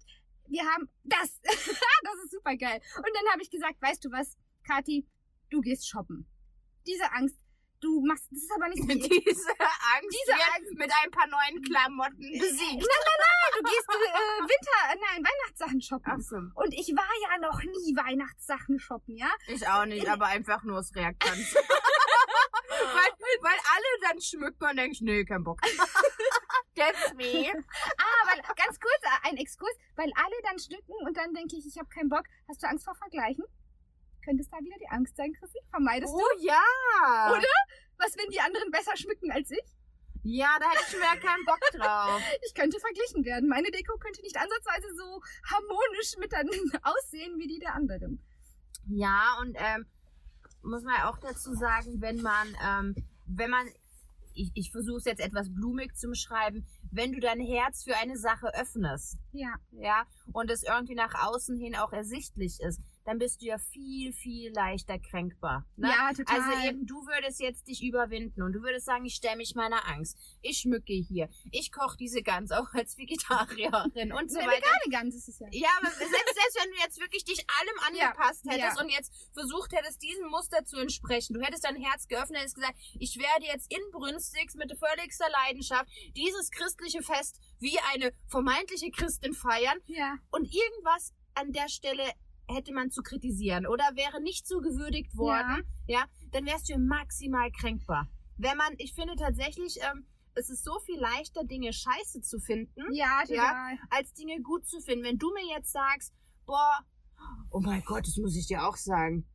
wir 0.48 0.64
haben 0.64 0.88
das. 1.04 1.38
das 1.42 2.24
ist 2.24 2.30
super 2.32 2.56
geil. 2.56 2.80
Und 2.96 3.10
dann 3.14 3.32
habe 3.32 3.42
ich 3.42 3.50
gesagt, 3.50 3.80
weißt 3.82 4.02
du 4.02 4.10
was, 4.10 4.38
Kathi, 4.66 5.06
du 5.50 5.60
gehst 5.60 5.86
shoppen. 5.86 6.26
Diese 6.86 7.12
Angst, 7.12 7.36
du 7.80 8.00
machst, 8.04 8.26
das 8.30 8.42
ist 8.42 8.52
aber 8.54 8.68
nicht 8.68 8.82
so 8.82 8.88
wie 8.88 8.98
Diese 8.98 9.50
Angst 9.58 10.10
Diese 10.10 10.34
Angst- 10.54 10.74
mit 10.74 10.90
ein 11.02 11.10
paar 11.10 11.26
neuen 11.26 11.62
Klamotten 11.62 12.20
Nein, 12.20 12.40
besiegt. 12.40 12.80
nein, 12.80 13.16
nein, 13.24 13.50
du 13.56 13.62
gehst 13.62 13.88
äh, 13.88 14.42
Winter, 14.42 15.00
nein, 15.08 15.24
Weihnachtssachen 15.24 15.80
shoppen. 15.80 16.20
so. 16.20 16.36
Und 16.54 16.72
ich 16.74 16.88
war 16.94 17.12
ja 17.30 17.38
noch 17.38 17.62
nie 17.62 17.96
Weihnachtssachen 17.96 18.78
shoppen, 18.78 19.16
ja? 19.16 19.30
Ich 19.48 19.66
auch 19.66 19.86
nicht, 19.86 20.08
aber 20.08 20.26
einfach 20.26 20.62
nur 20.62 20.78
aus 20.78 20.94
Reaktanz. 20.94 21.54
weil, 22.68 23.10
weil 23.42 23.58
alle 23.74 24.08
dann 24.08 24.20
schmücken 24.20 24.64
und 24.64 24.76
denken, 24.76 25.04
nee, 25.04 25.24
kein 25.24 25.42
Bock. 25.44 25.60
Me. 27.16 27.52
Ah, 27.98 28.26
weil, 28.28 28.40
ganz 28.56 28.80
kurz, 28.80 29.02
äh, 29.02 29.28
ein 29.28 29.36
Exkurs, 29.36 29.72
weil 29.96 30.10
alle 30.16 30.34
dann 30.44 30.58
schmücken 30.58 30.92
und 31.06 31.14
dann 31.16 31.34
denke 31.34 31.56
ich, 31.56 31.66
ich 31.66 31.76
habe 31.78 31.88
keinen 31.90 32.08
Bock. 32.08 32.24
Hast 32.48 32.62
du 32.62 32.68
Angst 32.68 32.84
vor 32.86 32.94
Vergleichen? 32.94 33.44
Könnte 34.30 34.44
es 34.44 34.48
da 34.50 34.58
wieder 34.60 34.76
die 34.78 34.86
Angst 34.88 35.16
sein, 35.16 35.32
Chrissy? 35.32 35.58
Vermeidest 35.70 36.12
du? 36.14 36.16
Oh 36.16 36.38
ja. 36.38 37.32
Oder? 37.32 37.42
Was, 37.98 38.16
wenn 38.16 38.30
die 38.30 38.38
anderen 38.38 38.70
besser 38.70 38.96
schmücken 38.96 39.32
als 39.32 39.50
ich? 39.50 39.76
Ja, 40.22 40.56
da 40.60 40.70
hätte 40.70 40.82
ich 40.84 40.90
schon 40.92 41.00
wieder 41.00 41.16
keinen 41.16 41.44
Bock 41.44 41.58
drauf. 41.72 42.22
Ich 42.46 42.54
könnte 42.54 42.78
verglichen 42.78 43.24
werden. 43.24 43.48
Meine 43.48 43.72
Deko 43.72 43.98
könnte 43.98 44.22
nicht 44.22 44.36
ansatzweise 44.36 44.86
so 44.94 45.20
harmonisch 45.52 46.16
miteinander 46.20 46.78
aussehen 46.84 47.40
wie 47.40 47.48
die 47.48 47.58
der 47.58 47.74
anderen. 47.74 48.24
Ja, 48.86 49.36
und 49.40 49.56
ähm, 49.58 49.86
muss 50.62 50.84
man 50.84 51.02
auch 51.02 51.18
dazu 51.18 51.52
sagen, 51.54 52.00
wenn 52.00 52.22
man, 52.22 52.56
ähm, 52.64 52.94
wenn 53.26 53.50
man, 53.50 53.66
ich, 54.34 54.52
ich 54.54 54.70
versuche 54.70 54.98
es 54.98 55.06
jetzt 55.06 55.20
etwas 55.20 55.52
blumig 55.52 55.96
zu 55.96 56.06
beschreiben, 56.08 56.64
wenn 56.92 57.10
du 57.10 57.18
dein 57.18 57.40
Herz 57.40 57.82
für 57.82 57.96
eine 57.96 58.16
Sache 58.16 58.54
öffnest, 58.54 59.18
Ja. 59.32 59.56
ja, 59.72 60.06
und 60.32 60.52
es 60.52 60.62
irgendwie 60.62 60.94
nach 60.94 61.26
außen 61.26 61.56
hin 61.56 61.74
auch 61.74 61.92
ersichtlich 61.92 62.60
ist, 62.60 62.80
dann 63.10 63.18
bist 63.18 63.42
du 63.42 63.46
ja 63.46 63.58
viel, 63.58 64.12
viel 64.12 64.52
leichter 64.52 64.96
kränkbar. 65.00 65.66
Ne? 65.76 65.88
Ja, 65.88 66.12
total. 66.12 66.40
Also 66.40 66.68
eben, 66.68 66.86
du 66.86 66.94
würdest 67.08 67.40
jetzt 67.40 67.66
dich 67.66 67.82
überwinden 67.82 68.40
und 68.42 68.52
du 68.52 68.62
würdest 68.62 68.86
sagen, 68.86 69.04
ich 69.04 69.16
stelle 69.16 69.36
mich 69.36 69.56
meiner 69.56 69.84
Angst. 69.88 70.16
Ich 70.42 70.58
schmücke 70.58 70.92
hier. 70.92 71.28
Ich 71.50 71.72
koche 71.72 71.96
diese 71.96 72.22
Gans 72.22 72.52
auch 72.52 72.72
als 72.72 72.96
Vegetarierin 72.96 74.12
und 74.12 74.30
so 74.30 74.38
Eine 74.38 74.48
weiter. 74.52 74.62
vegane 74.62 74.90
Gans 74.92 75.16
ist 75.16 75.28
es 75.28 75.40
ja. 75.40 75.48
Ja, 75.50 75.68
aber 75.80 75.90
selbst, 75.90 76.08
selbst 76.12 76.58
wenn 76.62 76.70
du 76.70 76.78
jetzt 76.78 77.00
wirklich 77.00 77.24
dich 77.24 77.44
allem 77.58 77.78
angepasst 78.08 78.44
Ja, 78.44 78.52
hättest 78.52 78.76
ja. 78.78 78.82
und 78.84 78.90
jetzt 78.90 79.12
versucht 79.32 79.72
hättest, 79.72 80.00
diesem 80.02 80.28
Muster 80.28 80.64
zu 80.64 80.76
entsprechen, 80.78 81.34
du 81.34 81.40
hättest 81.40 81.64
dein 81.64 81.76
Herz 81.82 82.06
geöffnet, 82.06 82.38
hättest 82.38 82.54
gesagt, 82.54 82.78
ich 82.96 83.18
werde 83.18 83.46
jetzt 83.46 83.72
inbrünstigst 83.74 84.54
mit 84.56 84.72
völligster 84.78 85.26
Leidenschaft 85.46 85.90
dieses 86.16 86.52
christliche 86.52 87.02
Fest 87.02 87.40
wie 87.58 87.76
eine 87.92 88.12
vermeintliche 88.28 88.92
Christin 88.92 89.32
feiern 89.34 89.78
Ja. 89.86 90.14
und 90.30 90.44
irgendwas 90.44 91.12
an 91.34 91.50
der 91.52 91.68
Stelle 91.68 92.04
hätte 92.52 92.72
man 92.72 92.90
zu 92.90 93.02
kritisieren 93.02 93.66
oder 93.66 93.84
wäre 93.94 94.20
nicht 94.20 94.46
so 94.46 94.60
gewürdigt 94.60 95.16
worden, 95.16 95.64
ja, 95.86 96.04
dann 96.32 96.46
wärst 96.46 96.68
du 96.68 96.72
ja 96.74 96.78
maximal 96.78 97.50
kränkbar. 97.52 98.08
Wenn 98.36 98.56
man, 98.56 98.74
ich 98.78 98.94
finde 98.94 99.16
tatsächlich, 99.16 99.78
ähm, 99.82 100.06
es 100.34 100.48
ist 100.50 100.64
so 100.64 100.78
viel 100.80 100.98
leichter, 100.98 101.44
Dinge 101.44 101.72
scheiße 101.72 102.20
zu 102.22 102.38
finden, 102.38 102.92
Ja, 102.92 103.22
total. 103.26 103.78
als 103.90 104.12
Dinge 104.14 104.40
gut 104.40 104.66
zu 104.66 104.80
finden. 104.80 105.04
Wenn 105.04 105.18
du 105.18 105.32
mir 105.32 105.46
jetzt 105.54 105.72
sagst, 105.72 106.14
boah, 106.46 106.78
oh 107.50 107.60
mein 107.60 107.82
Gott, 107.84 108.06
das 108.06 108.16
muss 108.16 108.36
ich 108.36 108.46
dir 108.46 108.66
auch 108.66 108.76
sagen. 108.76 109.26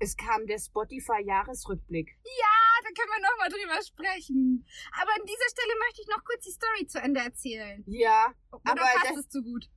Es 0.00 0.16
kam 0.16 0.46
der 0.46 0.58
Spotify-Jahresrückblick. 0.58 2.18
Ah, 2.24 2.80
da 2.82 2.88
können 2.88 3.12
wir 3.14 3.30
nochmal 3.30 3.48
drüber 3.50 3.80
sprechen. 3.86 4.66
Aber 5.00 5.10
an 5.14 5.24
dieser 5.26 5.48
Stelle 5.50 5.72
möchte 5.86 6.02
ich 6.02 6.08
noch 6.08 6.24
kurz 6.24 6.44
die 6.44 6.50
Story 6.50 6.86
zu 6.88 7.00
Ende 7.00 7.20
erzählen. 7.20 7.84
Ja, 7.86 8.32
Oder 8.50 8.62
Aber 8.72 8.80
passt 8.80 9.10
das- 9.10 9.18
es 9.18 9.28
zu 9.28 9.42
gut? 9.42 9.68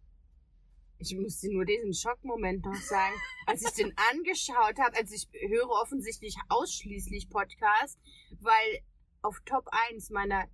Ich 1.11 1.17
muss 1.17 1.39
dir 1.39 1.51
nur 1.51 1.65
diesen 1.65 1.93
Schockmoment 1.93 2.65
noch 2.65 2.75
sagen. 2.75 3.15
Als 3.45 3.61
ich 3.61 3.71
den 3.73 3.93
angeschaut 4.11 4.79
habe, 4.79 4.95
also 4.97 5.13
ich 5.13 5.27
höre 5.49 5.69
offensichtlich 5.69 6.35
ausschließlich 6.49 7.29
Podcast, 7.29 7.99
weil 8.39 8.79
auf 9.21 9.39
Top 9.45 9.67
1 9.89 10.09
meiner 10.09 10.45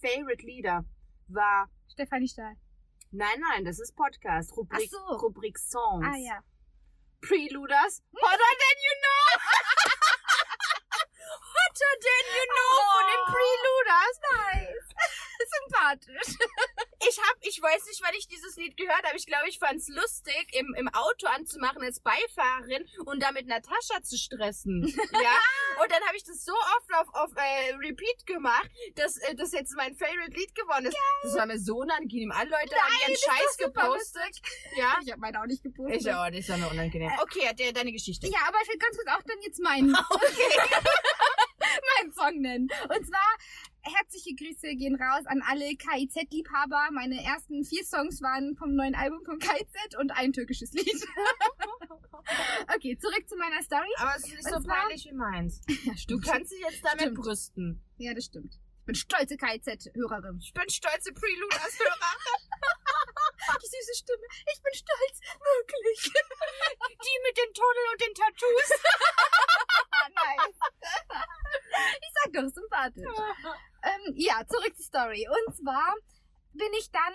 Favorite 0.00 0.44
Lieder 0.46 0.84
war, 1.28 1.70
Stefanie 1.92 2.28
Stahl. 2.28 2.54
nein, 3.10 3.40
nein, 3.50 3.64
das 3.64 3.78
ist 3.80 3.94
Podcast, 3.96 4.56
Rubrik, 4.56 4.90
Ach 4.94 5.08
so. 5.08 5.16
Rubrik 5.26 5.58
Songs. 5.58 6.06
Ah 6.06 6.16
ja. 6.16 6.40
Preluders, 7.20 8.02
Hotter 8.12 8.52
Than 8.60 8.78
You 8.86 8.94
Know. 9.02 9.40
Hotter 11.56 11.94
Than 12.06 12.24
You 12.36 12.44
Know 12.54 12.72
von 12.92 13.04
den 13.10 13.22
Oh. 13.22 13.32
Preluders. 13.32 14.16
Nice. 14.32 14.88
Sympathisch. 15.62 16.36
Ich 17.08 17.18
hab, 17.18 17.36
ich 17.42 17.60
weiß 17.60 17.86
nicht, 17.86 18.02
wann 18.02 18.14
ich 18.18 18.26
dieses 18.26 18.56
Lied 18.56 18.76
gehört 18.76 19.04
habe. 19.04 19.16
Ich 19.16 19.26
glaube, 19.26 19.48
ich 19.48 19.58
fand's 19.58 19.88
lustig, 19.88 20.48
im, 20.52 20.74
im 20.76 20.88
Auto 20.88 21.26
anzumachen 21.26 21.82
als 21.82 22.00
Beifahrerin 22.00 22.88
und 23.04 23.22
damit 23.22 23.46
Natascha 23.46 24.02
zu 24.02 24.16
stressen. 24.16 24.86
ja. 25.12 25.82
Und 25.82 25.92
dann 25.92 26.02
habe 26.06 26.16
ich 26.16 26.24
das 26.24 26.44
so 26.44 26.52
oft 26.52 26.94
auf, 26.94 27.14
auf 27.14 27.30
äh, 27.36 27.74
Repeat 27.74 28.26
gemacht, 28.26 28.70
dass 28.94 29.18
äh, 29.18 29.34
das 29.34 29.52
jetzt 29.52 29.74
mein 29.76 29.94
Favorite 29.94 30.32
Lied 30.32 30.54
geworden 30.54 30.86
ist. 30.86 30.96
Das 31.22 31.34
war 31.34 31.46
mir 31.46 31.58
so 31.58 31.76
unangenehm. 31.76 32.32
Alle 32.32 32.50
Leute 32.50 32.74
haben 32.76 32.94
ihren 33.06 33.16
Scheiß 33.16 33.56
gepostet. 33.58 34.40
Ja. 34.76 34.96
Ich 35.02 35.10
habe 35.10 35.20
meine 35.20 35.40
auch 35.40 35.46
nicht 35.46 35.62
gepostet. 35.62 36.00
Ich 36.00 36.12
auch 36.12 36.30
nicht, 36.30 36.46
sondern 36.46 36.70
unangenehm. 36.70 37.12
Okay, 37.20 37.52
de, 37.54 37.72
deine 37.72 37.92
Geschichte. 37.92 38.26
Ja, 38.28 38.38
aber 38.48 38.58
ich 38.62 38.68
will 38.68 38.78
ganz 38.78 38.96
kurz 38.96 39.08
auch 39.08 39.22
dann 39.22 39.40
jetzt 39.42 39.60
meinen, 39.60 39.90
meinen 41.98 42.12
Song 42.12 42.40
nennen. 42.40 42.68
Und 42.88 43.06
zwar, 43.06 43.36
herzliche 43.98 44.34
Grüße 44.34 44.74
gehen 44.76 44.96
raus 45.00 45.24
an 45.26 45.42
alle 45.48 45.74
KIZ-Liebhaber. 45.76 46.88
Meine 46.92 47.22
ersten 47.24 47.64
vier 47.64 47.84
Songs 47.84 48.20
waren 48.22 48.56
vom 48.56 48.74
neuen 48.74 48.94
Album 48.94 49.24
von 49.24 49.38
KIZ 49.38 49.96
und 49.98 50.10
ein 50.12 50.32
türkisches 50.32 50.72
Lied. 50.72 50.86
okay, 52.74 52.98
zurück 52.98 53.28
zu 53.28 53.36
meiner 53.36 53.62
Story. 53.62 53.88
Aber 53.98 54.14
es 54.16 54.24
ist 54.24 54.34
nicht 54.34 54.44
so 54.48 54.60
zwar- 54.60 54.76
peinlich 54.82 55.04
wie 55.06 55.12
meins. 55.14 55.60
Ja, 55.84 55.92
Du 56.08 56.18
kannst 56.20 56.52
dich 56.52 56.60
jetzt 56.60 56.84
damit 56.84 57.00
Stimmt. 57.02 57.18
brüsten. 57.18 57.82
Ja, 57.98 58.14
das 58.14 58.24
stimmt. 58.26 58.54
Ich 58.54 58.86
bin 58.86 58.94
stolze 58.94 59.36
KIZ-Hörerin. 59.36 60.38
Ich 60.40 60.52
bin 60.52 60.68
stolze 60.70 61.12
Preluders-Hörer. 61.12 62.12
Die 63.62 63.66
süße 63.66 63.94
Stimme. 63.98 64.26
Ich 64.52 64.62
bin 64.62 64.74
stolz. 64.74 65.20
Wirklich. 65.38 66.12
Die 66.12 67.18
mit 67.26 67.36
den 67.36 67.52
Tunnel 67.54 67.86
und 67.92 68.00
den 68.00 68.14
Tattoos. 68.14 68.70
nice. 70.14 70.58
Ich 72.00 72.10
sag 72.14 72.32
doch, 72.32 72.48
sympathisch. 72.48 73.16
Ähm, 73.86 74.14
ja, 74.16 74.42
zurück 74.46 74.76
zur 74.76 74.84
Story. 74.84 75.26
Und 75.28 75.54
zwar 75.54 75.94
bin 76.52 76.68
ich 76.78 76.90
dann, 76.90 77.14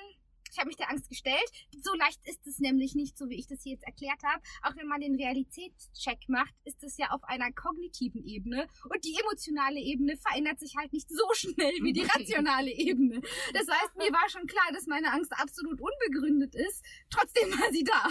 ich 0.52 0.58
habe 0.58 0.68
mich 0.68 0.78
der 0.78 0.90
Angst 0.90 1.10
gestellt. 1.10 1.50
So 1.82 1.94
leicht 1.96 2.20
ist 2.26 2.46
es 2.46 2.60
nämlich 2.60 2.96
nicht, 2.96 3.18
so 3.18 3.30
wie 3.30 3.40
ich 3.40 3.48
das 3.48 3.64
hier 3.64 3.74
jetzt 3.74 3.86
erklärt 3.86 4.22
habe. 4.24 4.42
Auch 4.64 4.76
wenn 4.76 4.88
man 4.88 5.02
den 5.02 5.16
Realitätscheck 5.16 6.28
macht, 6.28 6.54
ist 6.66 6.84
es 6.84 6.98
ja 6.98 7.10
auf 7.12 7.24
einer 7.24 7.52
kognitiven 7.52 8.24
Ebene. 8.24 8.68
Und 8.90 9.04
die 9.04 9.16
emotionale 9.20 9.80
Ebene 9.80 10.18
verändert 10.18 10.60
sich 10.60 10.76
halt 10.78 10.92
nicht 10.94 11.10
so 11.10 11.24
schnell 11.34 11.74
wie 11.82 11.94
die 11.94 12.04
rationale 12.16 12.72
Ebene. 12.72 13.22
Das 13.54 13.68
heißt, 13.68 13.96
mir 13.98 14.12
war 14.12 14.30
schon 14.30 14.46
klar, 14.46 14.72
dass 14.74 14.88
meine 14.88 15.12
Angst 15.12 15.32
absolut 15.34 15.80
unbegründet 15.82 16.56
ist. 16.56 16.84
Trotzdem 17.10 17.50
war 17.52 17.72
sie 17.72 17.84
da. 17.84 18.08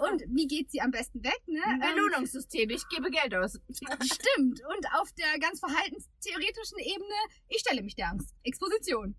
Und 0.10 0.22
wie 0.28 0.46
geht 0.46 0.70
sie 0.70 0.80
am 0.80 0.90
besten 0.90 1.22
weg? 1.24 1.40
Ne? 1.46 1.62
Ähm, 1.66 1.80
Belohnungssystem. 1.80 2.70
Ich 2.70 2.86
gebe 2.88 3.10
Geld 3.10 3.34
aus. 3.34 3.58
Stimmt. 3.70 4.60
Und 4.60 4.86
auf 5.00 5.12
der 5.12 5.38
ganz 5.38 5.60
verhaltenstheoretischen 5.60 6.78
Ebene, 6.78 7.14
ich 7.48 7.60
stelle 7.60 7.82
mich 7.82 7.94
der 7.94 8.08
Angst. 8.08 8.34
Exposition. 8.42 9.16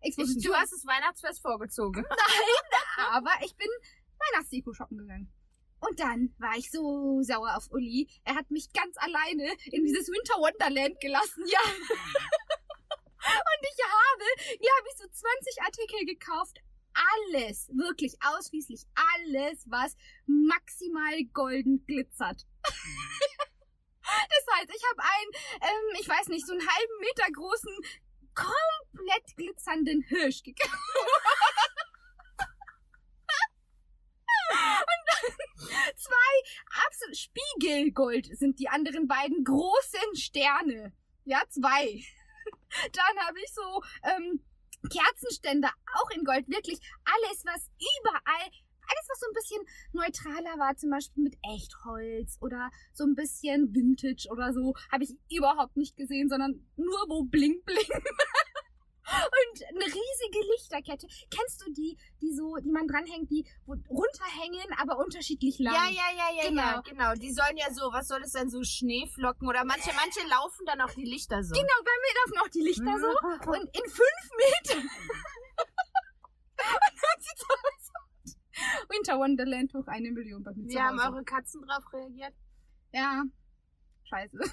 Ich, 0.00 0.18
Exposition. 0.18 0.52
du 0.52 0.58
hast 0.58 0.72
das 0.72 0.86
Weihnachtsfest 0.86 1.42
vorgezogen. 1.42 2.04
aber 3.10 3.30
ich 3.44 3.54
bin 3.56 3.68
Weihnachtsdeko 4.18 4.72
shoppen 4.72 4.98
gegangen. 4.98 5.32
Und 5.80 5.98
dann 5.98 6.34
war 6.38 6.56
ich 6.56 6.70
so 6.70 7.22
sauer 7.22 7.56
auf 7.56 7.70
Uli. 7.70 8.08
Er 8.24 8.34
hat 8.34 8.50
mich 8.50 8.72
ganz 8.72 8.96
alleine 8.98 9.52
in 9.72 9.84
dieses 9.84 10.08
Winter 10.08 10.34
Wonderland 10.38 11.00
gelassen. 11.00 11.44
Ja. 11.46 11.60
Und 13.20 13.62
ich 13.62 13.78
habe, 13.84 14.24
ja, 14.60 14.70
habe 14.78 14.88
ich 14.90 14.98
so 14.98 15.06
20 15.08 15.62
Artikel 15.62 16.06
gekauft. 16.06 16.58
alles, 17.30 17.68
wirklich 17.68 18.16
ausschließlich 18.20 18.82
alles, 18.94 19.64
was 19.68 19.96
maximal 20.26 21.22
golden 21.32 21.84
glitzert. 21.86 22.46
das 22.64 24.44
heißt, 24.54 24.70
ich 24.74 24.84
habe 24.90 25.02
einen, 25.02 25.30
ähm, 25.62 26.00
ich 26.00 26.08
weiß 26.08 26.28
nicht, 26.28 26.46
so 26.46 26.52
einen 26.52 26.66
halben 26.66 27.00
Meter 27.00 27.30
großen, 27.32 27.78
komplett 28.34 29.36
glitzernden 29.36 30.02
Hirsch 30.02 30.42
gekauft. 30.42 30.74
zwei 35.96 36.86
absolut 36.86 37.16
Spiegelgold 37.16 38.26
sind 38.38 38.58
die 38.58 38.68
anderen 38.68 39.06
beiden 39.06 39.44
großen 39.44 40.16
Sterne. 40.16 40.92
Ja, 41.24 41.42
zwei. 41.48 42.02
Dann 42.92 43.26
habe 43.26 43.38
ich 43.40 43.52
so 43.52 43.82
ähm, 44.04 44.42
Kerzenständer, 44.88 45.72
auch 45.94 46.10
in 46.10 46.24
Gold, 46.24 46.48
wirklich 46.48 46.80
alles, 47.04 47.44
was 47.44 47.70
überall, 47.78 48.50
alles, 48.90 49.08
was 49.08 49.20
so 49.20 49.26
ein 49.26 49.34
bisschen 49.34 49.62
neutraler 49.92 50.58
war, 50.58 50.76
zum 50.76 50.90
Beispiel 50.90 51.24
mit 51.24 51.36
Echtholz 51.54 52.38
oder 52.40 52.70
so 52.92 53.04
ein 53.04 53.14
bisschen 53.14 53.74
Vintage 53.74 54.28
oder 54.30 54.52
so, 54.52 54.74
habe 54.90 55.04
ich 55.04 55.16
überhaupt 55.30 55.76
nicht 55.76 55.96
gesehen, 55.96 56.28
sondern 56.28 56.66
nur 56.76 57.00
wo 57.08 57.24
Bling 57.24 57.62
Bling. 57.64 57.88
Und 59.10 59.66
eine 59.66 59.86
riesige 59.86 60.40
Lichterkette. 60.52 61.08
Kennst 61.34 61.60
du 61.62 61.72
die, 61.72 61.98
die 62.22 62.32
so, 62.32 62.56
die 62.56 62.70
man 62.70 62.86
dranhängt, 62.86 63.28
die 63.28 63.44
runterhängen, 63.66 64.72
aber 64.78 64.98
unterschiedlich 64.98 65.58
lang? 65.58 65.74
Ja, 65.74 65.90
ja, 65.90 66.10
ja, 66.16 66.30
ja, 66.36 66.48
genau. 66.48 66.62
ja, 66.62 66.80
genau. 66.82 67.14
Die 67.14 67.32
sollen 67.32 67.56
ja 67.56 67.72
so, 67.72 67.92
was 67.92 68.06
soll 68.06 68.22
es 68.22 68.32
denn, 68.32 68.50
so 68.50 68.62
Schneeflocken 68.62 69.48
oder 69.48 69.64
manche, 69.64 69.90
manche 69.94 70.24
laufen 70.28 70.64
dann 70.64 70.80
auch 70.80 70.94
die 70.94 71.04
Lichter 71.04 71.42
so. 71.42 71.54
Genau, 71.54 71.78
bei 71.82 71.90
mir 71.90 72.14
laufen 72.22 72.38
auch 72.38 72.50
die 72.50 72.62
Lichter 72.62 72.98
so. 73.00 73.08
Und 73.50 73.64
in 73.76 73.90
fünf 73.90 74.30
Metern. 74.38 74.88
Und 76.60 76.94
dann 77.02 77.20
sieht's 77.20 77.42
aus. 77.42 77.89
Winter 78.88 79.18
Wonderland 79.18 79.72
hoch 79.74 79.86
eine 79.86 80.10
Million 80.10 80.42
bei 80.42 80.52
mir 80.54 80.68
Wie 80.68 80.80
haben 80.80 80.98
eure 80.98 81.24
Katzen 81.24 81.62
drauf 81.62 81.84
reagiert? 81.92 82.34
Ja. 82.92 83.24
Scheiße. 84.04 84.38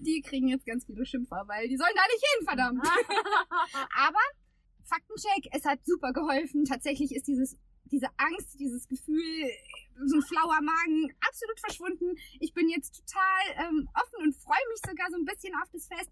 die 0.00 0.20
kriegen 0.20 0.48
jetzt 0.48 0.66
ganz 0.66 0.84
viele 0.84 1.06
Schimpfer, 1.06 1.44
weil 1.46 1.68
die 1.68 1.76
sollen 1.76 1.94
da 1.94 2.02
nicht 2.06 2.24
hin, 2.34 2.46
verdammt. 2.46 2.86
Aber 3.96 4.20
Faktencheck, 4.84 5.48
es 5.52 5.64
hat 5.64 5.84
super 5.84 6.12
geholfen. 6.12 6.64
Tatsächlich 6.64 7.14
ist 7.14 7.26
dieses 7.26 7.56
diese 7.90 8.08
Angst, 8.16 8.58
dieses 8.58 8.88
Gefühl, 8.88 9.50
so 10.04 10.16
ein 10.16 10.22
flauer 10.22 10.60
Magen 10.60 11.14
absolut 11.20 11.60
verschwunden. 11.60 12.16
Ich 12.40 12.52
bin 12.52 12.68
jetzt 12.68 13.04
total 13.04 13.66
ähm, 13.66 13.88
offen 13.94 14.24
und 14.24 14.34
freue 14.36 14.68
mich 14.70 14.80
sogar 14.86 15.08
so 15.10 15.16
ein 15.16 15.24
bisschen 15.24 15.54
auf 15.62 15.68
das 15.72 15.86
Fest. 15.86 16.10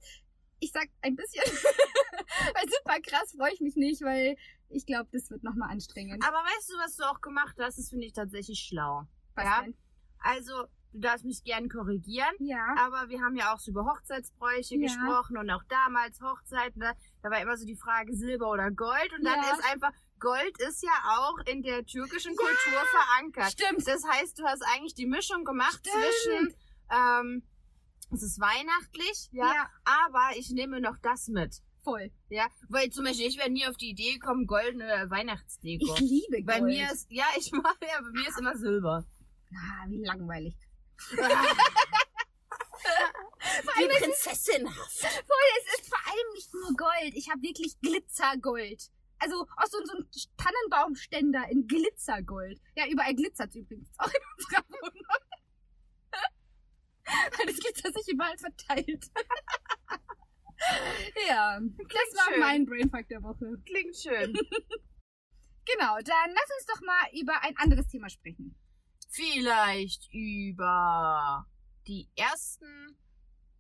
Ich 0.60 0.70
sag 0.70 0.88
ein 1.00 1.16
bisschen, 1.16 1.42
weil 2.54 2.68
super 2.68 3.00
krass 3.00 3.32
freue 3.36 3.52
ich 3.52 3.60
mich 3.60 3.74
nicht, 3.74 4.02
weil 4.02 4.36
ich 4.72 4.86
glaube, 4.86 5.08
das 5.12 5.30
wird 5.30 5.42
nochmal 5.42 5.70
anstrengend. 5.70 6.24
Aber 6.26 6.38
weißt 6.38 6.70
du, 6.70 6.74
was 6.78 6.96
du 6.96 7.04
auch 7.04 7.20
gemacht 7.20 7.56
hast? 7.60 7.78
Das 7.78 7.88
finde 7.90 8.06
ich 8.06 8.12
tatsächlich 8.12 8.58
schlau. 8.60 9.06
Was 9.34 9.44
ja? 9.44 9.62
denn? 9.62 9.74
Also, 10.18 10.64
du 10.92 11.00
darfst 11.00 11.24
mich 11.24 11.42
gern 11.44 11.68
korrigieren. 11.68 12.34
Ja. 12.38 12.74
Aber 12.78 13.08
wir 13.08 13.20
haben 13.22 13.34
ja 13.36 13.52
auch 13.54 13.58
so 13.58 13.70
über 13.70 13.84
Hochzeitsbräuche 13.84 14.76
Ja. 14.76 14.82
gesprochen 14.88 15.36
und 15.36 15.50
auch 15.50 15.62
damals 15.68 16.20
Hochzeiten, 16.20 16.80
ne? 16.80 16.92
da 17.22 17.30
war 17.30 17.40
immer 17.40 17.56
so 17.56 17.64
die 17.66 17.76
Frage 17.76 18.14
Silber 18.14 18.50
oder 18.50 18.70
Gold 18.70 19.12
und 19.18 19.24
dann 19.24 19.42
Ja. 19.42 19.52
ist 19.54 19.64
einfach, 19.72 19.90
Gold 20.20 20.56
ist 20.68 20.82
ja 20.82 20.92
auch 21.18 21.38
in 21.46 21.62
der 21.62 21.84
türkischen 21.84 22.32
Ja. 22.32 22.36
Kultur 22.36 22.82
verankert. 22.90 23.52
Stimmt. 23.52 23.86
Das 23.88 24.02
heißt, 24.08 24.38
du 24.38 24.44
hast 24.44 24.62
eigentlich 24.74 24.94
die 24.94 25.06
Mischung 25.06 25.44
gemacht 25.44 25.80
Stimmt. 25.86 26.04
zwischen, 26.04 26.54
ähm, 26.90 27.42
es 28.12 28.22
ist 28.22 28.38
weihnachtlich, 28.40 29.28
ja, 29.32 29.46
Ja. 29.52 29.70
aber 29.84 30.36
ich 30.36 30.50
nehme 30.50 30.80
noch 30.80 30.98
das 30.98 31.28
mit. 31.28 31.62
Voll. 31.82 32.12
Ja, 32.28 32.46
weil 32.68 32.90
zum 32.90 33.04
Beispiel, 33.04 33.26
ich 33.26 33.38
wäre 33.38 33.50
nie 33.50 33.66
auf 33.66 33.76
die 33.76 33.90
Idee 33.90 34.14
gekommen, 34.14 34.46
goldene 34.46 35.06
Weihnachtsdeko. 35.10 35.94
Ich 35.94 36.00
liebe 36.00 36.36
Gold. 36.36 36.46
Bei 36.46 36.60
mir 36.60 36.90
ist, 36.92 37.10
ja, 37.10 37.26
ich 37.36 37.50
mache 37.52 37.76
ja, 37.82 38.00
bei 38.00 38.10
mir 38.10 38.28
ist 38.28 38.38
immer 38.38 38.56
Silber. 38.56 39.04
Ah, 39.54 39.84
wie 39.88 40.02
langweilig. 40.04 40.56
Wie 43.76 43.88
prinzessinhaft. 43.88 45.00
Voll, 45.00 45.48
es 45.60 45.80
ist 45.80 45.88
vor 45.88 45.98
allem 46.06 46.32
nicht 46.34 46.52
nur 46.54 46.72
Gold. 46.76 47.14
Ich 47.14 47.30
habe 47.30 47.42
wirklich 47.42 47.78
Glitzergold. 47.80 48.90
Also 49.18 49.46
aus 49.56 49.70
so, 49.70 49.78
so 49.84 49.92
einem 49.92 50.08
Tannenbaumständer 50.36 51.48
in 51.50 51.66
Glitzergold. 51.66 52.60
Ja, 52.74 52.86
überall 52.88 53.14
glitzert 53.14 53.54
übrigens. 53.54 53.88
Auch 53.98 54.08
in 54.08 54.20
unserer 54.36 54.64
Wohnung. 54.68 55.06
Weil 57.38 57.46
das 57.46 57.56
Glitzer 57.56 57.92
sich 57.92 58.12
überall 58.12 58.38
verteilt. 58.38 59.10
ja, 61.28 61.60
das 61.60 62.18
war 62.18 62.30
schön. 62.30 62.40
mein 62.40 62.66
Brainfuck 62.66 63.08
der 63.08 63.22
Woche. 63.22 63.58
Klingt 63.66 63.96
schön. 63.96 64.36
Genau, 65.64 65.94
dann 65.94 66.30
lass 66.34 66.50
uns 66.58 66.66
doch 66.66 66.80
mal 66.84 67.20
über 67.20 67.40
ein 67.44 67.56
anderes 67.56 67.86
Thema 67.86 68.08
sprechen. 68.08 68.56
Vielleicht 69.08 70.12
über 70.12 71.46
die 71.86 72.08
ersten 72.16 72.96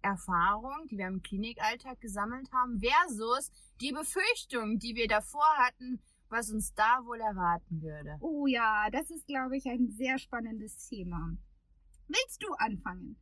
Erfahrungen, 0.02 0.88
die 0.88 0.98
wir 0.98 1.06
im 1.06 1.22
Klinikalltag 1.22 2.00
gesammelt 2.00 2.50
haben, 2.52 2.80
versus 2.80 3.52
die 3.80 3.92
Befürchtungen, 3.92 4.78
die 4.78 4.96
wir 4.96 5.06
davor 5.06 5.46
hatten, 5.58 6.02
was 6.28 6.50
uns 6.50 6.74
da 6.74 7.04
wohl 7.04 7.20
erwarten 7.20 7.82
würde. 7.82 8.16
Oh 8.20 8.46
ja, 8.46 8.90
das 8.90 9.10
ist, 9.10 9.26
glaube 9.26 9.56
ich, 9.56 9.66
ein 9.66 9.90
sehr 9.92 10.18
spannendes 10.18 10.88
Thema. 10.88 11.36
Willst 12.08 12.42
du 12.42 12.52
anfangen? 12.54 13.16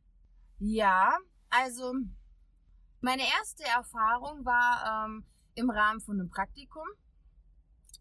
Ja, 0.59 1.17
also 1.49 1.93
meine 3.01 3.23
erste 3.39 3.63
Erfahrung 3.63 4.45
war 4.45 5.05
ähm, 5.05 5.25
im 5.55 5.69
Rahmen 5.69 5.99
von 6.01 6.19
einem 6.19 6.29
Praktikum. 6.29 6.85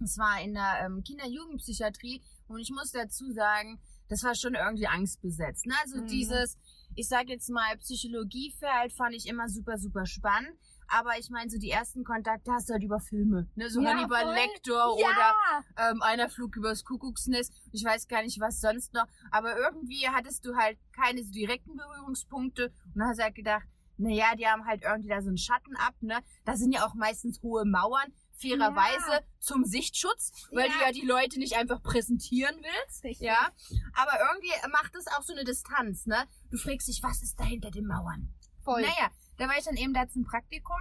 Es 0.03 0.17
war 0.19 0.41
in 0.41 0.55
der 0.55 0.81
ähm, 0.85 1.03
Kinder-Jugendpsychiatrie 1.03 2.23
und 2.49 2.59
ich 2.61 2.71
muss 2.71 2.93
dazu 2.93 3.31
sagen, 3.33 3.81
das 4.09 4.25
war 4.25 4.35
schon 4.35 4.55
irgendwie 4.55 4.87
angstbesetzt. 4.87 5.67
Ne? 5.67 5.75
Also 5.83 5.99
Mhm. 5.99 6.07
dieses, 6.07 6.59
ich 6.95 7.09
sag 7.09 7.29
jetzt 7.29 7.51
mal, 7.51 7.77
Psychologiefeld 7.79 8.93
fand 8.93 9.15
ich 9.15 9.27
immer 9.27 9.49
super, 9.49 9.79
super 9.79 10.07
spannend. 10.07 10.59
Aber 10.93 11.17
ich 11.19 11.31
meine, 11.31 11.49
so 11.49 11.57
die 11.57 11.71
ersten 11.71 12.03
Kontakte 12.03 12.51
hast 12.51 12.69
du 12.69 12.73
halt 12.73 12.83
über 12.83 12.99
Filme. 12.99 13.47
Ne? 13.55 13.71
So 13.71 13.81
Ja, 13.81 13.91
Hannibal 13.91 14.25
voll. 14.25 14.35
Lecter 14.35 14.93
oder 14.93 15.03
ja! 15.03 15.65
ähm, 15.91 16.03
einer 16.03 16.29
flog 16.29 16.57
übers 16.57 16.83
Kuckucksnest. 16.85 17.53
Ich 17.71 17.85
weiß 17.85 18.09
gar 18.09 18.23
nicht, 18.23 18.41
was 18.41 18.61
sonst 18.61 18.93
noch. 18.93 19.07
Aber 19.31 19.57
irgendwie 19.57 20.09
hattest 20.09 20.45
du 20.45 20.57
halt 20.57 20.79
keine 20.93 21.23
so 21.23 21.31
direkten 21.31 21.77
Berührungspunkte. 21.77 22.73
Und 22.93 22.97
dann 22.97 23.09
hast 23.09 23.19
du 23.19 23.23
halt 23.23 23.37
gedacht, 23.37 23.69
naja, 24.01 24.35
die 24.37 24.47
haben 24.47 24.67
halt 24.67 24.83
irgendwie 24.83 25.09
da 25.11 25.21
so 25.23 25.29
einen 25.29 25.39
Schatten 25.39 25.77
ab, 25.77 25.95
ne? 26.01 26.21
Da 26.45 26.57
sind 26.57 26.73
ja 26.73 26.87
auch 26.87 26.95
meistens 26.95 27.41
hohe 27.43 27.65
Mauern, 27.65 28.13
fairerweise 28.33 29.11
Ja. 29.13 29.21
zum 29.39 29.65
Sichtschutz, 29.65 30.33
weil 30.53 30.69
Ja. 30.69 30.73
du 30.73 30.81
ja 30.87 30.93
die 30.93 31.07
Leute 31.07 31.39
nicht 31.39 31.57
einfach 31.57 31.83
präsentieren 31.83 32.57
willst. 32.57 33.05
Richtig. 33.05 33.27
Ja. 33.27 33.51
Aber 33.95 34.13
irgendwie 34.29 34.53
macht 34.71 34.95
es 34.97 35.07
auch 35.09 35.23
so 35.23 35.33
eine 35.35 35.45
Distanz, 35.45 36.07
ne? 36.07 36.25
Du 36.51 36.57
fragst 36.57 36.89
dich, 36.89 37.03
was 37.03 37.23
ist 37.23 37.39
da 37.39 37.45
hinter 37.45 37.71
den 37.71 37.87
Mauern? 37.87 38.33
Voll. 38.63 38.83
Naja, 38.83 39.11
da 39.39 39.49
war 39.49 39.57
ich 39.59 39.65
dann 39.65 39.77
eben 39.77 39.95
da 39.95 40.09
zum 40.09 40.25
Praktikum 40.25 40.77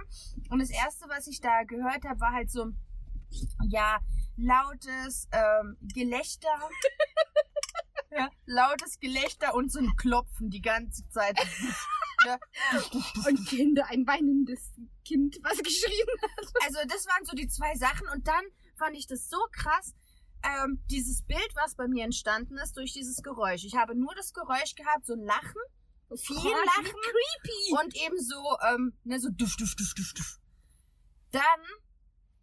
und 0.50 0.58
das 0.60 0.70
erste, 0.70 1.08
was 1.08 1.26
ich 1.26 1.40
da 1.40 1.62
gehört 1.64 2.04
habe, 2.04 2.20
war 2.20 2.32
halt 2.32 2.50
so, 2.50 2.72
ja, 3.68 3.98
lautes 4.36 5.28
ähm, 5.32 5.76
Gelächter. 5.94 6.48
ja, 8.10 8.28
lautes 8.46 8.98
Gelächter 8.98 9.54
und 9.54 9.70
so 9.70 9.78
ein 9.78 9.94
Klopfen 9.96 10.50
die 10.50 10.60
ganze 10.62 11.06
Zeit. 11.08 11.38
Und 13.26 13.46
Kinder, 13.48 13.86
ein 13.88 14.06
weinendes 14.06 14.72
Kind, 15.04 15.38
was 15.42 15.58
geschrien 15.58 16.06
hat. 16.22 16.46
Also 16.64 16.78
das 16.88 17.06
waren 17.06 17.24
so 17.24 17.34
die 17.34 17.48
zwei 17.48 17.74
Sachen 17.74 18.08
und 18.08 18.26
dann 18.26 18.44
fand 18.76 18.96
ich 18.96 19.06
das 19.06 19.28
so 19.28 19.38
krass, 19.52 19.94
ähm, 20.42 20.82
dieses 20.90 21.22
Bild, 21.22 21.50
was 21.54 21.74
bei 21.74 21.86
mir 21.86 22.04
entstanden 22.04 22.56
ist 22.58 22.76
durch 22.76 22.92
dieses 22.92 23.22
Geräusch. 23.22 23.64
Ich 23.64 23.76
habe 23.76 23.94
nur 23.94 24.14
das 24.14 24.32
Geräusch 24.32 24.74
gehabt, 24.74 25.06
so 25.06 25.14
ein 25.14 25.24
Lachen, 25.24 25.60
viel 26.16 26.36
Gott, 26.36 26.66
Lachen 26.66 26.84
creepy. 26.84 27.84
und 27.84 27.96
eben 27.96 28.18
so, 28.18 28.56
ähm, 28.68 28.94
ne, 29.04 29.20
so 29.20 29.28
duff, 29.30 29.56
duff, 29.56 29.74
duff, 29.76 29.94
duff, 29.94 30.12
duff. 30.14 30.38
Dann 31.30 31.42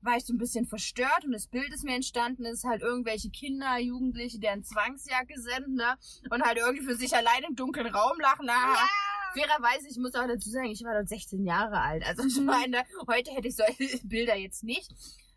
war 0.01 0.15
ich 0.15 0.25
so 0.25 0.33
ein 0.33 0.37
bisschen 0.37 0.65
verstört 0.65 1.25
und 1.25 1.31
das 1.31 1.47
Bild 1.47 1.73
ist 1.73 1.83
mir 1.83 1.95
entstanden, 1.95 2.45
ist 2.45 2.63
halt 2.63 2.81
irgendwelche 2.81 3.29
Kinder, 3.29 3.77
Jugendliche, 3.77 4.39
deren 4.39 4.63
Zwangsjacke 4.63 5.39
sind, 5.41 5.75
ne, 5.75 5.97
und 6.29 6.43
halt 6.43 6.57
irgendwie 6.57 6.85
für 6.85 6.95
sich 6.95 7.15
allein 7.15 7.43
im 7.49 7.55
dunklen 7.55 7.87
Raum 7.87 8.19
lachen. 8.19 8.47
Ah, 8.49 8.75
ja. 8.75 8.87
Fairerweise, 9.33 9.87
ich 9.89 9.97
muss 9.97 10.15
auch 10.15 10.27
dazu 10.27 10.49
sagen, 10.49 10.67
ich 10.71 10.83
war 10.83 10.93
dort 10.93 11.09
16 11.09 11.43
Jahre 11.45 11.79
alt. 11.81 12.05
Also 12.05 12.23
ich 12.25 12.39
meine, 12.39 12.83
heute 13.07 13.31
hätte 13.31 13.47
ich 13.47 13.55
solche 13.55 13.99
Bilder 14.07 14.35
jetzt 14.35 14.63
nicht. 14.63 14.91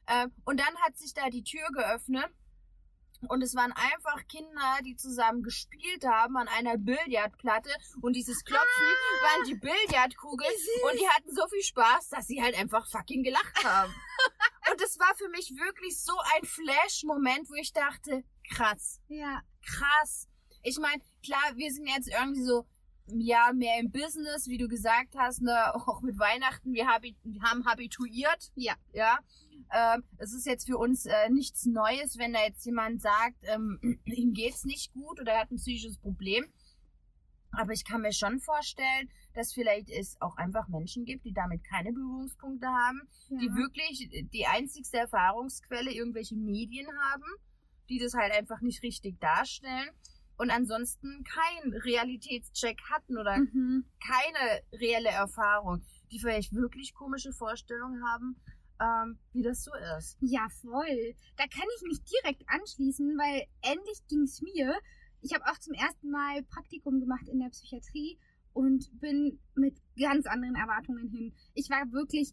Ähm, 0.08 0.32
und 0.44 0.58
dann 0.60 0.76
hat 0.84 0.96
sich 0.96 1.14
da 1.14 1.28
die 1.30 1.44
Tür 1.44 1.68
geöffnet 1.72 2.28
und 3.28 3.42
es 3.42 3.54
waren 3.54 3.72
einfach 3.72 4.26
Kinder, 4.28 4.78
die 4.84 4.96
zusammen 4.96 5.42
gespielt 5.42 6.04
haben 6.06 6.36
an 6.38 6.48
einer 6.48 6.78
Billardplatte 6.78 7.70
und 8.00 8.14
dieses 8.16 8.42
Klopfen 8.44 8.66
waren 9.22 9.46
die 9.46 9.54
Billardkugeln 9.56 10.50
und 10.90 10.98
die 10.98 11.06
hatten 11.06 11.34
so 11.34 11.46
viel 11.48 11.62
Spaß, 11.62 12.08
dass 12.08 12.26
sie 12.26 12.42
halt 12.42 12.58
einfach 12.58 12.86
fucking 12.90 13.22
gelacht 13.22 13.62
haben. 13.64 13.92
und 14.72 14.80
es 14.82 14.98
war 14.98 15.14
für 15.16 15.28
mich 15.28 15.50
wirklich 15.50 16.00
so 16.02 16.14
ein 16.34 16.44
Flash-Moment, 16.44 17.50
wo 17.50 17.54
ich 17.54 17.72
dachte, 17.72 18.24
krass 18.54 19.00
Ja. 19.08 19.42
krass. 19.64 20.26
Ich 20.62 20.78
meine, 20.78 21.02
klar, 21.24 21.52
wir 21.56 21.70
sind 21.72 21.86
jetzt 21.86 22.08
irgendwie 22.08 22.42
so, 22.44 22.66
ja, 23.18 23.52
mehr 23.54 23.78
im 23.80 23.90
Business, 23.90 24.46
wie 24.48 24.58
du 24.58 24.68
gesagt 24.68 25.14
hast, 25.16 25.42
ne, 25.42 25.74
auch 25.74 26.02
mit 26.02 26.18
Weihnachten, 26.18 26.72
wir, 26.72 26.86
habi 26.86 27.16
haben 27.42 27.64
habituiert. 27.66 28.50
Ja. 28.54 28.74
Ja. 28.92 29.18
Ähm, 29.72 30.02
es 30.18 30.32
ist 30.32 30.46
jetzt 30.46 30.66
für 30.66 30.78
uns 30.78 31.06
äh, 31.06 31.30
nichts 31.30 31.64
Neues, 31.66 32.18
wenn 32.18 32.32
da 32.32 32.42
jetzt 32.42 32.64
jemand 32.66 33.00
sagt, 33.00 33.36
ähm, 33.42 33.78
ihm 34.04 34.32
geht's 34.32 34.64
nicht 34.64 34.92
gut 34.92 35.20
oder 35.20 35.32
er 35.32 35.40
hat 35.42 35.50
ein 35.50 35.56
psychisches 35.56 35.98
Problem. 35.98 36.44
Aber 37.52 37.72
ich 37.72 37.84
kann 37.84 38.02
mir 38.02 38.12
schon 38.12 38.38
vorstellen, 38.38 39.10
dass 39.34 39.52
vielleicht 39.52 39.90
es 39.90 40.16
auch 40.20 40.36
einfach 40.36 40.68
Menschen 40.68 41.04
gibt, 41.04 41.24
die 41.24 41.32
damit 41.32 41.64
keine 41.64 41.92
Berührungspunkte 41.92 42.66
haben, 42.66 43.00
die 43.28 43.46
Ja. 43.46 43.54
wirklich 43.56 44.08
die 44.32 44.46
einzigste 44.46 44.98
Erfahrungsquelle 44.98 45.92
irgendwelche 45.92 46.36
Medien 46.36 46.86
haben, 47.10 47.24
die 47.88 47.98
das 47.98 48.14
halt 48.14 48.32
einfach 48.32 48.60
nicht 48.60 48.82
richtig 48.84 49.18
darstellen 49.18 49.90
und 50.40 50.50
ansonsten 50.50 51.22
keinen 51.24 51.74
Realitätscheck 51.74 52.80
hatten 52.90 53.18
oder 53.18 53.36
Mhm. 53.38 53.84
keine 54.06 54.62
reelle 54.80 55.10
Erfahrung, 55.10 55.82
die 56.10 56.18
vielleicht 56.18 56.54
wirklich 56.54 56.94
komische 56.94 57.32
Vorstellungen 57.32 58.02
haben, 58.08 58.36
ähm, 58.80 59.18
wie 59.34 59.42
das 59.42 59.64
so 59.64 59.70
ist. 59.98 60.16
Ja, 60.22 60.48
voll. 60.62 61.14
Da 61.36 61.44
kann 61.46 61.68
ich 61.76 61.82
mich 61.86 62.00
direkt 62.04 62.42
anschließen, 62.48 63.18
weil 63.18 63.44
ähnlich 63.62 63.98
ging 64.08 64.22
es 64.22 64.40
mir. 64.40 64.74
Ich 65.20 65.34
habe 65.34 65.44
auch 65.44 65.58
zum 65.58 65.74
ersten 65.74 66.10
Mal 66.10 66.42
Praktikum 66.44 67.00
gemacht 67.00 67.28
in 67.28 67.40
der 67.40 67.50
Psychiatrie 67.50 68.18
und 68.54 68.88
bin 68.98 69.38
mit 69.54 69.76
ganz 70.00 70.26
anderen 70.26 70.54
Erwartungen 70.54 71.08
hin. 71.08 71.34
Ich 71.52 71.68
war 71.68 71.92
wirklich 71.92 72.32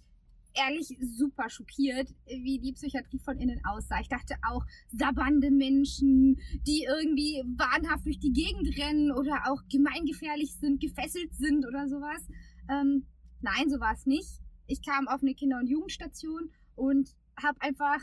ehrlich 0.58 0.98
super 1.02 1.50
schockiert, 1.50 2.10
wie 2.26 2.60
die 2.60 2.74
Psychiatrie 2.74 3.20
von 3.20 3.38
innen 3.40 3.62
aussah. 3.66 4.00
Ich 4.02 4.10
dachte 4.10 4.36
auch, 4.50 4.64
sabbernde 4.90 5.52
Menschen, 5.52 6.40
die 6.66 6.84
irgendwie 6.84 7.44
wahnhaft 7.58 8.06
durch 8.06 8.20
die 8.20 8.34
Gegend 8.34 8.78
rennen 8.78 9.12
oder 9.12 9.44
auch 9.48 9.62
gemeingefährlich 9.70 10.54
sind, 10.54 10.82
gefesselt 10.82 11.34
sind 11.36 11.66
oder 11.66 11.88
sowas. 11.88 12.22
Ähm, 12.70 13.06
nein, 13.42 13.70
so 13.70 13.80
war 13.80 13.94
es 13.94 14.06
nicht. 14.06 14.40
Ich 14.68 14.82
kam 14.82 15.08
auf 15.08 15.22
eine 15.22 15.34
Kinder- 15.34 15.60
und 15.60 15.68
Jugendstation 15.68 16.52
und 16.76 17.10
habe 17.42 17.62
einfach 17.62 18.00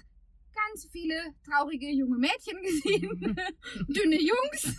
ganz 0.54 0.86
viele 0.90 1.14
traurige 1.44 1.90
junge 1.90 2.18
Mädchen 2.18 2.60
gesehen, 2.62 3.36
dünne 3.88 4.20
Jungs, 4.20 4.76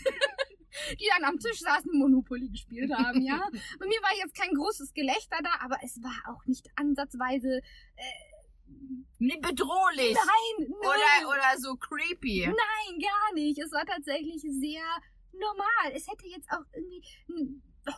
die 1.00 1.08
dann 1.16 1.24
am 1.26 1.40
Tisch 1.40 1.60
saßen 1.60 1.90
und 1.92 2.00
Monopoly 2.00 2.50
gespielt 2.50 2.92
haben, 2.94 3.22
ja. 3.22 3.38
Bei 3.80 3.86
mir 3.88 4.02
war 4.02 4.16
jetzt 4.18 4.36
kein 4.36 4.54
großes 4.54 4.94
Gelächter 4.94 5.38
da, 5.44 5.52
aber 5.62 5.78
es 5.84 6.02
war 6.04 6.34
auch 6.34 6.46
nicht 6.46 6.68
ansatzweise 6.76 7.62
Nee, 9.18 9.38
bedrohlich. 9.42 10.14
nein, 10.14 10.68
null, 10.70 10.80
Oder, 10.82 11.30
oder 11.30 11.58
so 11.60 11.76
creepy. 11.78 12.46
nein, 12.48 13.00
gar 13.02 13.34
nicht. 13.34 13.58
Es 13.60 13.72
war 13.72 13.86
tatsächlich 13.86 14.42
sehr 14.42 14.84
normal. 15.34 15.94
Es 15.94 16.08
hätte 16.08 16.28
jetzt 16.28 16.50
auch 16.52 16.64
irgendwie 16.74 17.02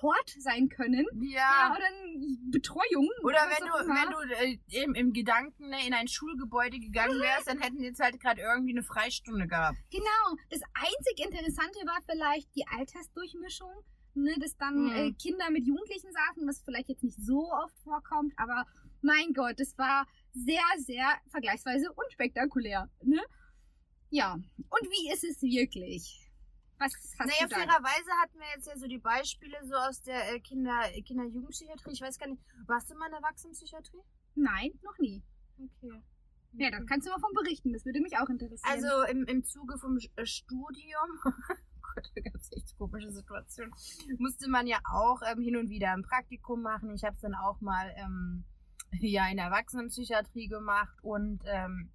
Hort 0.01 0.35
sein 0.39 0.69
können. 0.69 1.05
Ja, 1.21 1.39
Ja. 1.69 1.75
oder 1.75 1.85
Betreuung. 2.51 3.09
Oder 3.23 3.39
wenn 3.49 3.67
du, 3.67 3.73
wenn 3.93 4.11
du 4.11 4.35
äh, 4.75 4.83
im, 4.83 4.93
im 4.95 5.13
Gedanken 5.13 5.69
ne, 5.69 5.85
in 5.87 5.93
ein 5.93 6.07
Schulgebäude 6.07 6.79
gegangen 6.79 7.19
wärst, 7.19 7.47
dann 7.47 7.59
hätten 7.59 7.77
die 7.77 7.85
jetzt 7.85 7.99
halt 7.99 8.19
gerade 8.19 8.41
irgendwie 8.41 8.71
eine 8.71 8.83
Freistunde 8.83 9.47
gehabt. 9.47 9.77
Genau. 9.91 10.37
Das 10.49 10.61
einzig 10.73 11.19
Interessante 11.25 11.79
war 11.85 11.99
vielleicht 12.09 12.53
die 12.55 12.65
Altersdurchmischung. 12.67 13.71
Ne, 14.19 14.33
dass 14.39 14.57
dann 14.57 14.85
Mhm. 14.85 14.91
äh, 14.93 15.11
Kinder 15.13 15.51
mit 15.51 15.67
Jugendlichen 15.67 16.11
saßen, 16.11 16.47
was 16.47 16.63
vielleicht 16.63 16.89
jetzt 16.89 17.03
nicht 17.03 17.19
so 17.23 17.51
oft 17.51 17.77
vorkommt, 17.83 18.33
aber 18.37 18.65
mein 19.03 19.31
Gott, 19.35 19.59
das 19.59 19.77
war 19.77 20.07
sehr, 20.33 20.63
sehr 20.79 21.05
vergleichsweise 21.29 21.91
unspektakulär. 21.93 22.89
Ne? 23.03 23.21
Ja. 24.09 24.33
Und 24.33 24.89
wie 24.89 25.11
ist 25.13 25.23
es 25.23 25.39
wirklich? 25.43 26.26
Was 26.79 26.93
hast 26.93 27.19
Naja, 27.19 27.33
du 27.41 27.47
da? 27.49 27.55
fairerweise 27.55 28.11
hatten 28.21 28.39
wir 28.39 28.47
jetzt 28.55 28.67
ja 28.67 28.77
so 28.77 28.87
die 28.87 28.99
Beispiele 28.99 29.57
so 29.65 29.75
aus 29.75 30.01
der 30.01 30.33
äh, 30.33 30.39
Kinder, 30.39 30.81
Kinder-Jugendpsychiatrie. 31.05 31.91
Ich 31.91 32.01
weiß 32.01 32.19
gar 32.19 32.27
nicht, 32.27 32.41
warst 32.67 32.89
du 32.89 32.95
mal 32.95 33.07
in 33.07 33.11
der 33.11 33.19
Erwachsenenpsychiatrie? 33.21 34.01
Nein, 34.35 34.71
noch 34.83 34.97
nie. 34.99 35.23
Okay. 35.57 36.03
Ja, 36.53 36.71
da 36.71 36.79
kannst 36.85 37.07
du 37.07 37.11
mal 37.11 37.19
von 37.19 37.33
berichten. 37.33 37.73
Das 37.73 37.85
würde 37.85 37.99
mich 38.01 38.17
auch 38.17 38.29
interessieren. 38.29 38.71
Also 38.71 39.03
im, 39.11 39.25
im 39.25 39.43
Zuge 39.43 39.77
vom 39.79 39.97
äh, 39.97 40.25
Studium, 40.25 41.09
oh 41.25 41.31
Gott, 41.81 42.11
da 42.15 42.21
gab 42.21 42.35
es 42.35 42.51
echt 42.51 42.77
komische 42.77 43.11
Situationen, 43.11 43.73
musste 44.17 44.49
man 44.49 44.67
ja 44.67 44.79
auch 44.91 45.21
ähm, 45.31 45.41
hin 45.41 45.57
und 45.57 45.69
wieder 45.69 45.91
ein 45.91 46.03
Praktikum 46.03 46.61
machen. 46.61 46.93
Ich 46.95 47.03
habe 47.03 47.15
es 47.15 47.21
dann 47.21 47.35
auch 47.35 47.59
mal 47.61 47.93
ähm, 47.97 48.45
ja 49.01 49.27
in 49.29 49.37
der 49.37 49.47
Erwachsenenpsychiatrie 49.47 50.47
gemacht 50.47 50.97
und 51.01 51.41
ähm, 51.45 51.91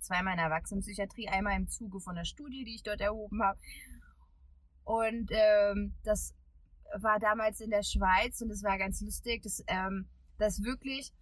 zweimal 0.00 0.34
in 0.34 0.38
der 0.38 0.46
Erwachsenenpsychiatrie, 0.46 1.28
einmal 1.28 1.56
im 1.56 1.68
Zuge 1.68 2.00
von 2.00 2.14
der 2.14 2.24
Studie, 2.24 2.64
die 2.64 2.74
ich 2.74 2.82
dort 2.82 3.00
erhoben 3.00 3.42
habe. 3.42 3.58
Und 4.84 5.30
ähm, 5.30 5.94
das 6.04 6.34
war 6.98 7.18
damals 7.18 7.60
in 7.60 7.70
der 7.70 7.82
Schweiz 7.82 8.40
und 8.40 8.50
es 8.50 8.62
war 8.62 8.78
ganz 8.78 9.00
lustig, 9.00 9.42
dass 9.42 9.62
ähm, 9.68 10.08
das 10.38 10.62
wirklich, 10.62 11.12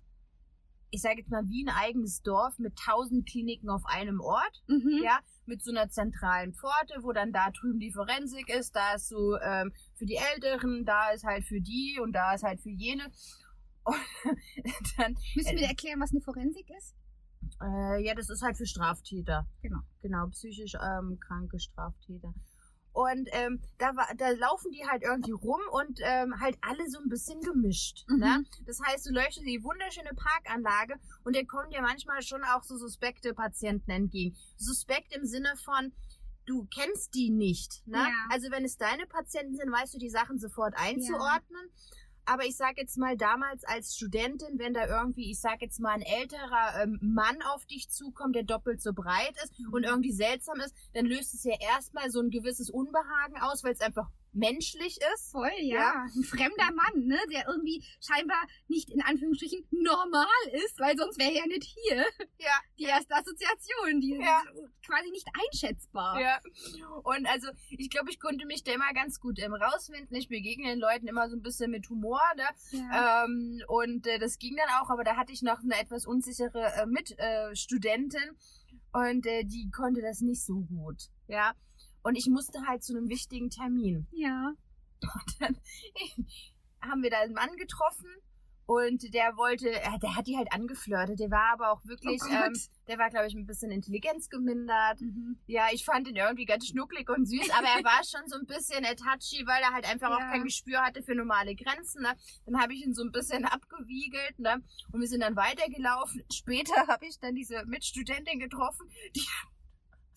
ich 0.91 1.03
sage 1.03 1.19
jetzt 1.19 1.31
mal, 1.31 1.47
wie 1.49 1.65
ein 1.65 1.75
eigenes 1.75 2.23
Dorf 2.23 2.59
mit 2.59 2.77
tausend 2.79 3.29
Kliniken 3.29 3.69
auf 3.69 3.83
einem 3.85 4.21
Ort 4.21 4.63
mhm. 4.69 5.03
ja, 5.05 5.19
mit 5.45 5.63
so 5.63 5.71
einer 5.71 5.89
zentralen 5.91 6.55
Pforte, 6.55 7.03
wo 7.03 7.13
dann 7.13 7.33
da 7.33 7.51
drüben 7.51 7.81
die 7.81 7.93
Forensik 7.93 8.49
ist, 8.49 8.75
da 8.75 8.95
ist 8.95 9.09
so 9.09 9.37
ähm, 9.39 9.73
für 9.97 10.07
die 10.07 10.19
Älteren, 10.35 10.85
da 10.85 11.11
ist 11.11 11.25
halt 11.25 11.45
für 11.45 11.61
die 11.61 11.99
und 12.03 12.13
da 12.13 12.35
ist 12.35 12.45
halt 12.45 12.61
für 12.61 12.71
jene. 12.71 13.11
Und 13.85 13.97
dann, 14.99 15.17
Müssen 15.35 15.53
wir 15.53 15.59
dir 15.59 15.69
erklären, 15.69 16.01
was 16.01 16.11
eine 16.11 16.21
Forensik 16.21 16.69
ist? 16.79 16.95
Äh, 17.63 18.05
ja, 18.05 18.15
das 18.15 18.31
ist 18.31 18.43
halt 18.43 18.57
für 18.57 18.67
Straftäter. 18.67 19.47
Genau. 19.63 19.81
Genau, 20.03 20.27
psychisch 20.29 20.75
ähm, 20.75 21.19
kranke 21.21 21.59
Straftäter. 21.59 22.35
Und 22.93 23.29
ähm, 23.31 23.61
da, 23.79 23.95
war, 23.95 24.09
da 24.17 24.31
laufen 24.31 24.73
die 24.73 24.85
halt 24.85 25.05
irgendwie 25.05 25.31
rum 25.31 25.61
und 25.71 26.01
ähm, 26.03 26.41
halt 26.41 26.59
alle 26.63 26.89
so 26.89 26.99
ein 26.99 27.09
bisschen 27.09 27.41
gemischt. 27.41 28.05
Mhm. 28.09 28.19
Ne? 28.19 28.45
Das 28.67 28.81
heißt, 28.85 29.07
du 29.07 29.11
in 29.11 29.47
die 29.47 29.63
wunderschöne 29.63 30.11
Parkanlage 30.17 30.97
und 31.23 31.37
da 31.37 31.45
kommen 31.45 31.71
dir 31.71 31.81
manchmal 31.81 32.23
schon 32.23 32.43
auch 32.43 32.65
so 32.65 32.77
suspekte 32.77 33.35
Patienten 33.35 33.91
entgegen. 33.91 34.37
Suspekt 34.57 35.15
im 35.15 35.25
Sinne 35.27 35.55
von, 35.65 35.93
du 36.47 36.67
kennst 36.75 37.15
die 37.15 37.31
nicht. 37.31 37.87
Ne? 37.87 37.99
Ja. 37.99 38.27
Also 38.31 38.51
wenn 38.51 38.65
es 38.65 38.77
deine 38.77 39.07
Patienten 39.07 39.55
sind, 39.55 39.71
weißt 39.71 39.95
du 39.95 39.99
die 39.99 40.11
Sachen 40.11 40.39
sofort 40.39 40.75
einzuordnen. 40.77 41.71
Aber 42.31 42.45
ich 42.45 42.59
sag 42.59 42.77
jetzt 42.77 42.99
mal 42.99 43.17
damals 43.17 43.65
als 43.65 43.97
Studentin, 43.97 44.59
wenn 44.59 44.75
da 44.75 44.87
irgendwie, 44.87 45.31
ich 45.31 45.41
sag 45.41 45.63
jetzt 45.63 45.81
mal 45.81 45.93
ein 45.93 46.03
älterer 46.03 46.83
ähm, 46.83 46.99
Mann 47.01 47.39
auf 47.55 47.65
dich 47.65 47.89
zukommt, 47.89 48.37
der 48.37 48.43
doppelt 48.43 48.83
so 48.83 48.93
breit 48.93 49.35
ist 49.43 49.55
und 49.73 49.85
irgendwie 49.85 50.13
seltsam 50.13 50.61
ist, 50.61 50.75
dann 50.93 51.07
löst 51.07 51.33
es 51.33 51.45
ja 51.45 51.55
erstmal 51.59 52.11
so 52.11 52.21
ein 52.21 52.29
gewisses 52.29 52.69
Unbehagen 52.69 53.41
aus, 53.41 53.65
weil 53.65 53.73
es 53.73 53.81
einfach 53.81 54.11
menschlich 54.33 54.99
ist. 55.15 55.31
Voll, 55.33 55.51
ja. 55.61 55.77
Ja. 55.79 56.07
Ein 56.15 56.23
fremder 56.25 56.71
Mann, 56.75 57.07
ne, 57.07 57.19
der 57.33 57.47
irgendwie 57.49 57.85
scheinbar 58.01 58.43
nicht 58.69 58.91
in 58.91 59.03
Anführungsstrichen 59.03 59.67
normal 59.71 60.27
ist, 60.65 60.79
weil 60.79 60.97
sonst 60.97 61.19
wäre 61.19 61.31
er 61.33 61.37
ja 61.41 61.47
nicht 61.47 61.65
hier. 61.65 62.05
Ja. 62.39 62.53
Die 62.79 62.85
erste 62.85 63.15
Assoziation, 63.15 64.01
die 64.01 64.17
Ja. 64.21 64.43
ist 64.55 64.87
quasi 64.87 65.11
nicht 65.11 65.27
einschätzbar. 65.47 66.21
Ja. 66.21 66.39
Und 67.03 67.27
also, 67.27 67.49
ich 67.71 67.91
glaube, 67.91 68.11
ich 68.11 68.21
konnte 68.21 68.47
mich 68.47 68.63
da 68.65 68.73
immer 68.73 68.93
ganz 68.95 69.19
gut 69.21 69.39
ähm, 69.41 69.55
rausfinden. 69.55 70.17
Ich 70.17 70.29
begegne 70.29 70.69
den 70.71 70.79
Leuten 70.79 71.09
immer 71.09 71.29
so 71.29 71.37
ein 71.37 71.43
bisschen 71.43 71.71
mit 71.71 71.89
Humor, 71.89 72.21
ne? 72.37 72.45
Ja. 72.73 73.25
Ähm, 73.25 73.63
und 73.69 74.07
äh, 74.07 74.19
das 74.19 74.39
ging 74.39 74.57
dann 74.57 74.69
auch, 74.81 74.91
aber 74.91 75.05
da 75.05 75.17
hatte 75.17 75.33
ich 75.33 75.43
noch 75.43 75.61
eine 75.61 75.79
etwas 75.81 76.07
unsichere 76.07 76.73
äh, 76.77 76.87
Mitstudentin 76.87 78.21
äh, 78.23 78.99
und 79.09 79.27
äh, 79.27 79.45
die 79.45 79.71
konnte 79.71 80.01
das 80.01 80.21
nicht 80.21 80.45
so 80.45 80.61
gut. 80.61 81.09
Ja. 81.27 81.53
Und 82.09 82.17
ich 82.17 82.27
musste 82.29 82.67
halt 82.67 82.83
zu 82.83 82.97
einem 82.97 83.09
wichtigen 83.11 83.51
Termin. 83.51 84.07
ja. 84.13 84.55
Und 85.03 85.41
dann 85.41 85.57
haben 86.81 87.03
wir 87.03 87.11
da 87.11 87.21
einen 87.21 87.35
Mann 87.35 87.55
getroffen 87.57 88.09
und 88.67 89.15
der 89.15 89.37
wollte, 89.37 89.71
äh, 89.71 89.99
der 90.03 90.17
hat 90.17 90.27
die 90.27 90.37
halt 90.37 90.53
angeflirtet. 90.53 91.21
Der 91.21 91.31
war 91.31 91.53
aber 91.53 91.71
auch 91.71 91.85
wirklich, 91.85 92.21
Oh 92.25 92.33
ähm, 92.33 92.53
der 92.87 92.99
war, 92.99 93.09
glaube 93.11 93.27
ich, 93.27 93.35
ein 93.35 93.47
bisschen 93.47 93.71
Intelligenz 93.71 94.29
gemindert. 94.29 95.01
Mhm. 95.01 95.39
Ja, 95.47 95.67
ich 95.73 95.85
fand 95.85 96.09
ihn 96.09 96.17
irgendwie 96.17 96.47
ganz 96.47 96.67
schnucklig 96.67 97.09
und 97.11 97.27
süß, 97.27 97.51
aber 97.57 97.69
er 97.69 97.85
war 97.85 98.03
schon 98.05 98.27
so 98.29 98.37
ein 98.39 98.47
bisschen 98.47 98.83
touchy, 98.97 99.47
weil 99.47 99.63
er 99.63 99.73
halt 99.73 99.89
einfach 99.91 100.11
Ja. 100.11 100.17
auch 100.17 100.31
kein 100.33 100.45
Gespür 100.45 100.81
hatte 100.81 101.03
für 101.03 101.15
normale 101.15 101.55
Grenzen. 101.55 102.03
Ne? 102.03 102.15
Dann 102.47 102.61
habe 102.61 102.73
ich 102.75 102.85
ihn 102.85 102.95
so 102.95 103.03
ein 103.05 103.13
bisschen 103.13 103.45
abgewiegelt 103.45 104.39
ne? 104.39 104.63
und 104.93 105.01
wir 105.01 105.09
sind 105.09 105.21
dann 105.21 105.37
weitergelaufen. 105.37 106.23
Später 106.33 106.75
habe 106.89 107.07
ich 107.07 107.19
dann 107.21 107.35
diese 107.35 107.65
Mitstudentin 107.67 108.39
getroffen, 108.41 108.87
die 109.15 109.25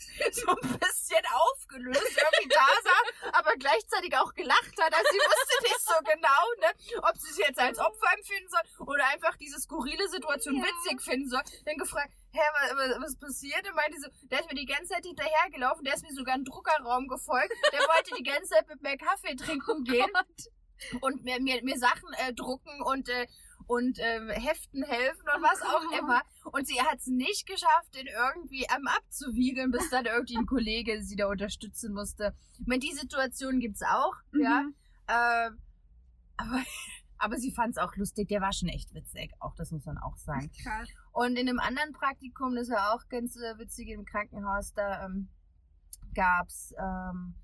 so 0.32 0.50
ein 0.52 0.80
bisschen 0.80 1.24
aufgelöst 1.32 2.02
irgendwie 2.02 2.50
da 2.50 2.68
sah, 2.84 3.38
aber 3.38 3.56
gleichzeitig 3.56 4.16
auch 4.18 4.34
gelacht 4.34 4.76
hat. 4.80 4.94
Also 4.94 5.08
sie 5.12 5.20
wusste 5.20 5.64
nicht 5.64 5.82
so 5.82 5.94
genau, 6.04 6.44
ne, 6.60 7.08
ob 7.10 7.18
sie 7.18 7.30
es 7.30 7.38
jetzt 7.38 7.60
als 7.60 7.80
Opfer 7.80 8.14
empfinden 8.16 8.50
soll 8.50 8.88
oder 8.88 9.08
einfach 9.10 9.36
diese 9.38 9.60
skurrile 9.60 10.08
Situation 10.10 10.58
Ja. 10.58 10.64
witzig 10.64 11.02
finden 11.02 11.30
soll. 11.30 11.42
Dann 11.66 11.78
gefragt, 11.78 12.14
hä, 12.32 12.42
was, 12.76 13.02
was, 13.02 13.16
passiert? 13.18 13.68
Und 13.68 13.76
meinte 13.76 14.00
so, 14.00 14.08
der 14.28 14.40
ist 14.40 14.50
mir 14.50 14.56
die 14.56 14.66
ganze 14.66 14.94
Zeit 14.94 15.06
hinterhergelaufen, 15.06 15.84
der 15.84 15.96
ist 15.96 16.04
mir 16.04 16.14
sogar 16.14 16.36
in 16.36 16.44
den 16.44 16.52
Druckerraum 16.52 17.08
gefolgt, 17.08 17.54
der 17.72 17.80
wollte 17.82 18.16
die 18.18 18.24
ganze 18.24 18.50
Zeit 18.50 18.68
mit 18.68 18.82
mir 18.82 18.98
Kaffee 18.98 19.36
trinken 19.36 19.84
gehen 19.84 20.12
und 21.02 21.24
mir, 21.24 21.40
mir, 21.40 21.64
mir 21.64 21.78
Sachen 21.78 22.12
äh, 22.14 22.34
drucken 22.34 22.82
und 22.82 23.10
äh, 23.10 23.28
und 23.72 24.00
ähm, 24.02 24.28
Heften 24.28 24.84
helfen 24.84 25.26
und 25.34 25.42
was 25.42 25.62
auch 25.62 25.90
Gott. 25.90 26.00
immer. 26.00 26.22
Und 26.52 26.68
sie 26.68 26.82
hat 26.82 27.00
es 27.00 27.08
nicht 27.08 27.48
geschafft, 27.48 27.96
den 27.96 28.08
irgendwie 28.08 28.64
ähm, 28.64 28.86
abzuwiegeln, 28.86 29.72
bis 29.72 29.90
dann 29.90 30.06
irgendwie 30.06 30.36
ein 30.36 30.46
Kollege 30.46 31.02
sie 31.02 31.16
da 31.16 31.28
unterstützen 31.28 31.94
musste. 31.94 32.36
Ich 32.60 32.68
meine, 32.68 32.82
die 32.82 32.92
Situation 32.92 33.62
gibt's 33.62 33.82
auch, 33.82 34.16
ja. 34.34 34.64
Mhm. 34.64 34.76
Ähm, 35.08 35.62
aber, 36.36 36.64
aber 37.18 37.38
sie 37.38 37.52
fand 37.52 37.78
es 37.78 37.78
auch 37.78 37.96
lustig. 37.96 38.28
Der 38.28 38.42
war 38.42 38.52
schon 38.52 38.68
echt 38.68 38.94
witzig, 38.94 39.32
auch 39.40 39.56
das 39.56 39.72
muss 39.72 39.86
man 39.86 39.98
auch 40.00 40.18
sagen. 40.18 40.52
Krass. 40.62 40.90
Und 41.14 41.38
in 41.38 41.48
einem 41.48 41.60
anderen 41.60 41.94
Praktikum, 41.94 42.56
das 42.56 42.70
war 42.70 42.94
auch 42.94 43.08
ganz 43.08 43.38
äh, 43.38 43.58
witzig 43.58 43.88
im 43.88 44.04
Krankenhaus, 44.04 44.74
da 44.74 45.06
ähm, 45.06 45.30
gab's 46.14 46.74
ähm, 46.78 47.36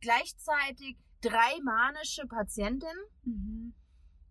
gleichzeitig 0.00 0.96
drei 1.22 1.60
manische 1.64 2.24
Patientinnen. 2.28 3.04
Mhm. 3.24 3.74